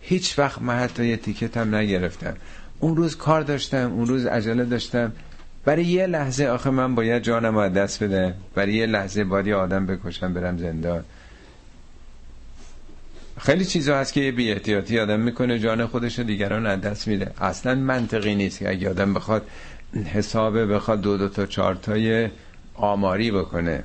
هیچ 0.01 0.39
وقت 0.39 0.63
من 0.63 0.79
حتی 0.79 1.07
یه 1.07 1.17
تیکت 1.17 1.57
هم 1.57 1.75
نگرفتم. 1.75 2.37
اون 2.81 2.97
روز 2.97 3.17
کار 3.17 3.43
داشتم 3.43 3.93
اون 3.93 4.07
روز 4.07 4.27
عجله 4.27 4.65
داشتم. 4.65 5.13
برای 5.65 5.85
یه 5.85 6.07
لحظه 6.07 6.47
آخه 6.47 6.71
من 6.71 6.95
باید 6.95 7.23
جانم 7.23 7.59
رو 7.59 7.69
دست 7.69 8.03
بده 8.03 8.35
برای 8.55 8.73
یه 8.75 8.87
لحظه 8.87 9.25
باید 9.25 9.47
یه 9.47 9.55
آدم 9.55 9.87
بکشم 9.87 10.35
برم 10.35 10.59
زندان. 10.59 11.05
خیلی 13.39 13.65
چیزا 13.65 13.99
هست 13.99 14.13
که 14.13 14.21
یه 14.21 14.33
بی 14.33 14.53
احتیاطی 14.53 14.99
آدم 14.99 15.21
می‌کنه. 15.21 15.59
جان 15.59 15.87
خودش 15.87 16.19
رو 16.19 16.25
دیگران 16.25 16.67
از 16.67 16.81
دست 16.81 17.09
میده. 17.09 17.33
اصلا 17.41 17.75
منطقی 17.75 18.35
نیست 18.35 18.59
که 18.59 18.71
اگه 18.71 18.91
آدم 18.91 19.15
بخواد 19.15 19.47
حسابه 19.97 20.66
بخواد 20.66 21.01
دو 21.01 21.16
دو 21.16 21.28
تا 21.28 21.47
چهار 21.47 21.74
تای 21.74 22.28
آماری 22.74 23.30
بکنه. 23.30 23.84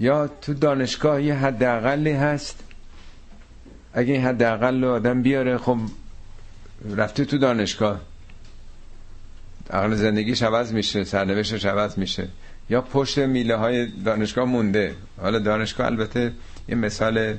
یا 0.00 0.30
تو 0.42 0.54
دانشگاه 0.54 1.22
یه 1.22 1.34
حداقلی 1.34 2.12
هست 2.12 2.64
اگه 3.92 4.12
این 4.12 4.22
حداقل 4.22 4.84
رو 4.84 4.90
آدم 4.90 5.22
بیاره 5.22 5.58
خب 5.58 5.78
رفته 6.96 7.24
تو 7.24 7.38
دانشگاه. 7.38 8.00
عقل 9.70 9.94
زندگیش 9.94 10.42
عوض 10.42 10.72
میشه 10.72 11.04
سرنوشتش 11.04 11.64
عوض 11.64 11.98
میشه. 11.98 12.28
یا 12.70 12.80
پشت 12.80 13.18
میله 13.18 13.56
های 13.56 13.86
دانشگاه 13.86 14.44
مونده. 14.44 14.94
حالا 15.20 15.38
دانشگاه 15.38 15.86
البته 15.86 16.32
یه 16.68 16.74
مثال 16.74 17.36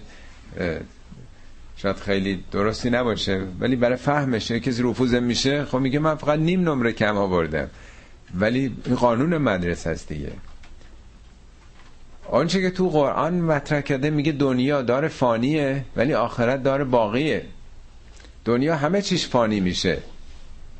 شاید 1.77 1.95
خیلی 1.95 2.43
درستی 2.51 2.89
نباشه 2.89 3.41
ولی 3.59 3.75
برای 3.75 3.95
فهمش 3.95 4.51
کسی 4.51 4.83
رفوزه 4.83 5.19
میشه 5.19 5.65
خب 5.65 5.77
میگه 5.77 5.99
من 5.99 6.15
فقط 6.15 6.39
نیم 6.39 6.69
نمره 6.69 6.91
کم 6.91 7.17
آوردم. 7.17 7.69
ولی 8.39 8.75
این 8.85 8.95
قانون 8.95 9.37
مدرسه 9.37 9.89
است 9.89 10.07
دیگه. 10.07 10.31
آنچه 12.29 12.61
که 12.61 12.69
تو 12.69 12.89
قرآن 12.89 13.33
مطرح 13.33 13.81
کرده 13.81 14.09
میگه 14.09 14.31
دنیا 14.31 14.81
دار 14.81 15.07
فانیه 15.07 15.85
ولی 15.95 16.13
آخرت 16.13 16.63
دار 16.63 16.83
باقیه. 16.83 17.45
دنیا 18.45 18.75
همه 18.75 19.01
چیش 19.01 19.27
فانی 19.27 19.59
میشه. 19.59 19.97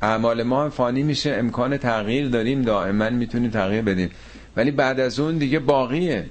اعمال 0.02 0.42
ما 0.42 0.64
هم 0.64 0.70
فانی 0.70 1.02
میشه. 1.02 1.30
امکان 1.32 1.76
تغییر 1.76 2.28
داریم 2.28 2.62
دائما 2.62 3.10
می‌تونیم 3.10 3.50
تغییر 3.50 3.82
بدیم. 3.82 4.10
ولی 4.56 4.70
بعد 4.70 5.00
از 5.00 5.20
اون 5.20 5.38
دیگه 5.38 5.58
باقیه. 5.58 6.26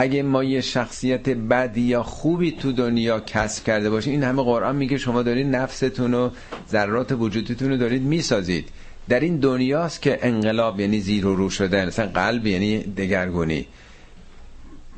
اگه 0.00 0.22
ما 0.22 0.44
یه 0.44 0.60
شخصیت 0.60 1.28
بدی 1.28 1.80
یا 1.80 2.02
خوبی 2.02 2.50
تو 2.52 2.72
دنیا 2.72 3.20
کسب 3.20 3.64
کرده 3.64 3.90
باشیم 3.90 4.12
این 4.12 4.22
همه 4.22 4.42
قرآن 4.42 4.76
میگه 4.76 4.98
شما 4.98 5.22
دارید 5.22 5.56
نفستون 5.56 6.14
و 6.14 6.30
ذرات 6.70 7.12
وجودتون 7.12 7.70
رو 7.70 7.76
دارید 7.76 8.02
می‌سازید. 8.02 8.68
در 9.08 9.20
این 9.20 9.36
دنیاست 9.36 10.02
که 10.02 10.18
انقلاب 10.22 10.80
یعنی 10.80 11.00
زیر 11.00 11.26
و 11.26 11.36
رو 11.36 11.50
شدن 11.50 11.86
مثلا 11.86 12.06
قلب 12.06 12.46
یعنی 12.46 12.78
دگرگونی. 12.78 13.66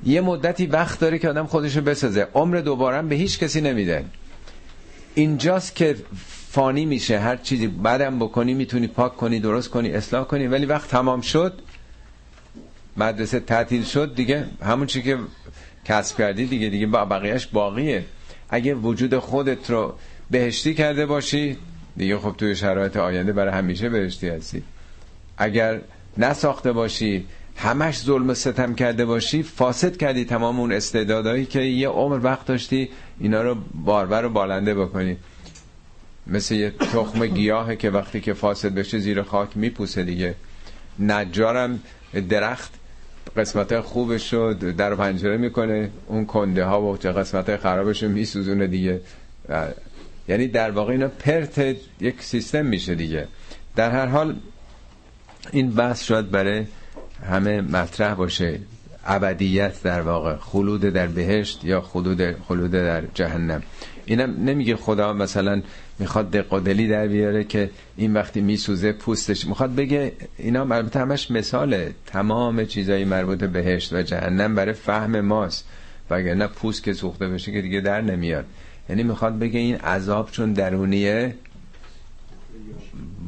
یه 0.05 0.21
مدتی 0.21 0.67
وقت 0.67 1.01
داره 1.01 1.19
که 1.19 1.29
آدم 1.29 1.47
خودشو 1.47 1.81
بسازه. 1.81 2.29
عمر 2.35 2.57
دوباره 2.57 3.03
به 3.03 3.15
هیچ 3.15 3.39
کسی 3.39 3.61
نمیده. 3.61 4.05
اینجاست 5.15 5.75
که 5.75 5.97
فانی 6.51 6.85
میشه. 6.85 7.19
هر 7.19 7.37
چیزی 7.37 7.67
بعدم 7.67 8.19
بکنی 8.19 8.55
می‌تونی 8.55 8.87
پاک 8.87 9.17
کنی 9.17 9.41
درست 9.41 9.71
کنی 9.71 9.93
اصلاح 9.93 10.25
کنی 10.25 10.47
ولی 10.47 10.67
وقت 10.67 10.91
تمام 10.91 11.21
شد. 11.21 11.63
مدرسه 12.97 13.41
تعطیل 13.41 13.85
شد 13.85 14.15
دیگه 14.15 14.47
همون 14.63 14.87
چی 14.87 15.03
که 15.03 15.19
کسب 15.85 16.19
کردی 16.19 16.47
دیگه 16.47 16.69
دیگه 16.69 16.87
با 16.87 17.05
بقیهش 17.05 17.47
باقیه. 17.47 18.05
اگه 18.51 18.75
وجود 18.75 19.19
خودت 19.19 19.71
رو 19.71 19.95
بهشتی 20.31 20.75
کرده 20.75 21.07
باشی 21.07 21.57
دیگه 21.97 22.19
خب 22.19 22.35
توی 22.39 22.57
شرایط 22.57 22.97
آینده 22.97 23.33
برای 23.33 23.53
همیشه 23.53 23.89
بهشتی 23.89 24.29
هستی. 24.29 24.63
اگر 25.39 25.81
نساخته 26.19 26.73
باشی 26.73 27.27
همش 27.57 27.99
ظلم 27.99 28.35
ستم 28.35 28.75
کرده 28.75 29.05
باشی 29.05 29.43
فاسد 29.43 29.97
کردی 29.97 30.25
تمام 30.25 30.61
اون 30.61 30.73
استعدادهایی 30.73 31.47
که 31.47 31.61
یه 31.61 31.89
عمر 31.89 32.25
وقت 32.25 32.47
داشتی 32.47 32.89
اینا 33.21 33.43
رو 33.43 33.57
باربر 33.75 34.25
و 34.25 34.29
بالنده 34.29 34.75
بکنی. 34.75 35.17
مثل 36.27 36.55
یه 36.55 36.71
تخم 36.71 37.27
گیاهه 37.27 37.77
که 37.77 37.91
وقتی 37.91 38.21
که 38.21 38.33
فاسد 38.33 38.75
بشه 38.75 38.99
زیر 38.99 39.23
خاک 39.23 39.49
میپوسه 39.55 40.05
دیگه. 40.05 40.35
نجارم 40.99 41.81
درخت 42.29 42.80
قسمت 43.37 43.81
خوبش 43.81 44.33
رو 44.33 44.55
در 44.55 44.95
پنجره 44.95 45.37
می‌کنه. 45.37 45.91
اون 46.07 46.27
کنده 46.27 46.65
ها 46.65 46.83
و 46.83 46.97
قسمت 46.97 47.57
خرابش 47.57 48.03
رو 48.03 48.09
میسوزونه 48.09 48.67
دیگه. 48.67 49.01
یعنی 50.29 50.49
در 50.49 50.71
واقع 50.71 50.93
اینا 50.93 51.09
پرت 51.09 51.77
یک 52.01 52.23
سیستم 52.23 52.67
میشه 52.67 52.95
دیگه. 52.95 53.29
در 53.77 53.91
هر 53.91 54.07
حال 54.07 54.37
این 55.53 55.71
بحث 55.71 56.05
شاید 56.05 56.31
برای 56.31 56.65
همه 57.31 57.61
مطرح 57.61 58.15
باشه. 58.15 58.61
ابدیت 59.07 59.83
در 59.83 60.01
واقع 60.01 60.37
خلود 60.37 60.81
در 60.81 61.07
بهشت 61.07 61.65
یا 61.65 61.81
خلود 61.81 62.37
خلود 62.49 62.71
در 62.71 63.03
جهنم. 63.15 63.63
اینم 64.05 64.45
نمیگه 64.45 64.77
خدا 64.77 65.13
مثلا 65.13 65.63
می‌خواد 66.01 66.31
دق 66.31 66.59
دلی 66.59 66.89
در 66.89 67.07
بیاره 67.07 67.45
که 67.45 67.71
این 67.97 68.13
وقتی 68.13 68.41
میسوزه 68.41 68.93
پوستش 68.93 69.47
می‌خواد 69.47 69.75
بگه 69.75 70.13
اینا 70.39 70.61
البته 70.61 71.01
همش 71.01 71.31
مثاله. 71.31 71.95
تمام 72.07 72.65
چیزایی 72.65 73.05
مربوط 73.05 73.45
بهشت 73.45 73.93
و 73.93 74.03
جهنم 74.03 74.55
برای 74.55 74.73
فهم 74.73 75.21
ماست. 75.21 75.69
وگرنه 76.11 76.47
پوست 76.47 76.83
که 76.83 76.93
سوخته 76.93 77.29
بشه 77.29 77.53
که 77.53 77.63
دیگه 77.63 77.81
در 77.81 78.01
نمیاد. 78.01 78.45
یعنی 78.89 79.03
می‌خواد 79.03 79.39
بگه 79.39 79.59
این 79.59 79.77
عذاب 79.77 80.31
چون 80.31 80.53
درونیه. 80.53 81.35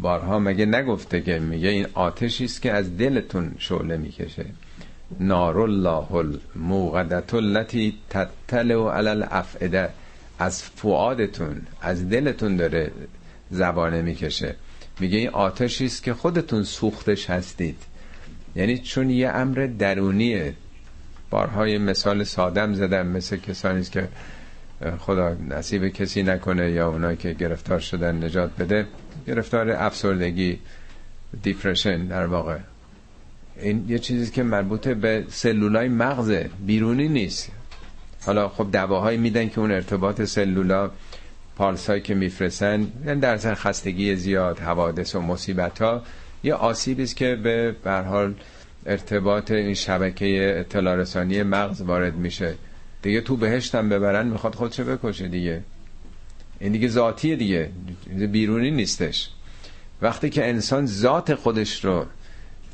بارها 0.03 0.39
مگه 0.39 0.67
نگفته 0.67 1.21
که 1.21 1.39
میگه 1.39 1.69
این 1.69 1.87
آتشی 1.95 2.45
است 2.45 2.63
که 2.63 2.73
از 2.73 2.97
دلتون 2.97 3.53
شعله 3.59 3.97
می‌کشه. 3.97 4.45
نار 5.21 5.61
الله 5.61 6.13
الموقدت 6.13 7.35
التي 7.35 7.95
تطلع 8.11 8.97
علی 8.97 9.09
الافئده 9.09 9.89
از 10.43 10.63
فؤادتون 10.63 11.63
از 11.81 12.09
دلتون 12.09 12.57
داره 12.57 12.91
زبانه 13.51 14.03
می‌کشه. 14.03 14.55
میگه 15.01 15.19
این 15.19 15.29
آتشی 15.29 15.87
است 15.87 16.03
که 16.03 16.15
خودتون 16.15 16.63
سوختش 16.63 17.31
هستید. 17.31 17.77
یعنی 18.57 18.79
چون 18.79 19.11
یه 19.11 19.29
امر 19.29 19.69
درونیه. 19.79 20.55
بارهای 21.31 21.79
مثال 21.79 22.25
سادم 22.25 22.75
زدم 22.75 23.07
مثل 23.07 23.37
کسانی 23.37 23.85
که 23.85 24.09
خدا 24.99 25.35
نصیب 25.49 25.89
کسی 25.89 26.23
نکنه 26.23 26.71
یا 26.71 26.89
اونایی 26.89 27.17
که 27.17 27.33
گرفتار 27.33 27.79
شدن 27.81 28.25
نجات 28.25 28.51
بده. 28.59 28.87
گرفتار 29.27 29.71
افسردگی 29.71 30.59
دیپرشن 31.43 32.07
در 32.07 32.27
واقع. 32.27 32.59
این 33.57 33.85
یه 33.89 33.99
چیزی 33.99 34.31
که 34.31 34.43
مربوط 34.43 34.89
به 34.89 35.25
سلولای 35.29 35.89
مغزه. 35.89 36.51
بیرونی 36.67 37.09
نیست. 37.09 37.51
حالا 38.27 38.49
خب 38.49 38.73
دواهایی 38.73 39.19
میدن 39.19 39.49
که 39.49 39.61
اون 39.61 39.71
ارتباط 39.71 40.23
سلولا 40.23 40.91
پالسایی 41.57 42.01
که 42.01 42.15
میفرسن 42.15 42.87
یعنی 43.07 43.21
در 43.21 43.37
سر 43.37 43.55
خستگی 43.55 44.17
زیاد 44.17 44.59
حوادث 44.59 45.15
و 45.15 45.21
مصیبت 45.21 45.83
ها 45.83 46.03
یه 46.45 46.55
آسیبی 46.55 47.03
است 47.03 47.17
که 47.17 47.37
به 47.85 48.03
حال 48.09 48.35
ارتباط 48.87 49.51
این 49.51 49.75
شبکه 49.75 50.57
اطلاع 50.61 50.97
رسانی 50.97 51.43
مغز 51.43 51.81
وارد 51.83 52.15
میشه. 52.15 52.55
دیگه 53.03 53.21
تو 53.21 53.37
بهشتم 53.37 53.89
ببرن 53.89 54.27
می‌خواد 54.27 54.55
خودشو 54.55 54.85
بکشه 54.85 55.29
دیگه. 55.29 55.63
این 56.61 56.73
دیگه 56.73 56.89
ذاتیه 56.89 57.37
دیگه 57.37 57.71
بیرونی 58.33 58.71
نیستش. 58.71 59.31
وقتی 60.03 60.31
که 60.31 60.49
انسان 60.49 60.87
ذات 60.87 61.35
خودش 61.35 61.85
رو 61.85 62.07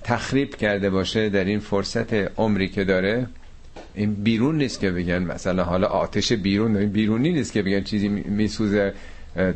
تخریب 0.05 0.57
کرده 0.57 0.91
باشه 0.91 1.29
در 1.29 1.45
این 1.45 1.61
فرصت 1.61 2.15
عمری 2.15 2.69
که 2.69 2.85
داره 2.85 3.27
این 3.95 4.15
بیرون 4.15 4.57
نیست 4.59 4.81
که 4.81 4.91
بگن 4.91 5.19
مثلا 5.19 5.65
حالا 5.65 5.87
آتش 5.87 6.33
بیرون 6.33 6.77
این 6.77 6.89
بیرونی 6.89 7.33
نیست 7.33 7.53
که 7.53 7.63
بگن 7.63 7.81
چیزی 7.81 8.09
میسوزه 8.09 8.95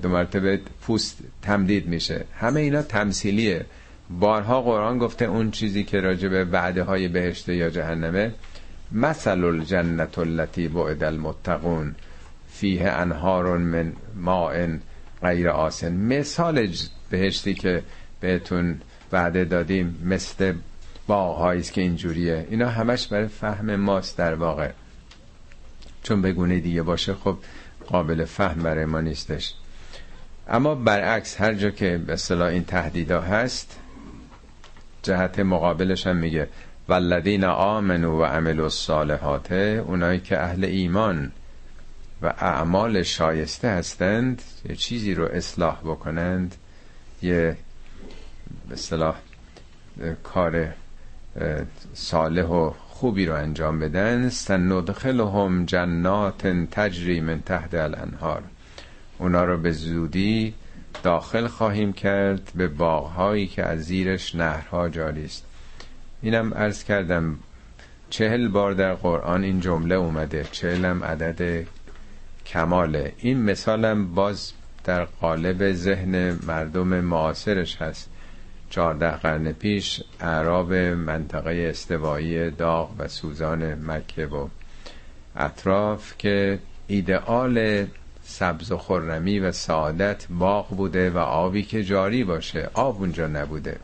دو 0.03 0.09
مرتبه 0.09 0.61
پوست 0.81 1.19
تمدید 1.43 1.87
میشه. 1.87 2.25
همه 2.35 2.61
اینا 2.61 2.83
تمثیلیه. 2.83 3.65
بارها 4.11 4.63
قرآن 4.63 4.99
گفته 4.99 5.25
اون 5.25 5.51
چیزی 5.51 5.85
که 5.85 6.01
راجع 6.01 6.29
به 6.29 6.45
وعده 6.45 6.83
های 6.83 7.09
بهشت 7.09 7.49
یا 7.49 7.71
جهنمه 7.71 8.33
مثل 8.93 9.45
الجنت 9.45 10.19
التي 10.19 10.69
بعد 10.69 11.05
المتقون 11.05 11.95
فیه 12.53 12.89
انهار 12.91 13.59
من 13.59 13.93
ماء 14.17 14.69
غیر 15.23 15.49
آسن. 15.49 15.93
مثال 15.93 16.69
بهشتی 17.11 17.55
که 17.55 17.83
بهتون 18.21 18.81
وعده 19.13 19.45
دادیم 19.45 19.99
مثل 20.05 20.53
باغهایی 21.13 21.61
است 21.61 21.73
که 21.73 21.81
اینجوریه. 21.81 22.47
اینا 22.51 22.69
همش 22.69 23.07
برای 23.07 23.29
فهم 23.29 23.77
ماست 23.77 24.19
در 24.19 24.35
واقع. 24.35 24.71
چون 26.03 26.23
بگونه 26.23 26.61
دیگه 26.61 26.83
باشه 26.83 27.15
خب 27.15 27.39
قابل 27.87 28.25
فهم 28.25 28.63
برای 28.63 28.85
ما 28.85 29.01
نیستش. 29.01 29.55
اما 30.49 30.75
برعکس 30.75 31.41
هر 31.41 31.55
جا 31.55 31.71
که 31.71 31.99
به 32.07 32.13
اصطلاح 32.13 32.49
این 32.49 32.65
تهدیدا 32.65 33.21
هست 33.21 33.79
جهت 35.03 35.39
مقابلش 35.39 36.07
هم 36.07 36.17
میگه. 36.17 36.49
والذین 36.89 37.45
آمنوا 37.45 38.19
و 38.19 38.25
عملوا 38.25 38.65
الصالحات 38.65 39.53
اونایی 39.53 40.21
که 40.21 40.41
اهل 40.41 40.65
ایمان 40.65 41.33
و 42.23 42.27
اعمال 42.27 43.03
شایسته 43.03 43.69
هستند 43.69 44.43
یه 44.69 44.77
چیزی 44.77 45.15
رو 45.15 45.25
اصلاح 45.25 45.81
بکنند 45.81 46.55
یه 47.23 47.57
به 48.69 48.75
اصطلاح 48.75 49.17
کار 50.23 50.82
صالح 51.95 52.43
و 52.43 52.71
خوبی 52.71 53.27
رو 53.27 53.35
انجام 53.35 53.79
بدن. 53.79 54.29
سندخلهم 54.29 55.65
جنات 55.65 56.47
تجری 56.47 57.21
من 57.21 57.41
تحت 57.41 57.75
الانهار. 57.75 58.43
اونا 59.19 59.45
رو 59.45 59.59
به 59.59 59.73
زودی 59.73 60.55
داخل 61.03 61.47
خواهیم 61.47 61.93
کرد 61.93 62.53
به 62.55 62.69
باغهایی 62.69 63.47
که 63.47 63.63
از 63.63 63.85
زیرش 63.85 64.35
نهرها 64.35 64.89
جاری 64.89 65.25
است. 65.25 65.45
اینم 66.23 66.55
عرض 66.55 66.85
کردم 66.85 67.39
چهل 68.11 68.49
بار 68.49 68.73
در 68.73 68.95
قرآن 68.95 69.43
این 69.45 69.61
جمله 69.61 69.95
اومده 69.95 70.47
چهلم 70.53 71.05
عدد 71.05 71.67
کماله. 72.47 73.13
این 73.19 73.43
مثالم 73.43 74.15
باز 74.15 74.53
در 74.85 75.05
قالب 75.05 75.73
ذهن 75.73 76.39
مردم 76.47 77.01
معاصرش 77.01 77.77
هست. 77.77 78.11
چهارده 78.73 79.11
قرن 79.11 79.53
پیش 79.53 80.03
اعراب 80.21 80.75
منطقه 80.75 81.67
استوایی 81.71 82.51
داغ 82.51 82.91
و 82.99 83.09
سوزان 83.09 83.91
مکه 83.91 84.27
و 84.27 84.49
اطراف 85.37 86.15
که 86.19 86.59
ایدئال 86.87 87.87
سبز 88.25 88.73
و 88.73 88.77
خرمی 88.77 89.39
و 89.39 89.53
سعادت 89.53 90.27
باغ 90.31 90.69
بوده 90.69 91.11
و 91.11 91.19
آبی 91.19 91.63
که 91.63 91.85
جاری 91.85 92.25
باشه 92.25 92.71
آب 92.75 93.01
اونجا 93.01 93.27
نبوده. 93.27 93.77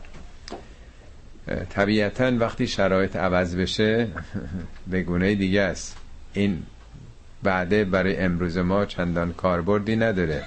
طبیعتا 1.69 2.31
وقتی 2.39 2.67
شرایط 2.67 3.15
عوض 3.15 3.55
بشه 3.55 4.07
به 4.91 5.03
گونه 5.03 5.35
دیگه 5.35 5.61
است. 5.61 5.97
این 6.33 6.63
بعده 7.43 7.85
برای 7.85 8.17
امروز 8.17 8.57
ما 8.57 8.85
چندان 8.85 9.33
کاربردی 9.33 9.95
نداره. 9.95 10.43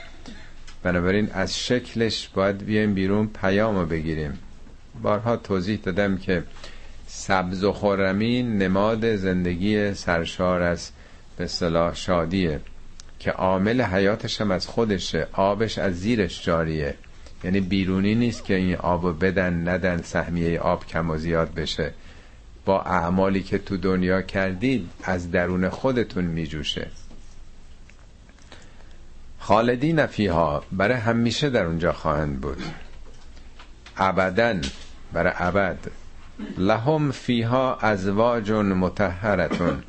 بنابراین 0.83 1.31
از 1.33 1.59
شکلش 1.59 2.29
باید 2.29 2.65
بیایم 2.65 2.95
بیرون 2.95 3.31
پیام 3.41 3.79
رو 3.79 3.87
بگیریم. 3.87 4.39
بارها 5.03 5.37
توضیح 5.37 5.79
دادم 5.83 6.17
که 6.17 6.43
سبز 7.07 7.65
و 7.65 7.73
خورمی 7.73 8.43
نماد 8.43 9.17
زندگی 9.17 9.95
سرشار 9.95 10.63
از 10.63 10.91
به 11.37 11.47
صلاح 11.47 11.95
شادیه 11.95 12.61
که 13.19 13.31
عامل 13.31 13.83
حیاتش 13.83 14.41
هم 14.41 14.51
از 14.51 14.67
خودشه 14.67 15.27
آبش 15.33 15.79
از 15.79 16.01
زیرش 16.01 16.45
جاریه. 16.45 16.95
یعنی 17.45 17.61
بیرونی 17.61 18.15
نیست 18.15 18.45
که 18.45 18.55
این 18.55 18.77
آب 18.77 19.25
بدن 19.25 19.69
ندن 19.69 20.03
سهمیه 20.03 20.61
آب 20.61 20.87
کم 20.87 21.11
و 21.11 21.17
زیاد 21.17 21.55
بشه. 21.55 21.93
با 22.65 22.83
اعمالی 22.83 23.43
که 23.43 23.59
تو 23.59 23.77
دنیا 23.77 24.23
کردید 24.23 24.89
از 25.05 25.31
درون 25.31 25.69
خودتون 25.69 26.25
میجوشه. 26.25 26.87
خالدین 29.43 30.07
فیها 30.07 30.63
برای 30.73 30.97
همیشه 30.97 31.51
در 31.51 31.65
اونجا 31.65 31.93
خواهند 31.93 32.41
بود. 32.41 32.63
ابدا 33.97 34.55
برای 35.13 35.33
ابد. 35.37 35.79
لهم 36.59 37.11
فیها 37.11 37.77
ازواج 37.77 38.53
متحرتون 38.53 39.83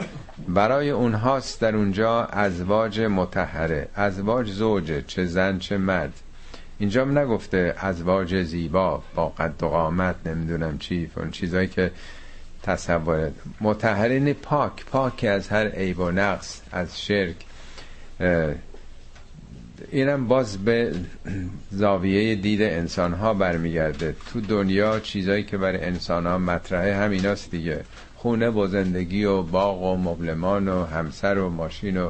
برای 0.47 0.89
اونهاست 0.89 1.61
در 1.61 1.75
اونجا 1.75 2.25
ازواج 2.25 2.99
متحره 3.01 3.87
ازواج 3.95 4.51
زوجه 4.51 5.01
چه 5.01 5.25
زن 5.25 5.59
چه 5.59 5.77
مرد. 5.77 6.13
اینجا 6.79 7.05
نگفته 7.05 7.75
ازواج 7.77 8.43
زیبا 8.43 9.03
با 9.15 9.29
قد 9.29 9.63
و 9.63 9.69
قامت 9.69 10.15
نمی‌دونم 10.25 10.77
چی 10.77 11.11
اون 11.15 11.31
چیزایی 11.31 11.67
که 11.67 11.91
تصور. 12.63 13.31
متحرین 13.61 14.33
پاک 14.33 14.85
پاک 14.85 15.25
از 15.29 15.49
هر 15.49 15.67
عیب 15.67 15.99
و 15.99 16.11
نقص 16.11 16.61
از 16.71 17.01
شرک 17.01 17.35
اینم 19.91 20.27
باز 20.27 20.57
به 20.57 20.93
زاویه 21.71 22.35
دید 22.35 22.61
انسان 22.61 23.13
ها 23.13 23.33
برمیگرده. 23.33 24.15
تو 24.33 24.41
دنیا 24.41 24.99
چیزایی 24.99 25.43
که 25.43 25.57
برای 25.57 25.83
انسان 25.83 26.25
ها 26.25 26.37
مطرحه 26.37 26.95
هم 26.95 27.11
ایناست 27.11 27.51
دیگه. 27.51 27.83
خونه 28.15 28.49
و 28.49 28.67
زندگی 28.67 29.23
و 29.23 29.41
باغ 29.41 29.83
و 29.83 29.97
مبلمان 29.97 30.67
و 30.67 30.85
همسر 30.85 31.37
و 31.37 31.49
ماشین 31.49 31.97
و 31.97 32.09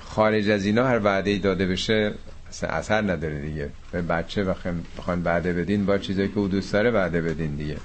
خارج 0.00 0.50
از 0.50 0.66
اینا 0.66 0.86
هر 0.86 0.98
وعده 0.98 1.38
داده 1.38 1.66
بشه 1.66 2.14
اثر 2.62 3.02
نداره 3.02 3.40
دیگه. 3.40 3.70
به 3.92 4.02
بچه 4.02 4.44
بخوان 4.44 5.22
بعده 5.22 5.52
بدین 5.52 5.86
با 5.86 5.98
چیزایی 5.98 6.28
که 6.28 6.38
او 6.38 6.48
دوست 6.48 6.72
داره 6.72 6.90
بعده 6.90 7.22
بدین 7.22 7.56
دیگه. 7.56 7.76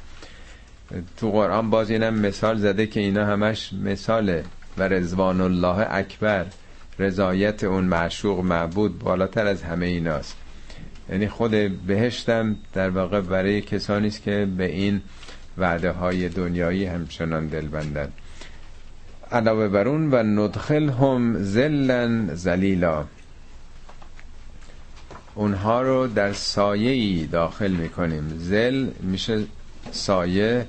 تو 1.17 1.32
قرآن 1.32 1.69
باز 1.69 1.89
اینم 1.89 2.19
مثال 2.19 2.57
زده 2.57 2.88
که 2.88 2.99
اینا 2.99 3.25
همش 3.25 3.73
مثاله. 3.73 4.43
و 4.78 4.84
رزوان 4.84 5.41
الله 5.41 5.88
اکبر. 5.89 6.45
رضایت 6.99 7.63
اون 7.63 7.83
معشوق 7.83 8.39
معبود 8.39 8.99
بالاتر 8.99 9.47
از 9.47 9.63
همه 9.63 9.85
ایناست. 9.85 10.37
یعنی 11.09 11.27
خود 11.27 11.51
بهشتم 11.87 12.55
در 12.73 12.89
واقع 12.89 13.21
برای 13.21 13.61
کسانی 13.61 14.07
است 14.07 14.23
که 14.23 14.47
به 14.57 14.65
این 14.65 15.01
وعده 15.57 15.91
های 15.91 16.29
دنیایی 16.29 16.85
همچنان 16.85 17.47
دل 17.47 17.67
بندن 17.67 18.11
علاوه 19.31 19.67
بر 19.67 19.87
اون 19.87 20.11
و 20.11 20.23
ندخل 20.23 20.89
هم 20.89 21.43
زلن 21.43 22.35
زلیلا 22.35 23.05
اونها 25.35 25.81
رو 25.81 26.07
در 26.07 26.33
سایه 26.33 27.25
داخل 27.25 27.71
می‌کنیم. 27.71 28.33
زل 28.37 28.87
میشه 28.99 29.43
سایه 29.91 30.65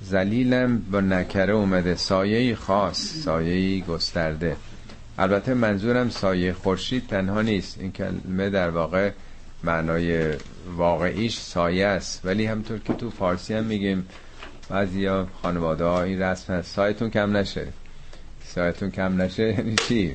زلیلم 0.00 0.78
با 0.78 1.00
نکره 1.00 1.52
اومده. 1.52 1.94
سایه 1.94 2.54
خاص 2.54 2.98
سایه 2.98 3.84
گسترده. 3.84 4.56
البته 5.18 5.54
منظورم 5.54 6.10
سایه 6.10 6.52
خورشید 6.52 7.06
تنها 7.06 7.42
نیست. 7.42 7.80
این 7.80 7.92
کلمه 7.92 8.50
در 8.50 8.70
واقع 8.70 9.10
معنای 9.64 10.32
واقعیش 10.76 11.38
سایه 11.38 11.86
است. 11.86 12.20
ولی 12.24 12.46
همطور 12.46 12.78
که 12.78 12.94
تو 12.94 13.10
فارسی 13.10 13.54
هم 13.54 13.64
میگیم 13.64 14.06
بعضی 14.70 15.06
ها 15.06 15.26
خانواده 15.42 15.84
ها 15.84 16.02
این 16.02 16.22
رسم 16.22 16.54
هست. 16.54 16.74
سایتون 16.74 17.10
کم 17.10 17.36
نشه. 17.36 17.66
سایتون 18.44 18.90
کم 18.90 19.22
نشه 19.22 19.42
یعنی 19.58 19.76
چی؟ 19.88 20.14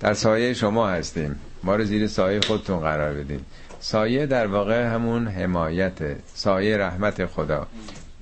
در 0.00 0.14
سایه 0.14 0.54
شما 0.54 0.88
هستیم. 0.88 1.36
ما 1.62 1.76
رو 1.76 1.84
زیر 1.84 2.06
سایه 2.06 2.40
خودتون 2.40 2.80
قرار 2.80 3.14
بدین. 3.14 3.40
سایه 3.80 4.26
در 4.26 4.46
واقع 4.46 4.86
همون 4.86 5.28
حمایت 5.28 5.98
سایه 6.34 6.76
رحمت 6.76 7.26
خدا. 7.26 7.66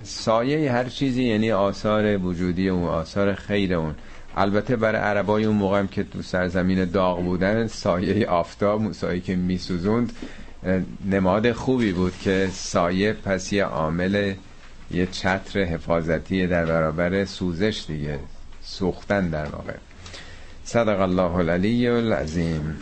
سایه 0.03 0.72
هر 0.72 0.85
چیزی 0.85 1.24
یعنی 1.24 1.53
آثار 1.53 2.18
وجودی 2.18 2.68
اون 2.68 2.89
آثار 2.89 3.35
خیر 3.35 3.74
اون. 3.74 3.95
البته 4.39 4.76
برای 4.76 5.01
عربای 5.01 5.45
اون 5.45 5.57
موقع 5.57 5.86
که 5.86 6.05
تو 6.05 6.22
سرزمین 6.22 6.84
داغ 6.84 7.22
بودن 7.22 7.66
سایه 7.66 8.26
آفتاب 8.26 8.93
سایه 8.93 9.20
که 9.20 9.36
میسوزوند 9.36 10.12
نماد 11.11 11.53
خوبی 11.53 11.93
بود 11.93 12.18
که 12.18 12.49
سایه 12.53 13.12
پس 13.12 13.53
یه 13.53 13.64
عامل 13.64 14.34
یه 14.91 15.07
چتر 15.07 15.64
حفاظتی 15.64 16.47
در 16.47 16.66
برابر 16.66 17.24
سوزش 17.24 17.84
دیگه 17.89 18.18
سوختن 18.62 19.28
در 19.28 19.47
واقع. 19.47 19.74
صدق 20.64 21.01
الله 21.01 21.34
العلی 21.34 21.89
العظیم. 21.89 22.76